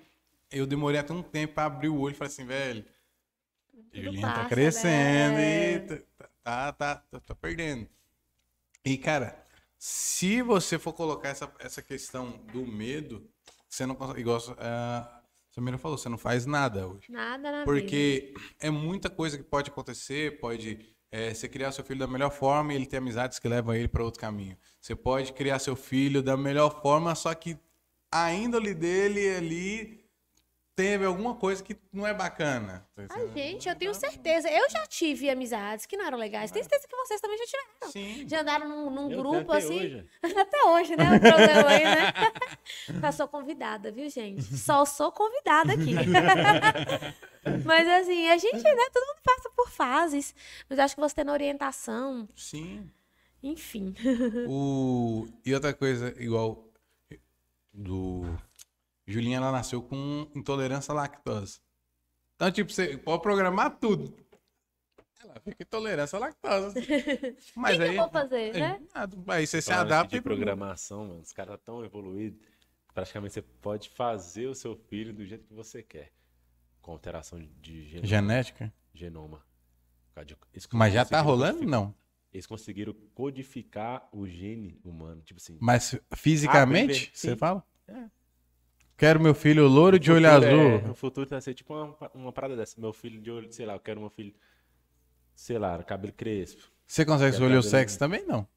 [0.51, 2.85] eu demorei até um tempo para abrir o olho e falei assim, velho,
[3.93, 5.73] Julinha tá crescendo né?
[5.73, 5.79] e
[6.43, 7.87] tá, tá, tá, tá, perdendo.
[8.85, 9.45] E, cara,
[9.77, 13.29] se você for colocar essa, essa questão do medo,
[13.67, 15.21] você não consegue, igual a
[15.51, 17.11] Samira falou, você não faz nada hoje.
[17.11, 17.65] Nada na vida.
[17.65, 20.79] Porque é muita coisa que pode acontecer, pode
[21.11, 23.87] é, você criar seu filho da melhor forma e ele ter amizades que levam ele
[23.87, 24.57] para outro caminho.
[24.79, 27.57] Você pode criar seu filho da melhor forma, só que
[28.09, 30.00] a índole dele ali
[30.81, 32.83] teve alguma coisa que não é bacana.
[33.07, 34.49] Ai, gente, eu tenho certeza.
[34.49, 36.49] Eu já tive amizades que não eram legais.
[36.49, 37.91] Tenho certeza que vocês também já tiveram.
[37.91, 38.27] Sim.
[38.27, 39.77] Já andaram num, num Eu grupo até assim.
[39.77, 40.09] hoje.
[40.41, 41.03] Até hoje, né?
[41.03, 42.13] O programa aí, né?
[42.99, 44.57] Só sou convidada, viu, gente?
[44.57, 45.93] Só sou convidada aqui.
[47.63, 48.89] Mas assim, a gente, né?
[48.91, 50.33] Todo mundo passa por fases.
[50.67, 52.89] Mas eu acho que você tendo orientação, Sim.
[53.43, 53.93] enfim.
[54.47, 55.27] O...
[55.45, 56.71] E outra coisa, igual
[57.71, 58.23] do.
[59.07, 61.59] Julinha, ela nasceu com intolerância à lactose.
[62.35, 64.15] Então, tipo, você pode programar tudo.
[65.23, 66.79] Ela fica intolerância à lactose.
[67.55, 67.95] Mas O que aí.
[67.95, 68.81] eu vou fazer, né?
[68.93, 71.21] nada, Aí você se adapta de e programação, mano.
[71.21, 72.39] Os caras tão evoluídos.
[72.93, 76.11] Praticamente você pode fazer o seu filho do jeito que você quer.
[76.81, 78.07] Com alteração de genoma.
[78.07, 78.73] Genética.
[78.93, 79.45] genoma.
[80.25, 80.37] De-
[80.73, 81.59] Mas já tá rolando?
[81.59, 81.95] codificar- Não.
[82.33, 85.21] Eles conseguiram codificar o gene humano.
[85.21, 85.57] Tipo assim.
[85.61, 87.65] Mas fisicamente, Ah, você fala?
[87.87, 88.09] É.
[89.01, 90.81] Quero meu filho louro de olho é- azul.
[90.89, 92.79] no futuro vai ser tipo uma, uma parada dessa.
[92.79, 94.31] Meu filho de olho, sei lá, eu quero uma filha,
[95.33, 96.61] sei lá, cabelo crespo.
[96.85, 98.23] Você consegue escolher o sexo também?
[98.27, 98.47] Não.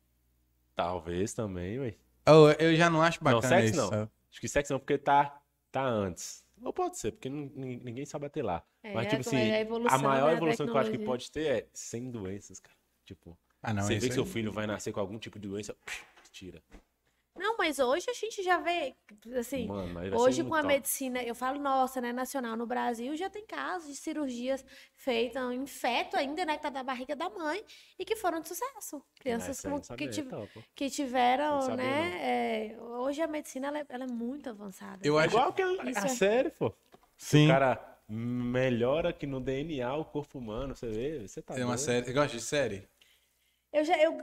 [0.76, 1.94] Talvez também, ué.
[2.26, 3.80] Eu, eu já não acho Não, bacana sexo isso.
[3.80, 3.88] não.
[3.88, 4.10] sabe?
[4.30, 5.40] Acho que sexo não, porque tá,
[5.72, 6.44] tá antes.
[6.62, 8.62] Ou pode ser, porque nin- nin- ninguém sabe até lá.
[8.82, 10.76] É, Mas, tipo como assim, é a a, evolução, maior né, a evolução que eu
[10.78, 12.76] acho que pode ter é sem doenças, cara.
[13.06, 13.82] Tipo, Ah, não.
[13.82, 15.74] você vê que seu filho vai nascer com algum tipo de doença,
[16.30, 16.62] tira.
[17.36, 18.94] Não, mas hoje a gente já vê,
[19.36, 20.72] assim, Mano, Hoje, com a top.
[20.72, 24.64] medicina, eu falo nossa, né, nacional, no Brasil, já tem casos de cirurgias
[24.94, 27.62] feitas em feto ainda, né, que tá na barriga da mãe,
[27.98, 29.02] e que foram de sucesso.
[29.18, 30.64] Crianças com- que, tiv- top.
[30.76, 32.18] que tiveram, sabia, né,
[32.76, 35.00] é, hoje a medicina, ela é, ela é muito avançada.
[35.02, 35.24] Eu né?
[35.24, 36.72] acho- Igual que a, Isso a é- série, pô.
[37.16, 37.46] Sim.
[37.46, 41.26] O cara melhora aqui no DNA o corpo humano, você vê?
[41.26, 41.78] Você tá É uma doido.
[41.78, 42.08] série.
[42.10, 42.88] Eu gosto de série.
[43.74, 44.16] Eu já, eu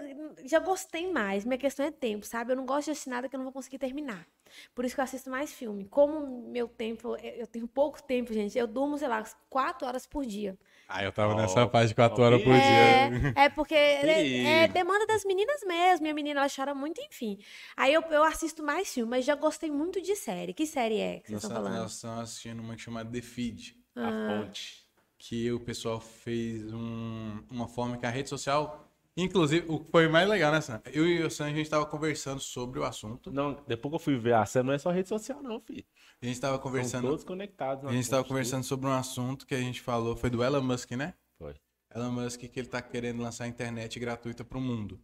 [0.45, 1.43] já gostei mais.
[1.43, 2.54] Minha questão é tempo, sabe?
[2.54, 4.26] Eu não gosto de assistir nada que eu não vou conseguir terminar.
[4.74, 5.86] Por isso que eu assisto mais filme.
[5.86, 8.58] Como meu tempo, eu eu tenho pouco tempo, gente.
[8.58, 10.58] Eu durmo, sei lá, quatro horas por dia.
[10.88, 13.34] Ah, eu tava Ó, nessa fase de 4 ó, horas por É, dia.
[13.36, 16.04] é porque é, é demanda das meninas mesmo.
[16.04, 17.38] Minha menina, ela chora muito, enfim.
[17.78, 20.54] Aí eu, eu assisto mais filme, mas já gostei muito de série.
[20.54, 21.78] Que série é que vocês estão falando?
[21.82, 23.78] nós estamos assistindo uma chamada The Feed.
[23.95, 24.43] A Ah.
[24.45, 24.86] fonte.
[25.18, 28.91] Que o pessoal fez um- uma forma que a rede social.
[29.18, 30.82] Inclusive, o que foi mais legal, né, Sam?
[30.86, 33.32] Eu e o Sam, a gente tava conversando sobre o assunto.
[33.32, 35.84] Não, depois que eu fui ver a série, não é só rede social, não, filho.
[36.22, 37.07] A gente tava São conversando.
[37.07, 37.89] todos conectados.
[37.89, 40.91] A gente tava conversando sobre um assunto que a gente falou, foi do Elon Musk,
[40.91, 41.14] né?
[41.38, 41.55] Foi.
[41.93, 44.99] Elon Musk que ele tá querendo lançar a internet gratuita pro mundo.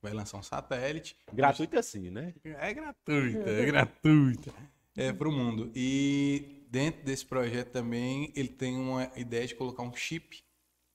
[0.00, 1.16] Vai lançar um satélite.
[1.32, 2.34] Gratuito assim, né?
[2.42, 4.52] É gratuita, é gratuita.
[4.96, 5.70] É pro mundo.
[5.74, 10.42] E dentro desse projeto também, ele tem uma ideia de colocar um chip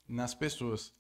[0.07, 0.93] nas pessoas.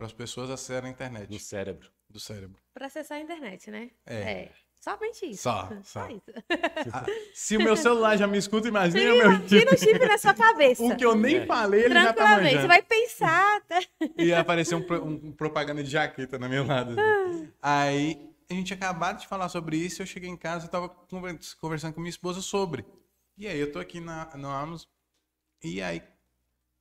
[0.00, 1.90] Para as pessoas acessarem a internet No cérebro.
[2.08, 2.58] do cérebro.
[2.72, 3.90] Pra acessar a internet, né?
[4.06, 4.48] É.
[4.80, 5.42] Somente isso.
[5.42, 6.08] Só, só.
[6.08, 6.22] isso.
[6.90, 9.92] Ah, se o meu celular já me escuta, imagina o meu Imagina o chip.
[9.92, 10.80] chip na sua cabeça.
[10.90, 11.44] O que eu nem É.
[11.46, 12.48] falei, ele já tá Tranquilamente.
[12.48, 12.68] Você manjando.
[12.68, 13.60] vai pensar.
[13.66, 13.80] tá?
[14.16, 16.98] E apareceu um, um propaganda de jaqueta na minha lado.
[16.98, 17.52] assim.
[17.60, 20.00] Aí a gente acabou de falar sobre isso.
[20.00, 22.86] Eu cheguei em casa e tava conver- conversando com minha esposa sobre.
[23.36, 24.88] E aí eu tô aqui na, no Amazon.
[25.62, 26.02] E aí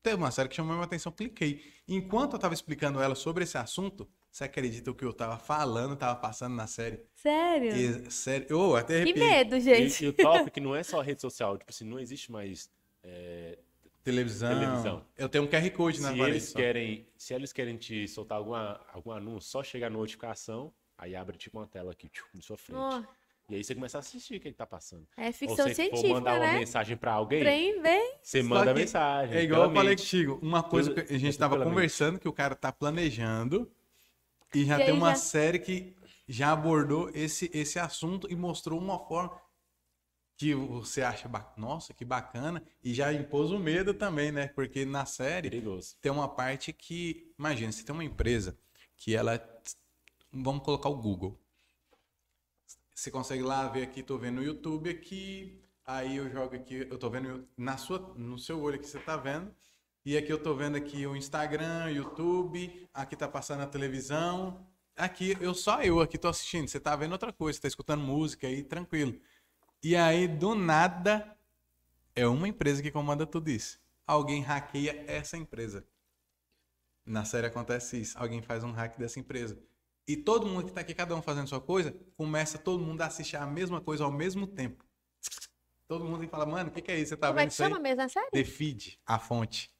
[0.02, 1.12] teve uma série que chamou minha atenção.
[1.12, 1.64] Cliquei.
[1.88, 5.96] Enquanto eu tava explicando ela sobre esse assunto, você acredita o que eu tava falando,
[5.96, 7.02] tava passando na série?
[7.16, 7.76] Sério?
[7.76, 10.06] E, sério, eu até Que medo, E, gente.
[10.06, 11.58] e o top é que não é só rede social.
[11.58, 12.70] Tipo assim, não existe mais.
[13.04, 13.58] é,
[14.04, 14.58] Televisão.
[14.58, 15.06] Televisão.
[15.18, 16.38] Eu tenho um QR Code na se parede.
[16.38, 21.16] eles querem, se eles querem te soltar alguma, algum anúncio, só chega a notificação, aí
[21.16, 22.78] abre tipo uma tela aqui, tchum, na sua frente.
[22.80, 23.04] Ó,
[23.50, 25.08] E aí você começa a assistir o que, que tá passando.
[25.18, 26.60] é Ou ficção você for científica, mandar uma né?
[26.60, 28.14] mensagem pra alguém, Trem, vem.
[28.22, 29.36] você manda a mensagem.
[29.36, 30.40] É igual eu falei contigo.
[30.42, 31.68] Uma coisa que a é gente tudo tava mente.
[31.70, 33.72] conversando, que o cara tá planejando.
[34.54, 35.96] E já E tem uma já- série que
[36.28, 39.40] já abordou esse, esse assunto e mostrou uma forma
[40.38, 44.48] que você acha, ba- nossa, que bacana, e já impôs o medo também, né?
[44.48, 45.98] Porque na série Perigoso.
[46.00, 48.58] tem uma parte que, imagina, você tem uma empresa
[48.96, 49.38] que ela,
[50.32, 51.38] vamos colocar o Google.
[53.00, 56.98] Você consegue lá ver aqui, tô vendo o YouTube aqui, aí eu jogo aqui, eu
[56.98, 59.56] tô vendo na sua, no seu olho que você tá vendo,
[60.04, 65.38] e aqui eu tô vendo aqui o Instagram, YouTube, aqui tá passando a televisão, aqui
[65.40, 68.48] eu só eu aqui tô assistindo, você tá vendo outra coisa, você tá escutando música
[68.48, 69.18] aí, tranquilo.
[69.82, 71.38] E aí do nada
[72.14, 73.80] é uma empresa que comanda tudo isso.
[74.06, 75.88] Alguém hackeia essa empresa.
[77.06, 78.18] Na série acontece isso.
[78.18, 79.58] Alguém faz um hack dessa empresa.
[80.10, 83.06] E todo mundo que tá aqui, cada um fazendo sua coisa, começa todo mundo a
[83.06, 84.84] assistir a mesma coisa ao mesmo tempo.
[85.88, 87.10] Todo mundo fala, mano, o que, que é isso?
[87.10, 87.70] Você tá Como é vendo que isso aí?
[87.70, 88.32] chama mesmo a série?
[88.32, 89.72] The Feed, a fonte,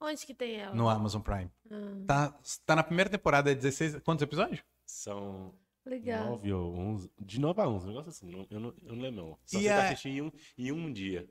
[0.00, 0.74] Onde que tem ela?
[0.74, 1.50] no Amazon Prime.
[1.70, 4.00] Ah, Tá, tá na primeira temporada, é 16.
[4.02, 4.62] Quantos episódios?
[4.86, 5.54] São
[5.84, 6.30] legal.
[6.30, 7.10] nove ou onze.
[7.20, 8.46] De nove a onze, um negócio assim.
[8.50, 9.38] eu, não, eu não lembro.
[9.44, 11.28] Só E você a- vai assistir em um, em um dia.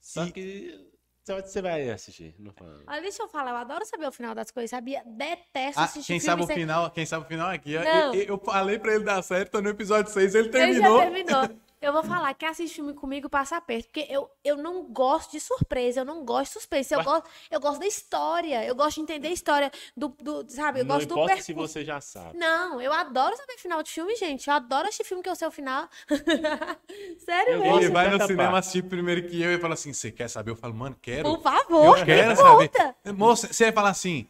[0.00, 0.90] Só E- que
[1.28, 2.34] você vai- você vai assistir.
[2.38, 2.80] Não fala.
[2.86, 5.02] Olha, deixa eu falar, eu adoro saber o final das coisas, sabia?
[5.06, 7.76] Detesto Ah, assistir quem sabe o sem- final, quem sabe o final aqui.
[7.76, 8.14] ó, Não.
[8.14, 10.98] Eu, eu falei pra ele da série, tô no episódio 6, ele Ele terminou.
[10.98, 11.48] já terminou.
[11.80, 15.38] Eu vou falar, quem assiste filme comigo passa aperto, porque eu, eu não gosto de
[15.40, 19.02] surpresa, eu não gosto de suspense, eu, gosto, eu gosto da história, eu gosto de
[19.02, 21.46] entender a história do, do sabe, eu não gosto do importa percurso.
[21.46, 22.36] se você já sabe.
[22.36, 24.48] Não, eu adoro saber final de filme, gente.
[24.48, 25.88] Eu adoro assistir filme que eu sei o final.
[27.24, 27.78] Sério Eu mesmo?
[27.78, 28.58] Ele vai no cinema parte.
[28.58, 30.50] assistir primeiro que eu e fala assim: você quer saber?
[30.50, 31.28] Eu falo, mano, quero.
[31.36, 32.68] Por favor, Eu quero me saber.
[32.70, 32.96] conta.
[33.14, 34.26] Moça, você vai falar assim: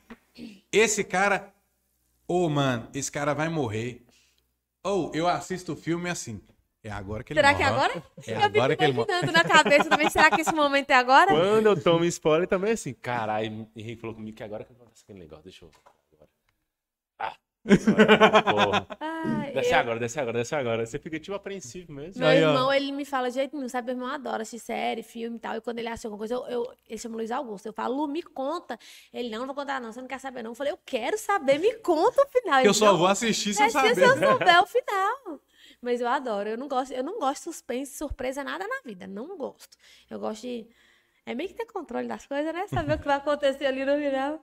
[0.70, 1.53] esse cara,
[2.26, 4.05] ô mano, esse cara vai morrer.
[4.84, 6.40] Ou eu assisto o filme assim.
[6.89, 7.59] É agora que ele Será morre.
[7.59, 7.93] que é agora?
[8.26, 10.09] É eu agora fico que ele na cabeça também.
[10.11, 11.30] Será que esse momento é agora?
[11.30, 15.03] Quando eu tomo spoiler também é assim, caralho, Henrique falou comigo que agora que acontece
[15.05, 15.99] aquele negócio, deixa eu agora.
[17.20, 18.86] Ah, porra.
[19.53, 20.86] Desce eu- agora, desce agora, desce agora.
[20.86, 22.20] Você fica tipo apreensivo mesmo.
[22.20, 22.49] Meu Aí, ó.
[22.51, 23.89] irmão, ele me fala de jeito nenhum, sabe?
[23.93, 25.57] Meu irmão adora assistir série, filme e tal.
[25.57, 27.66] E quando ele assiste alguma coisa, eu, eu, ele chama Luiz Augusto.
[27.66, 28.78] Eu falo, Lu, me conta.
[29.12, 30.53] Ele, não, não vou contar não, você não quer saber não.
[30.53, 32.61] Eu falei, eu quero saber, me conta o final.
[32.61, 34.07] Eu Ele, só "Não, vou assistir se eu se eu saber.
[34.28, 35.41] souber o final.
[35.80, 36.48] Mas eu adoro.
[36.48, 39.06] Eu não gosto, eu não gosto de suspense, surpresa, nada na vida.
[39.06, 39.76] Não gosto.
[40.10, 40.66] Eu gosto de.
[41.24, 42.66] É meio que ter controle das coisas, né?
[42.68, 44.42] Saber o que vai acontecer ali no final.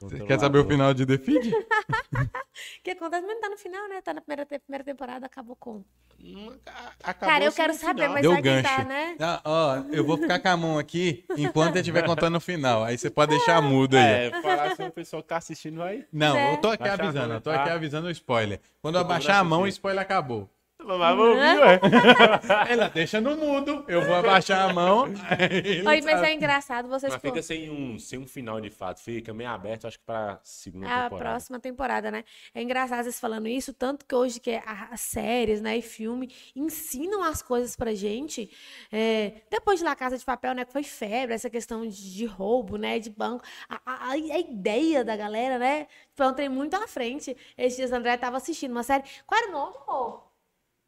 [0.00, 1.52] Você quer saber o final de The Feed?
[1.54, 1.66] O
[2.82, 4.00] que acontece, mas não tá no final, né?
[4.00, 5.84] Tá na primeira, te- primeira temporada, acabou com.
[6.18, 6.58] Hum,
[7.02, 8.12] acabou Cara, eu quero saber, final.
[8.14, 8.76] mas Deu vai que gancho.
[8.76, 9.16] tá, né?
[9.20, 12.82] Ah, ó, eu vou ficar com a mão aqui enquanto ele estiver contando o final.
[12.82, 14.02] Aí você pode deixar mudo aí.
[14.28, 16.06] É, falar assim, o pessoal que tá assistindo vai.
[16.12, 16.54] Não, É.
[16.54, 17.74] eu tô aqui Baixar avisando, eu tô aqui tá?
[17.74, 18.60] avisando o spoiler.
[18.80, 20.48] Quando eu abaixar a mão, o spoiler acabou.
[20.84, 21.80] Mas ouvir, ué.
[22.68, 25.02] Ela deixa no mudo, eu vou abaixar a mão.
[25.04, 26.26] Oi, mas sabe.
[26.26, 29.00] é engraçado vocês Mas fica sem um, sem um final de fato.
[29.00, 31.30] Fica meio aberto, acho que pra segunda É a temporada.
[31.30, 32.24] próxima temporada, né?
[32.54, 36.30] É engraçado vocês falando isso, tanto que hoje que a- as séries, né, e filme
[36.54, 38.50] ensinam as coisas pra gente.
[38.90, 42.24] É, depois de La Casa de Papel, né, que foi febre, essa questão de, de
[42.26, 43.44] roubo, né, de banco.
[43.68, 47.36] A, a- a ideia da galera, né, foi um trem muito à frente.
[47.56, 49.04] Esses dias o André tava assistindo uma série.
[49.26, 50.31] Qual era o nome, amor?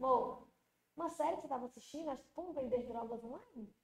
[0.08, 0.46] Amor,
[0.94, 3.74] uma série que você tava assistindo, acho que como vender drogas online?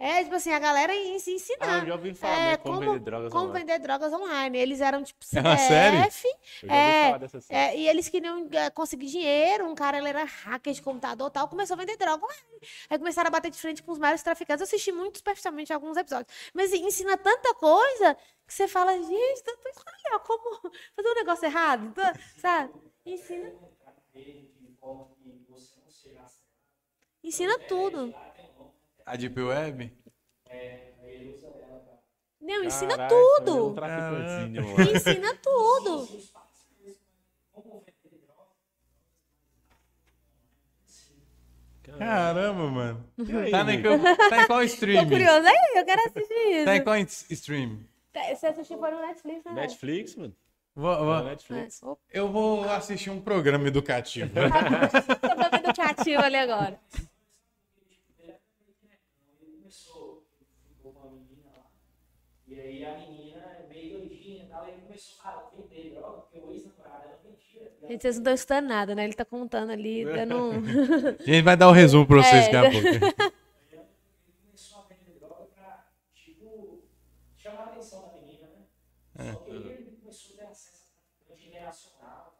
[0.00, 1.78] É, tipo assim, a galera en- se Ah, ensinando.
[1.80, 2.56] eu já ouvi falar, É, né?
[2.58, 3.60] Como, vender drogas como online.
[3.66, 4.58] vender drogas online.
[4.58, 5.96] Eles eram tipo É uma série?
[6.10, 7.58] CPF, Eu já ouvi é, falar dessa série.
[7.58, 9.66] é, e eles queriam é, conseguir dinheiro.
[9.66, 12.60] Um cara ele era hacker de computador e tal, começou a vender droga online.
[12.90, 14.60] Aí começaram a bater de frente com os maiores traficantes.
[14.60, 16.32] Eu assisti muito superficialmente alguns episódios.
[16.54, 18.14] Mas ensina tanta coisa
[18.46, 19.42] que você fala, gente,
[20.24, 20.60] como
[20.94, 21.92] fazer um negócio errado,
[22.40, 22.72] sabe?
[23.04, 23.52] Ensina.
[27.22, 28.14] Ensina tudo.
[29.04, 29.92] A Deep Web?
[32.40, 33.74] Não, ensina Caraca, ele é um tudo.
[33.74, 34.96] traficantezinho, mano.
[34.96, 36.08] Ensina tudo.
[41.98, 43.04] Caramba, mano.
[43.18, 45.08] E aí, Tá, em tá em qual Tô stream?
[45.08, 46.84] curiosa aí, eu quero assistir Tá em isso.
[46.84, 46.96] qual
[47.30, 47.80] stream?
[48.12, 49.52] Tá, Você assistiu no Netflix, né?
[49.52, 50.36] Netflix, mano.
[50.80, 51.82] Vou- vou- Netflix.
[51.82, 51.86] É.
[52.12, 54.30] Eu vou assistir um programa educativo.
[54.32, 54.40] Tô
[55.50, 56.78] vendo educativo ali agora.
[59.60, 60.24] começou,
[60.76, 61.66] ficou com uma menina lá.
[62.46, 66.18] E aí a menina é meio doidinha e tal, e ele começou a vender droga,
[66.22, 67.62] porque o ex-namorado ela vendia.
[67.62, 69.04] E ela Gente, vocês não estão escutando nada, né?
[69.04, 70.50] Ele tá contando ali, dando um...
[71.18, 72.50] A gente vai dar o resumo pra vocês É.
[72.52, 73.32] daqui a pouco.
[74.46, 76.82] começou a vender droga pra, tipo,
[77.36, 79.32] chamar a atenção da menina, né?
[79.32, 82.34] Só que ele começou a ter acesso a traficante internacional.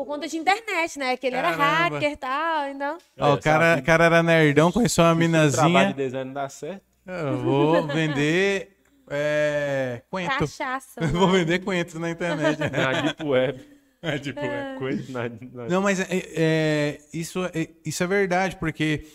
[0.00, 1.14] Por conta de internet, né?
[1.14, 1.96] Que ele era Caramba.
[1.96, 2.98] hacker e tal, então...
[3.18, 5.94] Ó, o cara, cara era nerdão, conheceu uma Se o trabalho de minazinha.
[5.94, 6.82] design dá certo.
[7.06, 8.78] Eu vou vender
[9.10, 10.38] é, coentro.
[10.38, 11.02] Cachaça.
[11.02, 11.32] Eu vou mano.
[11.34, 12.58] vender coentro na internet.
[12.72, 13.60] Na Deep Web.
[14.00, 14.74] É, tipo, é.
[14.78, 15.68] Coisa na, na...
[15.68, 19.06] Não, mas é, é, isso, é, isso é verdade, porque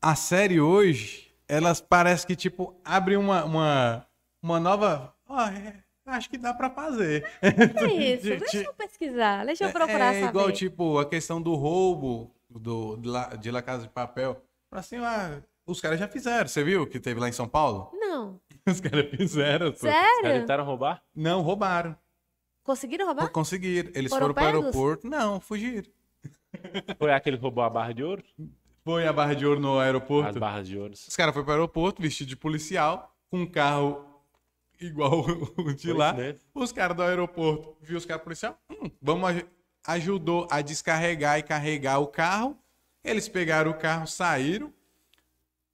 [0.00, 4.06] a série hoje, elas parece que, tipo, abre uma, uma,
[4.40, 5.12] uma nova.
[5.28, 7.24] É, acho que dá pra fazer.
[7.42, 7.48] É
[8.14, 10.28] isso, De- deixa de- eu pesquisar, deixa eu procurar é saber.
[10.30, 14.40] igual, tipo, a questão do roubo do, de, La, de La Casa de Papel.
[14.70, 16.46] Assim, ah, os caras já fizeram.
[16.48, 17.90] Você viu que teve lá em São Paulo?
[17.94, 19.72] Não, Os caras fizeram.
[19.72, 19.86] pô.
[19.86, 20.40] Eles sério?
[20.40, 21.02] tentaram roubar?
[21.14, 21.96] Não, roubaram.
[22.62, 23.28] Conseguiram roubar?
[23.30, 23.90] Conseguiram.
[23.94, 25.06] Eles Foram foram para o aeroporto.
[25.08, 25.88] Não, fugiram.
[26.98, 28.22] Foi aquele que roubou a barra de ouro?
[28.84, 30.38] Foi a barra de ouro no As aeroporto.
[30.40, 30.92] barras de ouro.
[30.94, 34.04] Os caras foram para o aeroporto vestido de policial, com um carro
[34.80, 35.20] igual
[35.56, 36.12] o de Foi lá.
[36.12, 36.40] mesmo.
[36.54, 39.46] Os caras do aeroporto viu os caras policial, hum, vamos aj-
[39.86, 42.58] ajudou a descarregar e carregar o carro.
[43.02, 44.72] Eles pegaram o carro, saíram,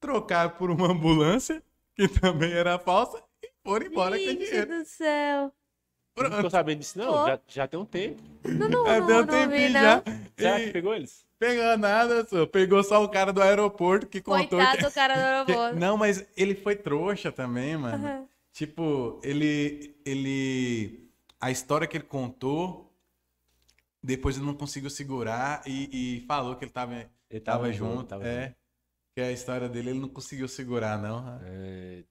[0.00, 1.62] trocaram por uma ambulância,
[1.94, 4.78] que também era falsa, e foram embora com Gente dinheiro.
[4.78, 5.52] do céu.
[6.16, 6.50] Não ficou Pronto.
[6.50, 7.26] sabendo disso, não?
[7.26, 8.20] Já, já tem um tempo.
[8.44, 9.80] Não, não, É, não, deu um não tempinho não.
[9.80, 10.02] já.
[10.36, 11.24] Será E que pegou eles?
[11.38, 12.46] Pegou nada, só.
[12.46, 14.82] pegou só o cara do aeroporto que contou Coitado que...
[14.84, 15.76] do cara do aeroporto.
[15.78, 18.06] Não, mas ele foi trouxa também, mano.
[18.06, 18.28] Aham.
[18.52, 19.96] Tipo, ele.
[20.04, 21.10] ele.
[21.40, 22.94] A história que ele contou,
[24.02, 26.94] depois ele não conseguiu segurar e, e falou que ele tava,
[27.30, 27.92] Ele tava, tava junto.
[27.96, 28.54] junto, tava é.
[29.14, 31.40] Que a história dele ele não conseguiu segurar, não.
[31.42, 32.04] É,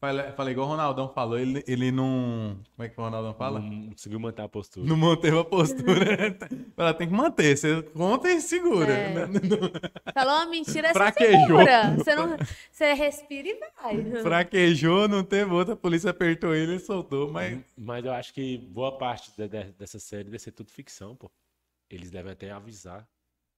[0.00, 2.56] Falei, falei igual o Ronaldão falou, ele, ele não.
[2.76, 3.58] Como é que o Ronaldão fala?
[3.58, 4.86] não conseguiu manter a postura.
[4.86, 6.38] Não manteve a postura.
[6.76, 7.56] Ela tem que manter.
[7.56, 8.92] Você conta e segura.
[8.92, 9.26] É.
[9.26, 9.70] Não- não-
[10.14, 11.40] Falou uma mentira, você Fraquejou.
[11.40, 11.96] segura.
[11.96, 12.36] Você, não,
[12.70, 14.04] você respira e vai.
[14.22, 15.74] Fraquejou, não teve outra.
[15.74, 17.32] A polícia apertou ele e soltou.
[17.32, 21.16] Mas Mas eu acho que boa parte de- de- dessa série deve ser tudo ficção,
[21.16, 21.28] pô.
[21.90, 23.04] Eles devem até avisar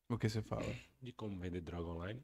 [0.09, 0.65] o que você fala?
[1.03, 2.23] de como vender droga online.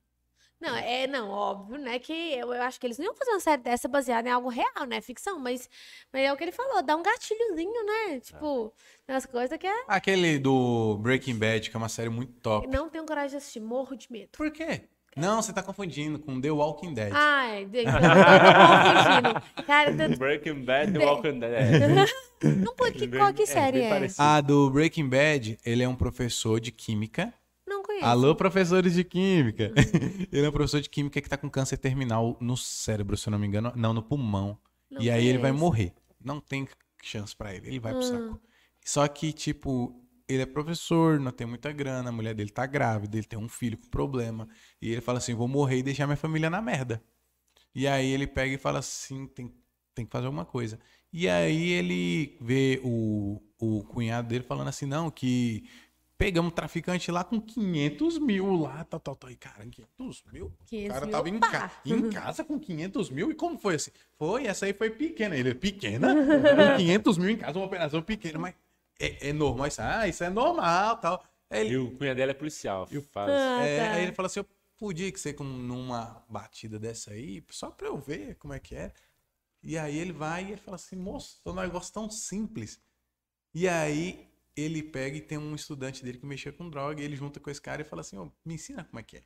[0.60, 1.98] Não, é, não, óbvio, né?
[1.98, 4.48] Que eu, eu acho que eles não iam fazer uma série dessa baseada em algo
[4.48, 5.00] real, né?
[5.02, 5.68] Ficção, mas,
[6.12, 8.20] mas é o que ele falou, dá um gatilhozinho, né?
[8.20, 8.72] Tipo,
[9.06, 9.84] nas coisas que é.
[9.86, 12.66] Aquele do Breaking Bad, que é uma série muito top.
[12.68, 14.30] Não tenho coragem de assistir, morro de medo.
[14.32, 14.88] Por quê?
[15.16, 17.10] Não, você tá confundindo com The Walking Dead.
[17.14, 19.66] Ai, de- eu tô confundindo.
[19.66, 21.80] Cara, eu Breaking Bad De- e Walking Dead.
[22.64, 23.88] não que, qual que série é?
[23.88, 24.22] parecido.
[24.22, 27.32] A do Breaking Bad, ele é um professor de química.
[27.96, 28.06] Conheço.
[28.06, 29.72] Alô, professores de química.
[30.30, 33.30] ele é um professor de química que tá com câncer terminal no cérebro, se eu
[33.30, 33.72] não me engano.
[33.74, 34.58] Não, no pulmão.
[34.90, 35.92] Não e aí ele vai morrer.
[36.22, 36.68] Não tem
[37.02, 37.68] chance pra ele.
[37.68, 38.08] Ele vai pro Hum.
[38.08, 38.40] saco.
[38.84, 39.98] Só que, tipo,
[40.28, 43.48] ele é professor, não tem muita grana, a mulher dele tá grávida, ele tem um
[43.48, 44.46] filho com problema.
[44.80, 47.02] E ele fala assim: vou morrer e deixar minha família na merda.
[47.74, 49.52] E aí ele pega e fala assim: tem,
[49.94, 50.78] tem que fazer alguma coisa.
[51.12, 55.64] E aí ele vê o, o cunhado dele falando assim: não, que
[56.18, 59.30] pegamos um traficante lá com 500 mil lá, tal, tal, tal.
[59.30, 60.52] E cara, 500 mil?
[60.66, 61.48] 500 o cara mil, tava em, pá.
[61.50, 63.30] ca- em casa com 500 mil?
[63.30, 63.90] E como foi assim?
[64.18, 65.36] Foi, essa aí foi pequena.
[65.36, 66.14] Ele, pequena?
[66.14, 68.54] com 500 mil em casa, uma operação pequena, mas
[68.98, 69.66] é, é normal.
[69.66, 71.24] Isso, ah, isso é normal, tal.
[71.50, 72.86] Aí ele, E o cunhado dela é policial.
[73.12, 73.30] Faz...
[73.30, 73.92] Ah, é, tá.
[73.94, 77.88] aí ele falou assim: eu podia que ser com, numa batida dessa aí, só pra
[77.88, 78.92] eu ver como é que é.
[79.62, 82.80] E aí ele vai e ele fala assim: moço, é um negócio tão simples.
[83.54, 87.14] E aí ele pega e tem um estudante dele que mexia com droga, e ele
[87.16, 89.22] junta com esse cara e fala assim: ó, me ensina como é que é.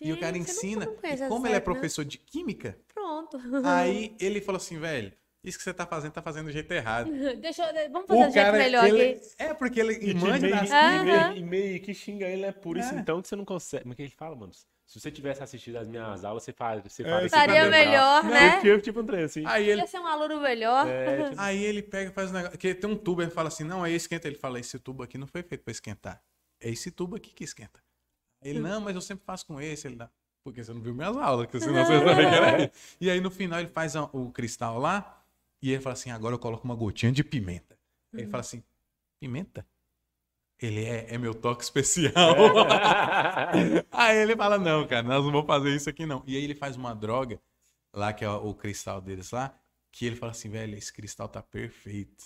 [0.00, 0.86] e o cara não- ensina.
[0.86, 1.64] não e essa como ele é não.
[1.64, 3.38] professor de química, Pronto.
[3.64, 7.10] aí ele falou assim: velho, isso que você tá fazendo, tá fazendo do jeito errado.
[7.40, 9.20] Deixa eu, vamos fazer O um jeito melhor ele- aqui.
[9.38, 12.52] É, porque ele E manja meio, das e meio- e meio que xinga ele, é
[12.52, 12.98] por isso É.
[12.98, 13.86] então que você não consegue.
[13.88, 14.52] Mas que ele fala, mano?
[14.90, 16.82] Se você tivesse assistido as minhas aulas, você faz.
[16.82, 18.60] Você É, faz você Estaria tá melhor, né?
[18.60, 19.46] Tipo, tipo um trem assim.
[19.46, 20.84] Aí ele Ia ser um aluno melhor.
[20.84, 22.58] É, tipo, Aí ele pega e faz um negócio.
[22.58, 24.26] Que tem um tubo, ele fala assim: não, aí esquenta.
[24.26, 26.20] Ele fala: esse tubo aqui não foi feito pra esquentar.
[26.60, 27.80] É esse tubo aqui que esquenta.
[28.42, 29.86] Ele, não, mas eu sempre faço com esse.
[29.86, 30.10] Ele dá.
[30.42, 32.96] Porque você não viu minhas aulas, que senão você sabe que era isso.
[33.00, 35.22] E aí no final ele faz o cristal lá
[35.62, 37.78] e ele fala assim: agora eu coloco uma gotinha de pimenta.
[38.12, 38.60] Ele fala assim:
[39.20, 39.64] pimenta?
[40.60, 42.12] Ele é, é meu toque especial.
[43.90, 46.22] aí ele fala: não, cara, nós não vamos fazer isso aqui não.
[46.26, 47.40] E aí ele faz uma droga
[47.94, 49.54] lá, que é o cristal deles lá,
[49.90, 52.24] que ele fala assim: velho, esse cristal tá perfeito.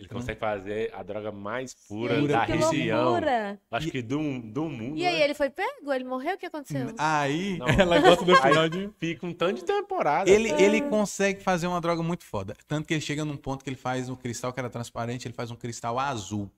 [0.00, 3.04] Ele consegue fazer a droga mais pura Gente, da que região.
[3.04, 3.60] loucura.
[3.70, 4.96] Acho que do, do mundo.
[4.96, 5.24] E aí, né?
[5.24, 5.92] ele foi pego?
[5.92, 6.36] Ele morreu?
[6.36, 6.94] O que aconteceu?
[6.96, 7.66] Aí Não.
[7.78, 8.90] ela gosta do final de.
[8.98, 10.30] fica um tanto de temporada.
[10.30, 12.56] Ele, ele consegue fazer uma droga muito foda.
[12.66, 15.34] Tanto que ele chega num ponto que ele faz um cristal que era transparente, ele
[15.34, 16.50] faz um cristal azul.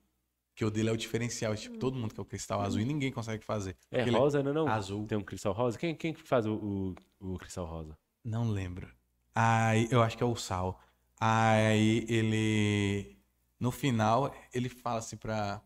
[0.55, 1.55] Que o dele é o diferencial.
[1.55, 3.71] Tipo, todo mundo quer o cristal azul e ninguém consegue fazer.
[3.89, 4.67] É Porque ele- rosa, não, não?
[4.67, 5.07] azul.
[5.07, 5.77] Tem um cristal rosa?
[5.79, 7.97] Quem, quem que faz o, o, o cristal rosa?
[8.23, 8.87] Não lembro.
[9.33, 10.79] Aí, eu acho que é o sal.
[11.19, 13.17] Aí ele.
[13.59, 15.61] No final, ele fala assim pra.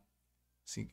[0.65, 0.87] Assim,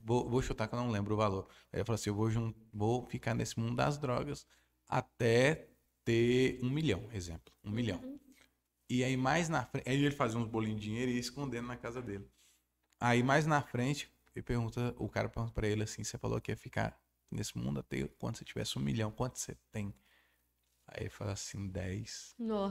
[0.00, 1.48] vou, vou chutar que eu não lembro o valor.
[1.72, 4.46] Aí ele fala assim: eu vou, jun- vou ficar nesse mundo das drogas
[4.88, 5.68] até
[6.04, 7.52] ter um milhão, exemplo.
[7.64, 8.00] Um milhão.
[8.88, 9.88] E aí mais na frente.
[9.88, 12.26] Aí ele fazia uns bolinhos de dinheiro e ia escondendo na casa dele.
[13.02, 16.52] Aí mais na frente, ele pergunta, o cara pergunta pra ele assim: você falou que
[16.52, 16.96] ia ficar
[17.30, 19.92] nesse mundo até quando você tivesse um milhão, quanto você tem?
[20.86, 22.34] Aí ele fala assim, 10.
[22.38, 22.70] Nó.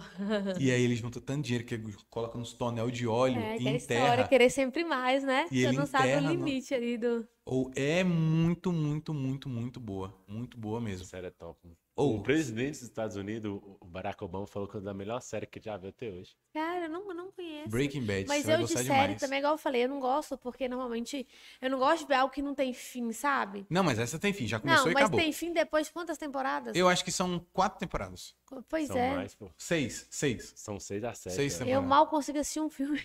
[0.59, 3.67] e aí ele junta tanto dinheiro que ele coloca nos tonel de óleo É, e
[3.67, 3.75] enterra.
[3.75, 5.47] história, querer sempre mais, né?
[5.51, 7.27] E Você ele não sabe o limite ali do.
[7.45, 10.13] Ou é muito, muito, muito, muito boa.
[10.27, 11.05] Muito boa mesmo.
[11.05, 11.75] Série é top.
[12.01, 15.45] Ou- O presidente dos Estados Unidos, o Barack Obama, falou que é da melhor série
[15.45, 16.35] que já viu até hoje.
[16.53, 17.69] Cara, eu não, não conheço.
[17.69, 19.19] Breaking Bad, Mas você vai eu de série demais.
[19.21, 21.27] também, igual eu falei, eu não gosto, porque normalmente
[21.61, 23.65] eu não gosto de ver algo que não tem fim, sabe?
[23.69, 25.19] Não, mas essa tem fim, já começou Não, e mas acabou.
[25.19, 26.75] tem fim depois de quantas temporadas?
[26.75, 28.35] Eu acho que são quatro temporadas.
[28.67, 29.15] Pois São é.
[29.15, 29.49] mais, pô.
[29.57, 30.51] Seis, seis.
[30.57, 31.35] São seis a sete.
[31.35, 31.59] Seis né?
[31.59, 31.83] temporadas.
[31.83, 32.99] Eu mal consigo assistir um filme.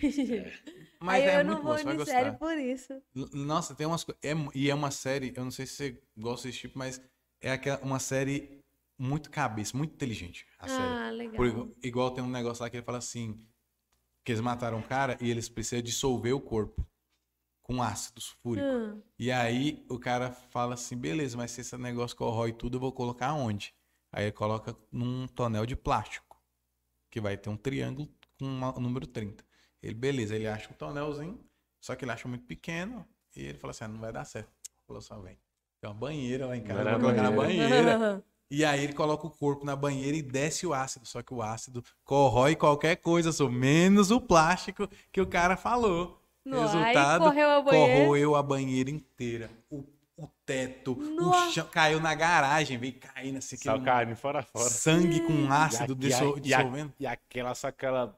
[0.99, 3.01] Mas Aí é eu muito não boa, vou de série por isso.
[3.33, 4.21] Nossa, tem umas coisas.
[4.53, 7.01] e é uma série, eu não sei se você gosta desse tipo, mas
[7.39, 8.56] é aquela, uma série
[8.97, 10.45] muito cabeça, muito inteligente.
[10.59, 10.95] A série.
[10.95, 11.35] Ah, legal.
[11.35, 13.39] Por igual, tem um negócio lá que ele fala assim:
[14.23, 16.85] que eles mataram um cara e eles precisam dissolver o corpo
[17.63, 18.67] com ácido sulfúrico.
[18.67, 22.81] Hum, E aí o cara fala assim: beleza, mas se esse negócio corrói tudo, eu
[22.81, 23.73] vou colocar onde?
[24.11, 26.41] Aí ele coloca num tonel de plástico,
[27.11, 28.07] que vai ter um triângulo
[28.39, 29.43] com uma- o número 30.
[29.81, 31.39] Ele, beleza, ele acha um tonelzinho,
[31.79, 34.51] só que ele acha muito pequeno, e ele fala assim: ah, não vai dar certo.
[34.87, 35.37] Falou só, vem.
[35.79, 37.99] Tem uma banheira lá em casa, vou colocar na banheira.
[38.49, 41.05] E aí ele coloca o corpo na banheira e desce o ácido.
[41.05, 46.21] Só que o ácido corrói qualquer coisa, só menos o plástico que o cara falou.
[46.45, 47.99] Não, Resultado, correu a banheira.
[48.05, 49.49] corroeu a banheira inteira.
[49.69, 49.83] O,
[50.15, 51.49] o teto, Nossa.
[51.49, 54.69] o chão, caiu na garagem, veio caindo assim, Só aquele carne fora fora.
[54.69, 56.93] sangue com E a- ácido e a- disso- e a- dissolvendo.
[57.01, 58.17] E aquela, só aquela.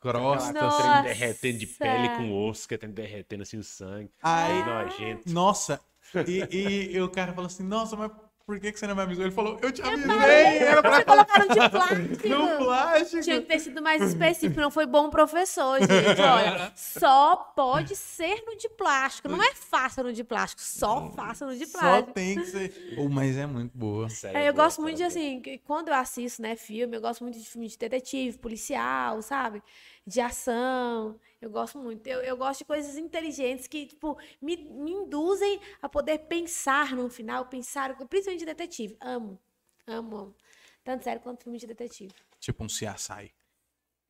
[0.00, 0.52] Crosta.
[0.54, 4.10] trem derretendo de pele com osso, que tem derretendo assim o sangue.
[4.22, 5.30] Aí, nojento.
[5.30, 5.78] nossa,
[6.26, 8.10] e, e o cara falou assim, nossa, mas
[8.50, 9.24] por que, que você não me avisou?
[9.24, 12.28] Ele falou, eu te avisei, falei, era pra Você colocaram de plástico.
[12.28, 13.22] no plástico.
[13.22, 16.20] Tinha que ter sido mais específico, não foi bom professor, gente.
[16.20, 19.28] Olha, só pode ser no de plástico.
[19.28, 22.12] Não é faça no de plástico, só faça no de Só plástico.
[22.12, 22.94] tem que ser.
[22.98, 24.08] Oh, mas é muito boa.
[24.08, 25.08] Sério, É, eu boa, gosto muito de boa.
[25.08, 29.62] assim, quando eu assisto, né, filme, eu gosto muito de filme de detetive, policial, sabe?
[30.04, 31.16] De ação.
[31.40, 32.06] Eu gosto muito.
[32.06, 37.08] Eu, eu gosto de coisas inteligentes que, tipo, me, me induzem a poder pensar no
[37.08, 38.96] final, pensar, principalmente de detetive.
[39.00, 39.40] Amo.
[39.86, 40.36] Amo, amo.
[40.84, 42.12] Tanto sério quanto filme de detetive.
[42.38, 43.32] Tipo um CSI.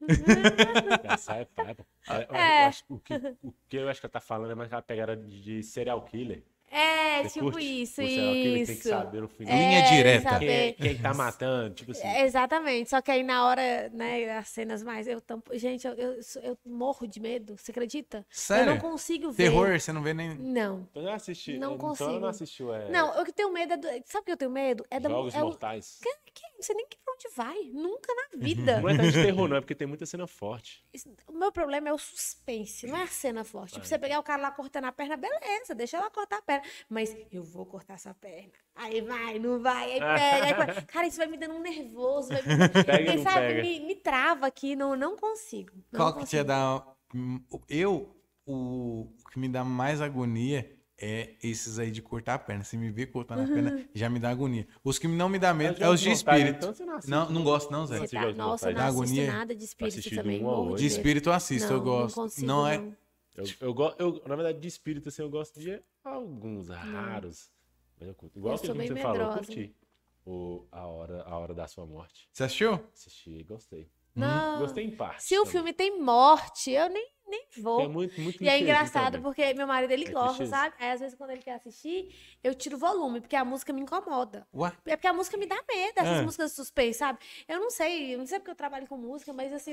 [1.54, 1.84] Pai, pô.
[2.08, 2.64] Eu- eu É.
[2.66, 4.82] acho que o, que, o que eu acho que ela tá falando é mais aquela
[4.82, 6.42] pegada de serial killer.
[6.70, 7.82] É, Você tipo curte?
[7.82, 8.72] isso, killer isso.
[8.72, 9.54] tem que saber no final.
[9.56, 10.30] Linha É, direta.
[10.30, 10.72] saber.
[10.74, 12.06] Quem, quem tá matando, tipo assim.
[12.06, 15.06] É, Exatamente, só que aí na hora, né, as cenas mais.
[15.06, 15.56] Eu tampo...
[15.56, 18.26] Gente, eu, eu, eu morro de medo, você acredita?
[18.30, 18.70] Sério?
[18.70, 19.44] Eu não consigo ver.
[19.44, 20.34] Terror, você não vê nem.
[20.36, 20.88] Não.
[20.94, 21.56] Eu não assisti.
[21.58, 22.10] Não então consigo.
[22.10, 22.74] eu não assistiu.
[22.74, 23.88] É, Não, eu que tenho medo é do...
[24.04, 24.84] Sabe o que eu tenho medo?
[24.90, 25.08] É da.
[25.08, 25.46] Jogos é o...
[25.46, 25.98] Mortais.
[26.02, 27.70] que, que, não sei nem que pra onde vai.
[27.72, 28.80] Nunca na vida.
[28.80, 30.84] Não é tanto de terror, não, é porque tem muita cena forte.
[30.92, 33.74] Isso- O meu problema é o suspense, não é a cena forte.
[33.74, 36.55] Tipo, você pegar o cara lá cortando a perna, beleza, deixa ela cortar a perna.
[36.88, 38.52] Mas eu vou cortar essa perna.
[38.74, 40.44] Aí vai, não vai, aí pega.
[40.46, 40.54] Aí...
[40.54, 40.82] vai.
[40.86, 42.28] Cara, isso vai me dando um nervoso.
[42.28, 42.68] Vai me...
[42.84, 43.62] Pega e sabe, pega.
[43.62, 45.72] me, me trava aqui, não, não consigo.
[45.92, 46.42] Não Qual que consigo.
[46.42, 46.86] te dá.
[47.68, 48.14] Eu,
[48.44, 52.64] o, o que me dá mais agonia é esses aí de cortar a perna.
[52.64, 54.66] Se me ver cortando a perna, já me dá agonia.
[54.82, 56.56] Os que não me dá medo é os de espírito.
[56.56, 57.98] então você não Não, não gosto, não, Zé.
[57.98, 59.32] Você Você tá- Nossa, eu não assisto agonia?
[59.32, 60.44] nada de espírito também.
[60.44, 60.74] um.
[60.74, 62.16] De espírito eu assisto, eu Não, gosto.
[62.16, 62.82] Não, consigo, Não é.
[63.36, 67.50] Eu, eu, go- eu, na verdade, de espírito, assim, eu gosto de alguns raros.
[67.98, 68.38] Mas eu curto.
[68.38, 69.76] Igual Eu que bem você falou, eu curti.
[70.24, 72.28] O, a, hora, a Hora da Sua Morte.
[72.32, 72.74] Você assistiu?
[72.92, 73.88] Assisti e gostei.
[74.14, 74.58] Não.
[74.58, 75.22] Gostei em parte.
[75.22, 75.52] Se o também.
[75.52, 77.82] filme tem morte, eu nem, nem vou.
[77.82, 79.22] É muito, muito E é clichêzinho engraçado também.
[79.22, 80.48] porque meu marido ele É gosta, clichês.
[80.50, 80.74] sabe?
[80.80, 83.82] Aí às vezes quando ele quer assistir, eu tiro o volume, porque a música me
[83.82, 84.48] incomoda.
[84.54, 84.72] Ué?
[84.86, 86.22] É porque a música me dá medo, essas É.
[86.22, 87.18] músicas de suspense, sabe?
[87.46, 89.72] Eu não sei, eu não sei porque eu trabalho com música, mas assim.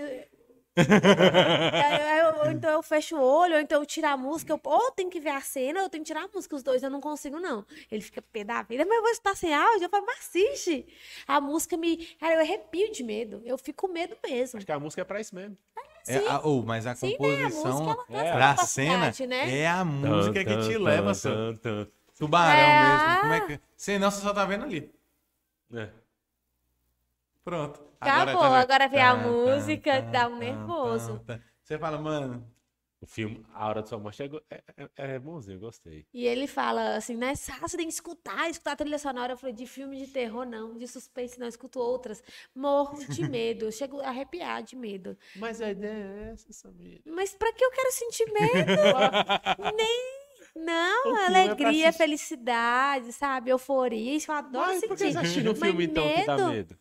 [0.76, 4.60] Eu- eu- ou então eu fecho o olho, ou então eu tiro a música, eu,
[4.64, 6.82] ou tem que ver a cena, ou eu tenho que tirar a música, os dois
[6.84, 7.66] eu não consigo, não.
[7.92, 10.86] Ele fica pé da vida, mas eu vou estar sem áudio, eu falo, mas assiste.
[11.28, 11.98] A música me.
[12.20, 14.58] Cara, eu arrepio de medo, eu fico com medo mesmo.
[14.58, 15.58] Acho que a música é pra isso mesmo.
[16.06, 17.46] É, a- oh, mas a Sim, né?
[17.46, 19.58] A composição música, é, pra cena né?
[19.60, 21.14] é a música que te leva.
[21.16, 21.88] Tan, tan,
[22.18, 22.90] Tubarão É.
[22.90, 23.22] mesmo.
[23.22, 23.60] Como é que.
[23.78, 24.94] Senão você só tá vendo ali.
[25.74, 25.90] É.
[27.44, 27.80] Pronto.
[28.12, 28.56] Acabou, tá vendo?
[28.56, 31.22] agora vem a Tan, tan, música, dá um nervoso.
[31.64, 32.52] Você fala, mano.
[33.02, 36.08] O filme A Hora da Sua Morte é, é, é- é bonzinho, eu gostei.
[36.14, 37.34] E ele fala assim, né?
[37.62, 39.34] "Ah, você tem que escutar, escutar a trilha sonora.
[39.34, 40.78] Eu falei, de filme de terror, não.
[40.78, 41.46] De suspense, não.
[41.46, 42.24] Eu escuto outras.
[42.56, 43.66] Morro de medo.
[43.66, 45.18] Eu chego a arrepiar de medo.
[45.36, 47.02] Mas a ideia é essa, Samir.
[47.06, 48.72] Mas pra que eu quero sentir medo?
[49.76, 50.24] Nem.
[50.56, 51.98] Não, é alegria, assistir.
[51.98, 53.50] felicidade, sabe?
[53.50, 54.16] Euforia.
[54.16, 55.12] Isso eu adoro Mas por que sentir.
[55.14, 56.78] você assistiu no Mas filme, então, que dá medo?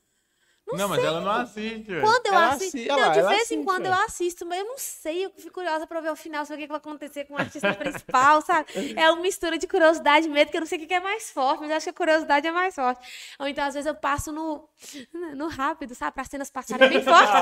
[0.66, 0.78] Medo?
[0.78, 2.02] Não, mas ela não assiste, velho.
[2.02, 2.76] Quando eu Ela assisto.
[2.78, 5.24] assi- não, ela- de ela vez em assiste, quando eu assisto, mas eu não sei.
[5.26, 7.72] Eu fico curiosa pra ver o final, saber o que, vai acontecer com o artista
[7.74, 8.66] principal, sabe?
[8.97, 11.30] É uma mistura de curiosidade e medo, que eu não sei o que é mais
[11.30, 13.01] forte, mas eu acho que a curiosidade é mais forte.
[13.39, 14.68] Ou então, às vezes, eu passo no,
[15.34, 16.12] no rápido, sabe?
[16.12, 17.32] Pra cenas passarem bem fortes.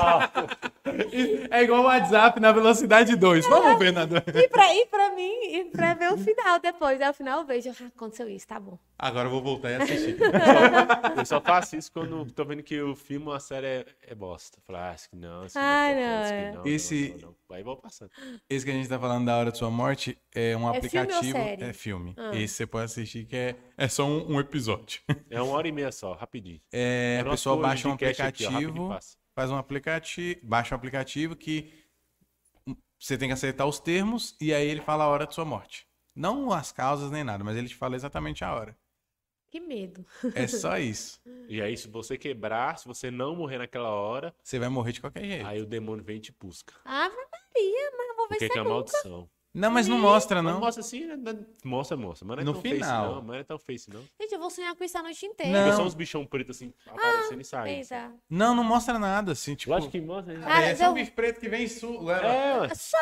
[1.51, 3.47] É igual o WhatsApp na velocidade 2.
[3.47, 4.23] Vamos ver na dois.
[4.27, 6.99] E pra, e pra mim, e pra ver o final depois.
[7.01, 8.77] Aí, o final, eu vejo, ah, aconteceu isso, tá bom.
[9.03, 10.15] Agora eu vou voltar e assistir.
[11.17, 14.13] Eu só faço isso quando tô vendo que o filme ou a série é, é
[14.15, 14.59] bosta.
[14.61, 16.71] Falar, ah, isso que não, isso Ah, não, é não, importante, é.
[16.75, 17.55] isso que não, Esse- não, não, não.
[17.55, 18.11] Aí vou passando.
[18.47, 20.65] Esse que a gente tá falando da hora de sua morte é um É filme
[20.65, 21.31] ou aplicativo.
[21.31, 21.63] série?
[21.63, 22.13] É filme.
[22.15, 22.35] Ah.
[22.35, 25.01] Esse você pode assistir que é, é só um, um episódio.
[25.31, 26.61] É uma hora e meia só, rapidinho.
[26.71, 28.99] É, É a nosso pessoa baixa um podcast aqui, ó, aplicativo,
[29.35, 31.73] faz um aplicativo, baixa um aplicativo que
[32.99, 35.87] você tem que aceitar os termos e aí ele fala a hora de sua morte.
[36.15, 38.77] Não as causas nem nada, mas ele te fala exatamente a hora.
[39.51, 40.05] Que medo.
[40.33, 41.19] É só isso.
[41.49, 45.01] E aí, se você quebrar, se você não morrer naquela hora, Você vai morrer de
[45.01, 45.45] qualquer jeito.
[45.45, 46.73] aí o demônio vem e te busca.
[46.85, 48.91] Ave Maria, mas eu vou ver Porque se que é é uma nunca.
[48.93, 49.29] maldição.
[49.53, 50.59] Não, mas não mostra, Não não.
[50.61, 51.17] mostra assim, né?
[51.65, 52.25] mostra, mostra.
[52.25, 52.79] Mas não é No tão final.
[52.79, 53.15] face, não.
[53.15, 54.01] Mas não é tão face, não.
[54.21, 55.51] Gente, eu vou sonhar com isso a noite inteira.
[55.51, 55.63] Não.
[55.63, 57.67] Porque são uns bichão pretos assim, aparecendo e saindo.
[57.67, 58.13] Eita.
[58.29, 59.73] Não, não mostra nada, assim, tipo...
[59.73, 60.33] Lógico que mostra.
[60.33, 60.45] né?
[60.45, 62.09] Cara, é só eu- um bicho preto que vem e su...
[62.09, 62.73] É, ué.
[62.75, 62.97] Só.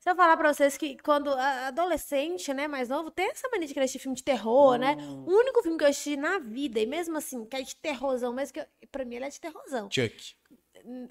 [0.00, 3.68] Se eu falar pra vocês que quando a- adolescente, né, mais novo, tem essa mania
[3.68, 4.96] de querer assistir filme de terror, né?
[5.26, 8.32] O único filme que eu assisti na vida, e mesmo assim, que é de terrorzão,
[8.32, 9.90] mas que eu, pra mim ele é de terrorzão.
[9.90, 10.34] Chuck.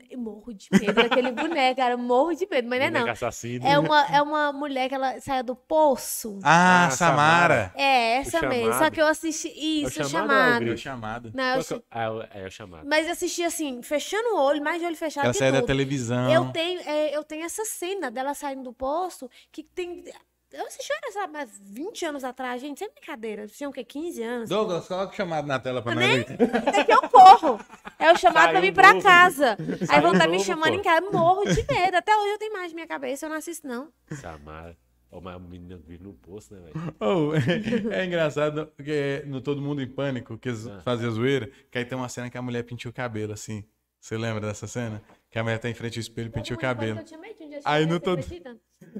[0.10, 1.94] Eu morro de medo daquele boneco, cara.
[1.94, 3.10] eu Morro de medo, mas não é não.
[3.12, 3.66] assassino.
[3.68, 6.40] É uma, é uma mulher que ela saia do poço.
[6.44, 7.72] Ah, Ah, Samara.
[7.76, 8.74] É, essa mesmo.
[8.74, 9.48] Só que eu assisti.
[9.50, 11.32] Isso, É o chamado é o chamado.
[11.34, 11.78] Não, eu assi- é
[12.10, 12.88] o- Ah, é o- chamado.
[12.88, 16.32] Mas eu assisti assim, fechando o olho, mais de olho fechado Ela sai da televisão.
[16.32, 20.04] Eu tenho, é, eu tenho essa cena dela saindo do poço que tem.
[20.52, 23.48] Eu assisti sabe, há 20 anos atrás, gente, sem brincadeira.
[23.48, 23.84] Tinha o quê?
[23.84, 24.50] 15 anos.
[24.50, 26.38] Douglas, coloca o chamado na tela pra nós Nem- ver.
[26.38, 27.60] Daqui eu corro.
[27.98, 29.04] É o chamado pra Saiu mim ir pra novo.
[29.04, 29.58] casa.
[29.60, 30.80] Aí Saiu vão estar me novo, chamando pô.
[30.80, 31.12] em casa.
[31.12, 31.96] Morro de medo.
[31.98, 33.92] Até hoje eu tenho mais na minha cabeça, eu não assisto, não.
[34.12, 34.78] Samara.
[35.12, 36.96] Ó, mas a menina vive no poço, né, velho?
[37.00, 37.32] Oh,
[37.92, 40.82] é, engraçado porque no Todo Mundo em Pânico, que eles Ah.
[40.82, 43.64] faziam zoeira, que aí tem uma cena que a mulher pintou o cabelo, assim.
[44.00, 45.02] Você lembra dessa cena?
[45.32, 47.00] Que a mulher tá em frente ao espelho e pintou o cabelo.
[47.00, 48.24] Eu tinha medo de um dia Aí no todo-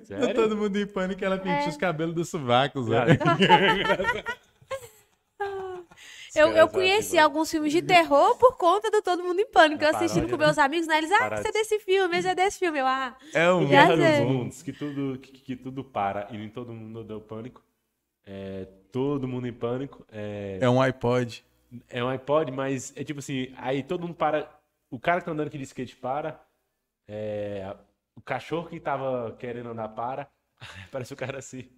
[0.04, 0.36] Sério?
[0.36, 1.70] Todo Mundo em Pânico, ela pintou É.
[1.70, 3.20] os cabelos dos sovacos, Cara, velho.
[6.36, 9.84] Eu, eu conheci alguns filmes de terror por conta do Todo Mundo em Pânico.
[9.84, 11.00] Eu assistindo com meus amigos, né?
[11.00, 12.78] Eles, ah, esse é desse filme, esse é desse filme.
[12.80, 16.48] Eu, ah, É um Guerra dos Mundos, que tudo, que, que tudo para e nem
[16.48, 17.64] todo mundo deu pânico.
[18.26, 20.06] É, todo mundo em pânico.
[20.12, 21.44] É, É um iPod.
[21.90, 24.48] é um iPod, mas é tipo assim, aí todo mundo para.
[24.92, 26.40] O cara que tá andando aqui de skate para.
[27.08, 27.76] é,
[28.20, 30.30] o cachorro que tava querendo andar para.
[30.92, 31.70] Parece o cara assim.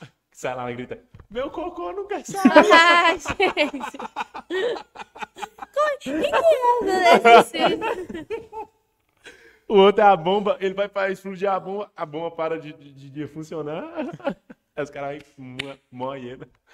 [0.32, 0.98] Sai lá e grita:
[1.30, 2.42] Meu cocô nunca sai.
[2.72, 3.98] ah gente.
[6.00, 7.86] Quem que é esse filme?
[9.68, 12.72] O outro é a bomba, ele vai para explodir a bomba, a bomba para de,
[12.72, 13.84] de, de funcionar.
[14.74, 15.10] Aí os caras?
[15.10, 15.20] Aí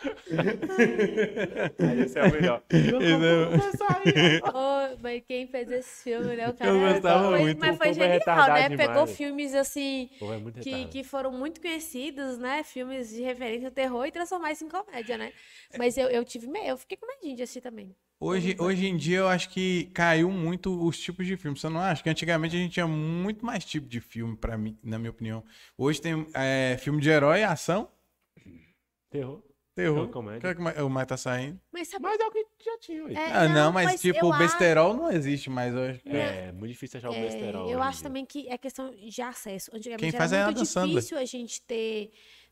[2.04, 2.62] esse é o melhor.
[2.70, 4.40] É-.
[4.44, 6.48] Oh, mas quem fez esse filme, né?
[6.48, 7.58] O cara Eu gostava foi, muito.
[7.58, 8.68] Mas foi é genial, retardado né?
[8.68, 10.08] demais, Pegou filmes assim.
[10.20, 12.62] É Que, que foram muito conhecidos, né?
[12.62, 15.32] Filmes de referência ao terror e transformar isso em comédia, né?
[15.76, 17.94] Mas eu, eu tive eu fiquei com medinho de assistir também.
[18.18, 21.58] Hoje, hoje em dia eu acho que caiu muito os tipos de filme.
[21.58, 22.02] Você não acha?
[22.02, 25.42] Que antigamente a gente tinha muito mais tipo de filme, para mim, na minha opinião.
[25.76, 27.88] Hoje tem é, filme de herói, ação,
[29.10, 29.42] Terror.
[29.74, 30.08] Terror.
[30.08, 30.48] comédia.
[30.48, 31.60] É que mais- o mais tá saindo?
[31.72, 32.02] Mas sabe.
[32.04, 33.16] Mas é o que já tinha hoje.
[33.16, 36.00] É, ah, não, mas, tipo, eu o acho- besterol não existe mais hoje.
[36.06, 37.70] É, muito difícil achar o É, besterol.
[37.70, 38.02] eu acho dia.
[38.08, 39.70] também que é questão de acesso.
[39.74, 42.10] Antigamente Quem faz é era a muito difícil a gente ter,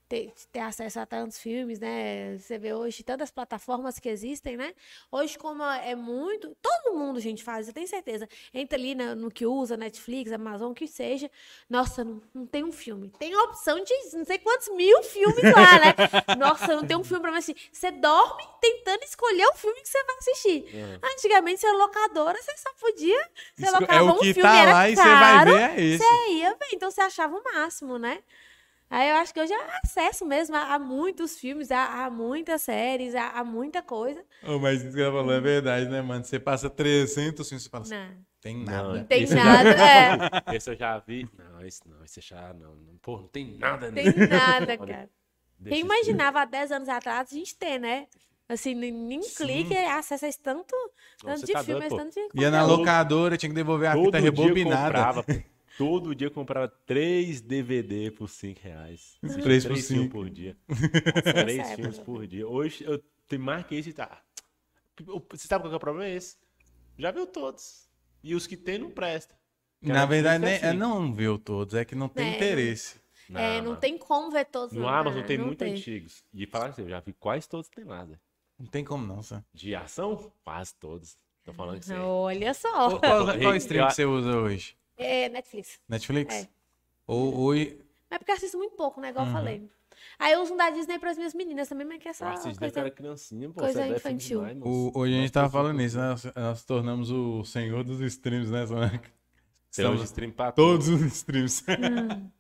[0.08, 2.38] ter, ter acesso a tantos filmes, né?
[2.38, 4.72] Você vê hoje tantas plataformas que existem, né?
[5.12, 6.56] Hoje, como é muito.
[6.62, 8.28] Todo mundo, gente, faz, eu tenho certeza.
[8.54, 11.30] Entra ali na- no que usa, Netflix, Amazon, o que seja.
[11.68, 13.12] Nossa, não, não tem um filme.
[13.18, 15.94] Tem a opção de não sei quantos mil filmes lá, né?
[16.38, 17.54] Nossa, não tem um filme pra mim assim.
[17.70, 20.64] Você dorme tentando escolher o filme que você vai assistir.
[20.74, 20.98] É.
[21.14, 23.20] Antigamente, você era locadora, você só podia.
[23.54, 25.70] Você Isso é locava o um que filme, tá era lá e você caro, vai
[25.74, 26.04] ver é esse.
[26.04, 28.22] Você ia ver, então você achava o máximo, né?
[28.90, 32.62] Aí eu acho que hoje é acesso mesmo a, a muitos filmes, a, a muitas
[32.62, 34.24] séries, a, a muita coisa.
[34.42, 36.24] Oh, mas isso que ela falou é verdade, né, mano?
[36.24, 38.98] Você passa 300 filmes e você fala assim, Não, tem Não, nada.
[38.98, 40.56] não tem Esse eu já- nada, é.
[40.56, 41.28] Esse eu já vi.
[41.36, 42.74] Não, esse não, esse já não.
[42.76, 42.96] não.
[43.02, 44.26] Pô, não tem nada Tem nele.
[44.28, 45.10] nada, Olha, cara.
[45.58, 48.06] deixa Quem imaginava há 10 anos atrás a gente ter, né?
[48.48, 49.34] Assim, nem nem Sim.
[49.34, 50.74] clique, acesso a esse tanto,
[51.22, 53.94] tanto você de tá filme, doido, tanto de Ia na locadora, tinha que devolver a
[53.94, 54.94] Todo fita rebobinada.
[54.94, 55.32] comprava, pô.
[55.78, 59.16] Todo dia comprava três DVD por 5 reais.
[59.22, 60.12] Assistia Três por filmes cinco.
[60.12, 60.56] por dia.
[60.68, 61.76] Essa três época.
[61.76, 62.46] filmes por dia.
[62.46, 64.22] Hoje eu tenho mais que isso e tá.
[65.30, 66.06] Você sabe qual que é o problema?
[66.10, 66.36] É esse.
[66.98, 67.88] Já viu todos.
[68.22, 69.38] E os que tem não presta.
[69.80, 72.36] Na verdade, Netflix nem, é é, não viu todos, é que não tem É, não-
[72.36, 73.00] interesse.
[73.32, 74.74] é, não tem como ver todos.
[74.74, 75.74] No não, Amazon cara, tem não muito tem.
[75.74, 76.24] antigos.
[76.34, 78.18] E falar assim, eu já vi quase todos que tem lá, Zé.
[78.58, 79.44] Não tem como não, sabe?
[79.54, 81.16] De ação, quase todos.
[81.44, 81.94] Tô falando que você.
[81.94, 82.98] Olha só.
[82.98, 84.76] Qual, qual, qual stream que você usa hoje?
[84.98, 85.78] É Netflix.
[85.88, 86.34] Netflix?
[86.34, 86.48] É.
[87.06, 87.66] Ou, ou Mas
[88.10, 89.10] é porque eu assisto muito pouco, né?
[89.10, 89.30] Igual Uhum.
[89.32, 89.70] eu falei.
[90.18, 92.50] Aí eu uso um da Disney pras minhas meninas também, mas que é só Nossa,
[92.50, 92.80] isso daí coisa...
[92.80, 93.60] era criancinha, pô.
[93.60, 94.40] coisa você é infantil.
[94.46, 96.08] demais, o- hoje a gente tava falando nisso, né?
[96.10, 98.64] Nós, nós tornamos o senhor dos streams, né?
[98.66, 99.00] Tem
[99.70, 101.64] Estamos stream pra todos os streams.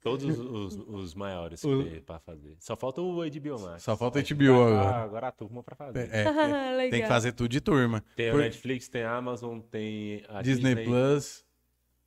[0.00, 2.56] Todos os, os, maiores O- que pra fazer.
[2.60, 3.82] Só falta o HBO Max.
[3.82, 4.96] Só falta que HBO agora.
[5.02, 6.08] Agora a turma pra fazer.
[6.12, 8.02] É, é, tem que fazer tudo de turma.
[8.14, 11.44] Tem Por- a Netflix, tem a Amazon, tem a Disney, Plus.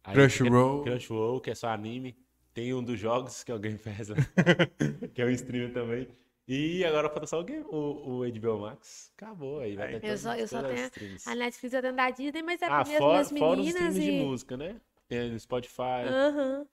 [0.04, 0.84] Crunchyroll.
[0.84, 2.18] tem Crunchyroll, que é só anime.
[2.54, 4.18] Tem um dos jogos, que alguém fez lá,
[5.14, 6.08] que é um streamer também.
[6.48, 9.12] E agora falta só o, game- o, o HBO Max.
[9.16, 9.76] Acabou aí.
[9.76, 11.30] Vai ter Eu só, eu só as tenho streams.
[11.30, 13.96] a Netflix eu tenho da Disney, mas é Ah, minhas, fora, minhas fora os meninas
[13.96, 14.24] streams de e...
[14.26, 14.82] música, né?
[15.08, 16.04] Tem o Spotify.
[16.10, 16.66] Aham.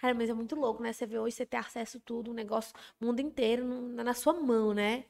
[0.00, 0.92] Cara, mas é muito louco, né?
[0.92, 4.14] Você vê hoje, você ter acesso a tudo, um negócio, o mundo inteiro no- na
[4.14, 5.04] sua mão, né?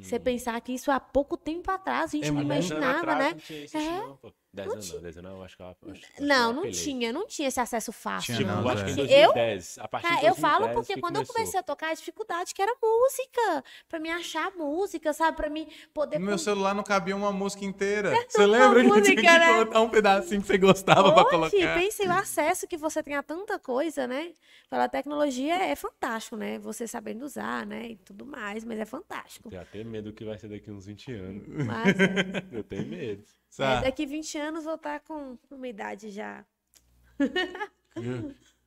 [0.00, 2.70] Você pensar que isso há pouco tempo atrás a gente É não muito- Há 10
[2.70, 3.30] anos imaginava, atrás né?
[3.32, 4.06] Não tinha isso, É.
[4.06, 4.32] não, pô.
[4.52, 6.70] 10 anos não, 10 anos não, acho que eu acho, acho que Não, eu não
[6.70, 8.34] tinha, não tinha esse acesso fácil.
[8.34, 9.02] Tinha Tipo, não, acho que em Zé.
[9.02, 9.78] Eu- 2010.
[9.78, 11.34] A partir de Cara, eu falo 2010 porque que quando eu começou.
[11.34, 13.64] comecei a tocar, a dificuldade que era música.
[13.88, 15.36] Pra me achar música, sabe?
[15.36, 16.18] Pra mim poder.
[16.18, 18.10] No meu celular não cabia uma música inteira.
[18.28, 19.64] Você lembra que música, tinha que né?
[19.64, 21.74] botar um pedacinho que você gostava pra Hoje, colocar?
[21.78, 24.32] pensei, o acesso que você tem a tanta coisa, né?
[24.70, 26.58] Pela tecnologia é fantástico, né?
[26.60, 27.88] Você sabendo usar, né?
[27.90, 29.50] E tudo mais, mas é fantástico.
[29.50, 31.42] Tenho até medo do que vai ser daqui uns 20 anos.
[31.66, 33.22] Mas é, Eu tenho medo.
[33.48, 33.84] É, Sabe?
[33.84, 36.44] daqui 20 anos vou estar com uma idade já.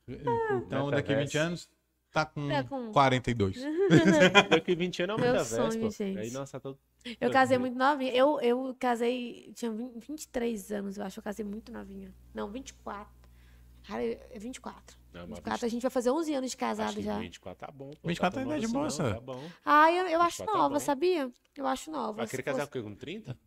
[0.08, 1.38] Então, daqui a 20 Metaverso.
[1.38, 1.70] anos,
[2.10, 3.56] tá com, Tá com- 42.
[4.50, 6.18] Daqui 20 anos é o Meu metaverso, sonho, gente.
[6.18, 6.76] Aí, nossa, tô...
[7.20, 8.12] Eu casei muito novinha.
[8.14, 11.18] Eu, eu casei, tinha 20 23 anos, eu acho.
[11.18, 12.14] Eu casei muito novinha.
[12.34, 13.12] Não, 24.
[13.86, 14.96] Cara, é 24.
[15.12, 17.18] Não, mas 24, a gente vai fazer 11 anos de casado já.
[17.18, 17.90] 24 tá bom.
[17.90, 19.12] Pô, 24 tá é idade só.
[19.14, 19.42] Tá bom.
[19.64, 20.80] Ah, eu, eu acho 24 tá nova, bom.
[20.80, 21.32] sabia?
[21.56, 22.12] Eu acho nova.
[22.12, 22.88] Vai Se querer casar fosse- com o quê?
[22.90, 23.38] Com 30?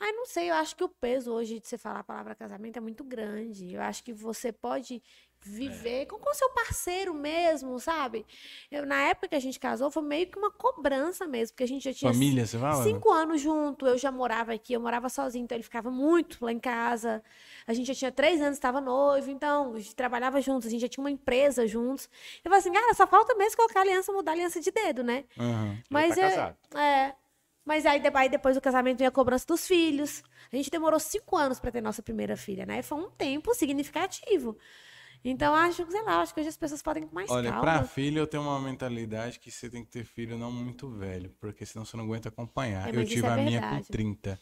[0.00, 2.76] Ai, não sei, eu acho que o peso hoje de você falar a palavra casamento
[2.76, 3.74] é muito grande.
[3.74, 5.02] Eu acho que você pode
[5.40, 8.24] viver com o seu parceiro mesmo, sabe?
[8.70, 11.68] Eu, na época que a gente casou, foi meio que uma cobrança mesmo, porque a
[11.68, 12.84] gente já tinha Família, você fala?
[12.84, 16.52] cinco anos junto, eu já morava aqui, eu morava sozinho, então ele ficava muito lá
[16.52, 17.22] em casa.
[17.66, 20.80] A gente já tinha três anos, estava noivo, então a gente trabalhava juntos, a gente
[20.80, 22.08] já tinha uma empresa juntos.
[22.44, 25.02] Eu falei assim, cara, só falta mesmo colocar a aliança, mudar a aliança de dedo,
[25.02, 25.24] né?
[25.38, 25.76] Aham.
[25.90, 27.14] Mas tá é, é.
[27.68, 30.22] Mas aí, aí depois do casamento veio a cobrança dos filhos.
[30.50, 32.80] A gente demorou cinco anos para ter nossa primeira filha, né?
[32.80, 34.56] Foi um tempo significativo.
[35.22, 37.50] Então, acho que, sei lá, acho que hoje as pessoas podem ir com mais Olha,
[37.50, 37.60] calma.
[37.60, 41.28] pra filho eu tenho uma mentalidade que você tem que ter filho não muito velho,
[41.38, 42.88] porque senão você não aguenta acompanhar.
[42.88, 43.88] É, eu tive é a minha com verdade.
[43.88, 44.40] 30.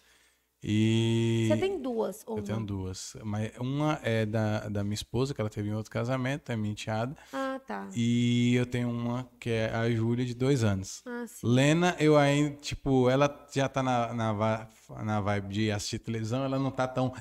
[0.62, 3.16] E Você tem duas, ou eu tenho duas.
[3.22, 6.72] Mas uma é da, da minha esposa, que ela teve em outro casamento, é minha
[6.72, 7.16] enteada.
[7.32, 7.88] Ah, tá.
[7.94, 11.02] E eu tenho uma que é a Júlia, de dois anos.
[11.06, 11.46] Ah, sim.
[11.46, 14.68] Lena, eu ainda, tipo, ela já tá na, na,
[15.04, 17.12] na vibe de assistir televisão, ela não tá tão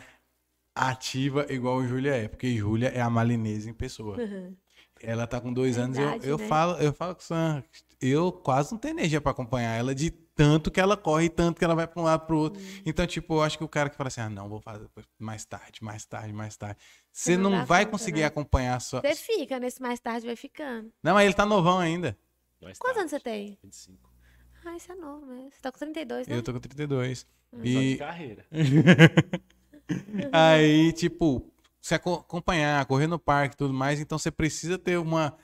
[0.74, 4.18] ativa igual a Júlia é, porque Júlia é a malinesa em pessoa.
[5.02, 6.48] Ela tá com dois anos, eu, eu né?
[6.48, 7.62] falo, eu falo com Sam,
[8.02, 11.64] eu quase não tenho energia pra acompanhar ela de tanto que ela corre, tanto que
[11.66, 12.62] ela vai pra um lado pro outro.
[12.62, 12.82] Hum.
[12.86, 14.88] Então, tipo, eu acho que o cara que fala assim, ah, não, vou fazer
[15.18, 16.78] mais tarde, mais tarde, mais tarde.
[17.12, 18.26] Você não não, vai conta, conseguir né?
[18.26, 19.00] acompanhar só.
[19.02, 20.92] Você fica, nesse mais tarde vai ficando.
[21.02, 22.18] Não, mas ele tá novão ainda.
[22.62, 23.00] Mais Quantos tarde.
[23.00, 23.58] anos você tem?
[23.64, 24.10] 25.
[24.66, 25.52] Ah, isso é novo mesmo.
[25.52, 26.36] Você tá com 32, né?
[26.36, 27.20] Eu tô com 32.
[27.54, 28.46] Só de E carreira.
[30.32, 31.52] aí, tipo,
[31.82, 35.38] se aco- acompanhar, correr no parque e tudo mais, então você precisa ter uma.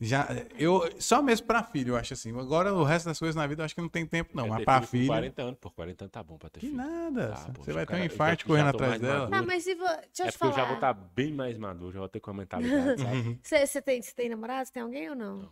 [0.00, 2.30] Já, eu, só mesmo pra filho, eu acho assim.
[2.38, 4.44] Agora o resto das coisas na vida eu acho que não tem tempo, não.
[4.46, 5.06] Eu Mas pra filho com filho.
[5.08, 5.58] 40 anos.
[5.60, 6.76] Por 40 anos tá bom pra ter Que filho.
[6.78, 7.28] nada.
[7.32, 9.14] Tá, pô, você vai ter um infarto correndo já atrás dela.
[9.24, 9.30] maduro.
[9.40, 9.84] Não, mas se vo...
[9.84, 10.92] deixa eu É te porque eu já vou falar.
[10.92, 13.40] estar bem mais maduro, já vou ter com a mentalidade, sabe?
[13.42, 14.66] Você, você tem, você tem namorado?
[14.66, 15.48] Você tem alguém ou não?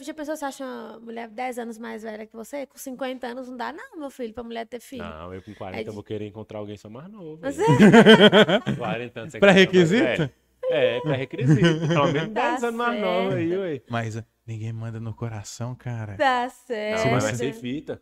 [0.00, 2.66] Já pensou se acha uma mulher 10 anos mais velha que você?
[2.66, 5.04] Com 50 anos não dá, não, meu filho, pra mulher ter filho.
[5.04, 7.36] Não, eu com 40 É de- eu vou querer encontrar alguém só mais novo.
[7.40, 7.64] Você...
[7.64, 8.62] velho.
[8.76, 9.32] 40 anos.
[9.32, 10.30] você quer Pré-requisito?
[10.70, 11.88] É, pré-requisito.
[11.88, 13.82] Pelo menos Tá 10 anos mais novo aí, ué.
[13.88, 16.16] Mas uh, ninguém manda no coração, cara.
[16.16, 17.10] Tá Não, certo.
[17.10, 18.00] mas vai ser fita.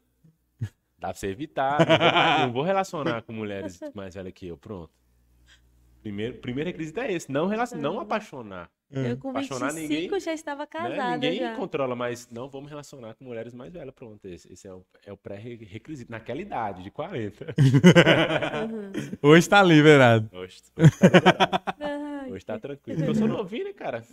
[0.98, 1.78] Dá pra você evitar.
[1.78, 4.90] Não vou, não vou relacionar com mulheres mais velhas que eu, pronto.
[6.02, 7.78] Primeiro, primeiro requisito é esse, não, relacion...
[7.78, 8.70] não apaixonar.
[8.88, 10.66] Eu com Apaixonar 25 ninguém, já estava né?
[10.66, 11.56] casada Ninguém já.
[11.56, 14.24] controla, mas não vamos relacionar com mulheres mais velhas, pronto.
[14.24, 16.10] Esse, esse é o, é o pré-requisito.
[16.10, 17.46] Naquela idade, de 40.
[19.20, 20.30] Hoje tá liberado.
[20.32, 21.95] Hoje, hoje tá liberado.
[22.26, 23.04] Ai, Hoje tá tranquilo.
[23.04, 24.02] Eu sou novinho, né, cara?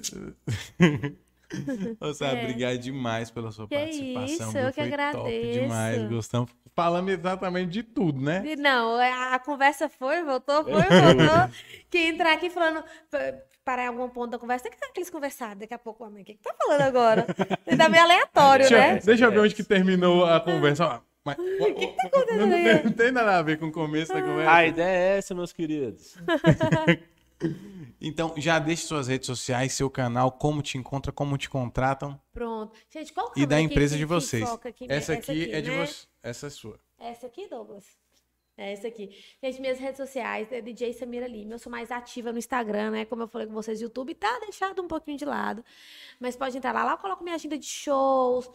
[2.01, 4.25] Ô, Sara, obrigado demais pela sua Que participação.
[4.49, 5.59] isso, eu que Foi Top agradeço.
[5.59, 6.51] demais, gostamos.
[6.75, 8.43] Falando exatamente de tudo, né?
[8.57, 11.49] Não, a a conversa foi, voltou, foi, voltou.
[11.91, 15.11] Que entrar aqui falando, pa- parar em algum ponto da conversa, o que, que eles
[15.11, 15.55] conversaram?
[15.55, 17.27] Daqui a pouco, mãe, o que, que tá falando agora?
[17.77, 18.99] Tá meio aleatório, Deixa, né?
[19.05, 21.03] deixa eu ver onde que terminou a conversa.
[21.23, 22.83] Mas, acontecendo não, aí?
[22.83, 24.51] não tem nada a ver com o começo da conversa.
[24.51, 26.17] A ideia é essa, meus queridos.
[28.03, 32.77] Então, já deixe suas redes sociais, seu canal, como te encontra, como te contratam Pronto.
[32.89, 34.49] Gente, qual e câmera da que- empresa que- de que vocês.
[34.51, 34.85] aqui?
[34.89, 35.85] Essa aqui é de né?
[35.85, 36.05] você.
[36.21, 36.79] Essa é sua.
[36.99, 37.85] Essa aqui, Douglas?
[38.55, 39.09] É essa aqui.
[39.41, 41.55] Gente, minhas redes sociais é DJ Samira Lima.
[41.55, 43.05] Eu sou mais ativa no Instagram, né?
[43.05, 45.65] Como eu falei com vocês, YouTube tá deixado um pouquinho de lado.
[46.19, 46.83] Mas pode entrar lá.
[46.83, 48.47] Lá eu coloco minha agenda de shows,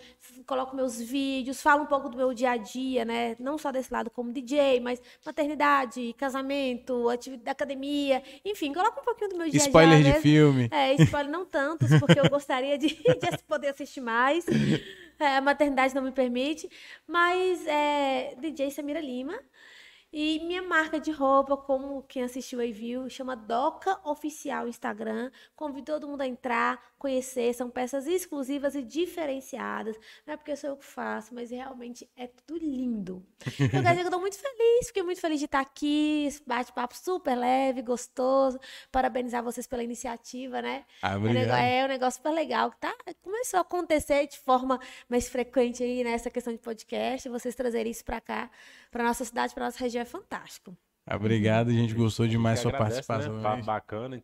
[0.47, 3.35] coloco meus vídeos, falo um pouco do meu dia a dia, né?
[3.41, 8.23] Não só desse lado como DJ, mas maternidade, casamento, atividade, academia.
[8.45, 9.69] Enfim, coloco um pouquinho do meu dia a dia.
[9.69, 10.69] Spoiler de filme.
[10.71, 14.47] É, spoiler não tantos, porque eu gostaria de, de poder assistir mais.
[15.19, 16.71] É, a maternidade não me permite.
[17.05, 19.35] Mas é DJ Samira Lima.
[20.13, 25.31] E minha marca de roupa, como quem assistiu aí viu, chama Doca Oficial Instagram.
[25.55, 27.53] Convido todo mundo a entrar, conhecer.
[27.55, 29.97] São peças exclusivas e diferenciadas.
[30.27, 33.23] Não é porque sou eu que faço, mas realmente é tudo lindo.
[33.59, 36.25] Eu quero dizer que eu tô muito feliz, fiquei muito feliz de estar aqui.
[36.27, 38.59] Esse bate-papo super leve, gostoso.
[38.91, 40.85] Parabenizar vocês pela iniciativa, né?
[41.03, 41.61] Ah, É um obrigado.
[41.61, 46.03] É um negócio super legal que tá, começou a acontecer de forma mais frequente aí
[46.03, 47.29] nessa questão de podcast.
[47.29, 48.51] Vocês trazerem isso pra cá,
[48.91, 50.77] pra nossa cidade, pra nossa região é fantástico.
[51.07, 53.37] Ah, Obrigado, a gente gostou demais da Que sua agradece, participação.
[53.39, 53.43] Né?
[53.43, 54.23] Papo bacana,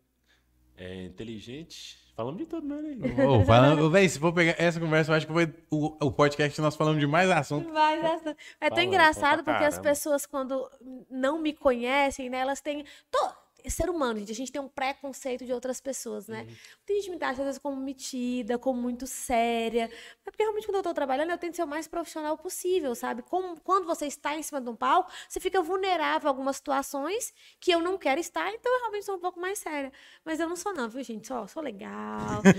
[0.77, 2.03] é, inteligente.
[2.15, 3.25] Falamos de tudo, né?
[3.25, 6.55] Ô, falando, véi, se for pegar essa conversa, eu acho que foi o, o podcast
[6.55, 7.69] que nós falamos de mais assunto.
[7.73, 10.69] Mas essa- é tão Fala, engraçado porque as pessoas, quando
[11.09, 12.85] não me conhecem, né, elas têm.
[13.11, 13.35] to-
[13.69, 16.45] Ser humano, gente, a gente tem um preconceito de outras pessoas, né?
[16.85, 19.89] Tem gente que me taxa, às vezes, como metida, como muito séria.
[20.25, 23.21] Mas porque realmente, quando eu tô trabalhando, eu tento ser o mais profissional possível, sabe?
[23.21, 27.33] Como, quando você está em cima de um palco, você fica vulnerável a algumas situações
[27.59, 29.91] que eu não quero estar, então eu realmente sou um pouco mais séria.
[30.23, 31.27] Mas eu não sou, não, viu, gente?
[31.27, 32.41] Só, sou legal.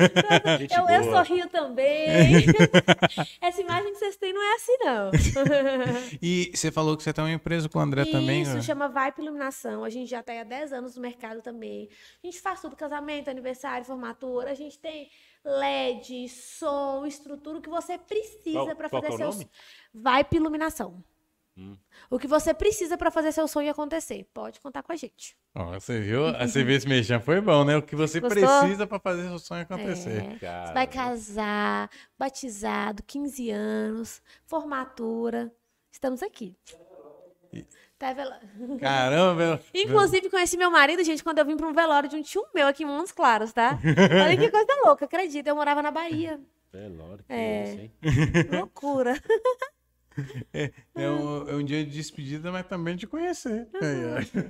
[0.76, 1.12] Eu, eu boa.
[1.16, 2.46] sorrio também.
[3.40, 5.10] Essa imagem que vocês têm não é assim, não.
[6.20, 8.42] E você falou que você tem uma empresa com o André também.
[8.42, 8.62] Isso, né?
[8.62, 9.84] chama Vibe Iluminação.
[9.84, 11.88] A gente já está há 10 anos no mercado também.
[12.22, 14.50] A gente faz tudo, casamento, aniversário, formatura.
[14.50, 15.10] A gente tem
[15.44, 19.40] LED, som, estrutura, o que você precisa Qual- para qual fazer que é o seu...
[19.40, 19.50] nome?
[19.94, 21.04] Vibe Iluminação.
[21.58, 21.74] Hum.
[22.10, 24.28] O que você precisa para fazer seu sonho acontecer.
[24.34, 25.34] Pode contar com a gente.
[25.72, 26.30] Você viu?
[26.38, 27.78] Você viu esse mexão foi bom, né?
[27.78, 28.46] O que você Gostou?
[28.46, 30.22] precisa pra fazer seu sonho acontecer.
[30.42, 30.66] É.
[30.66, 35.50] Você vai casar, batizado, 15 anos, formatura.
[35.90, 36.54] Estamos aqui.
[37.98, 38.38] Tá vela-
[38.80, 39.60] Caramba, velho.
[39.74, 42.66] Inclusive, conheci meu marido, gente, quando eu vim para um velório de um tio meu
[42.66, 43.78] aqui em Montes Claros, tá?
[44.22, 45.48] Olha que coisa louca, acredita.
[45.48, 46.38] Eu morava na Bahia.
[46.72, 47.64] Velório, que É.
[47.64, 47.92] isso, hein?
[48.52, 49.14] Loucura.
[50.94, 53.68] É um, é um dia de despedida, mas também de conhecer.
[53.74, 54.40] Ó.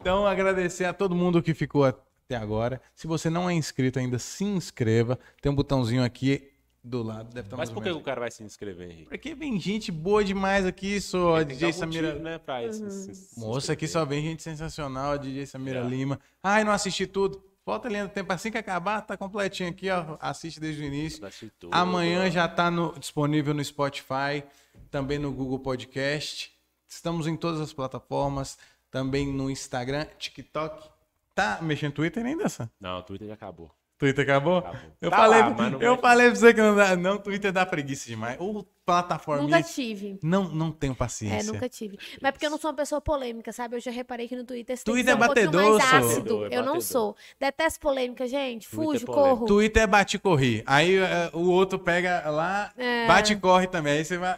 [0.00, 2.80] Então, agradecer a todo mundo que ficou até agora.
[2.94, 5.18] Se você não é inscrito ainda, se inscreva.
[5.40, 6.50] Tem um botãozinho aqui
[6.84, 7.32] do lado.
[7.32, 9.08] Deve estar mais Mas por que o cara vai se inscrever, Henrique?
[9.08, 12.08] Porque vem gente boa demais aqui, sou a Tem que DJ Samira.
[12.08, 12.90] motivo, né, pra isso, Uhum.
[12.90, 15.82] se- se Moça, aqui só vem gente sensacional, a DJ Samira É.
[15.82, 16.20] Lima.
[16.42, 17.42] Ai, não assisti tudo.
[17.66, 20.18] Volta ali no tempo assim que acabar, tá completinho aqui, ó.
[20.20, 21.24] Assiste desde o início.
[21.24, 22.30] Assiste tudo, Amanhã ó.
[22.30, 24.44] já tá no- disponível no Spotify,
[24.90, 26.52] também no Google Podcast.
[26.86, 28.58] Estamos em todas as plataformas,
[28.90, 30.90] também no Instagram, TikTok.
[31.34, 32.68] Tá mexendo no Twitter ainda, Sam?
[32.78, 33.70] Não, o Twitter já acabou.
[34.04, 34.58] Twitter acabou?
[34.58, 34.80] Acabou.
[35.00, 36.96] Eu, Tá falei, lá, eu falei pra você que não dá.
[36.96, 38.36] Não, Twitter dá preguiça demais.
[38.38, 39.42] Ou plataforma.
[39.42, 40.18] nunca tive.
[40.22, 41.52] Não, não tenho É, paciência.
[41.52, 41.98] nunca tive.
[42.20, 43.76] Mas porque eu não sou uma pessoa polêmica, sabe?
[43.76, 45.80] Eu já reparei que no Twitter você Twitter tem que ser é um mais batedor,
[45.80, 45.98] sou.
[45.98, 46.16] ácido.
[46.20, 46.82] Batedor, é eu não batedor.
[46.82, 47.16] sou.
[47.40, 48.68] Detesto polêmica, gente.
[48.68, 49.46] Twitter Fujo, é corro.
[49.46, 50.62] Twitter é bate e corri.
[50.66, 53.06] Aí é, o outro pega lá, É.
[53.06, 53.94] bate e corre também.
[53.98, 54.36] Aí você vai.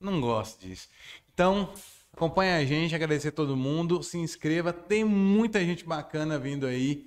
[0.00, 0.88] Não gosto disso.
[1.34, 1.70] Então,
[2.14, 4.02] acompanha a gente, agradecer a todo mundo.
[4.02, 4.72] Se inscreva.
[4.72, 7.06] Tem muita gente bacana vindo aí.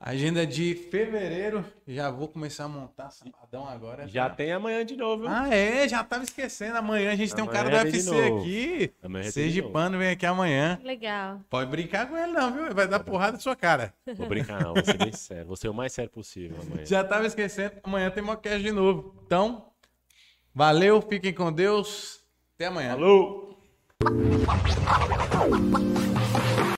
[0.00, 1.64] Agenda de fevereiro.
[1.86, 4.06] Já vou começar a montar sabadão agora.
[4.06, 5.30] Já tem amanhã de novo, viu?
[5.30, 6.78] Ah, é, já tava esquecendo.
[6.78, 8.94] Amanhã a gente tem um cara do Amanhã UFC aqui.
[9.02, 10.78] Amanhã Seja pano, vem aqui amanhã.
[10.84, 11.40] Legal.
[11.50, 12.72] Pode brincar com ele, não, viu?
[12.72, 13.92] Vai dar porrada na sua cara.
[14.16, 15.46] Vou brincar não, vou ser bem sério.
[15.46, 16.86] Vou ser o mais sério possível amanhã.
[16.86, 17.72] Já tava esquecendo.
[17.82, 19.20] Amanhã tem Mockcast de novo.
[19.26, 19.66] Então,
[20.54, 22.20] valeu, fiquem com Deus.
[22.54, 22.92] Até amanhã.
[22.92, 23.58] Falou!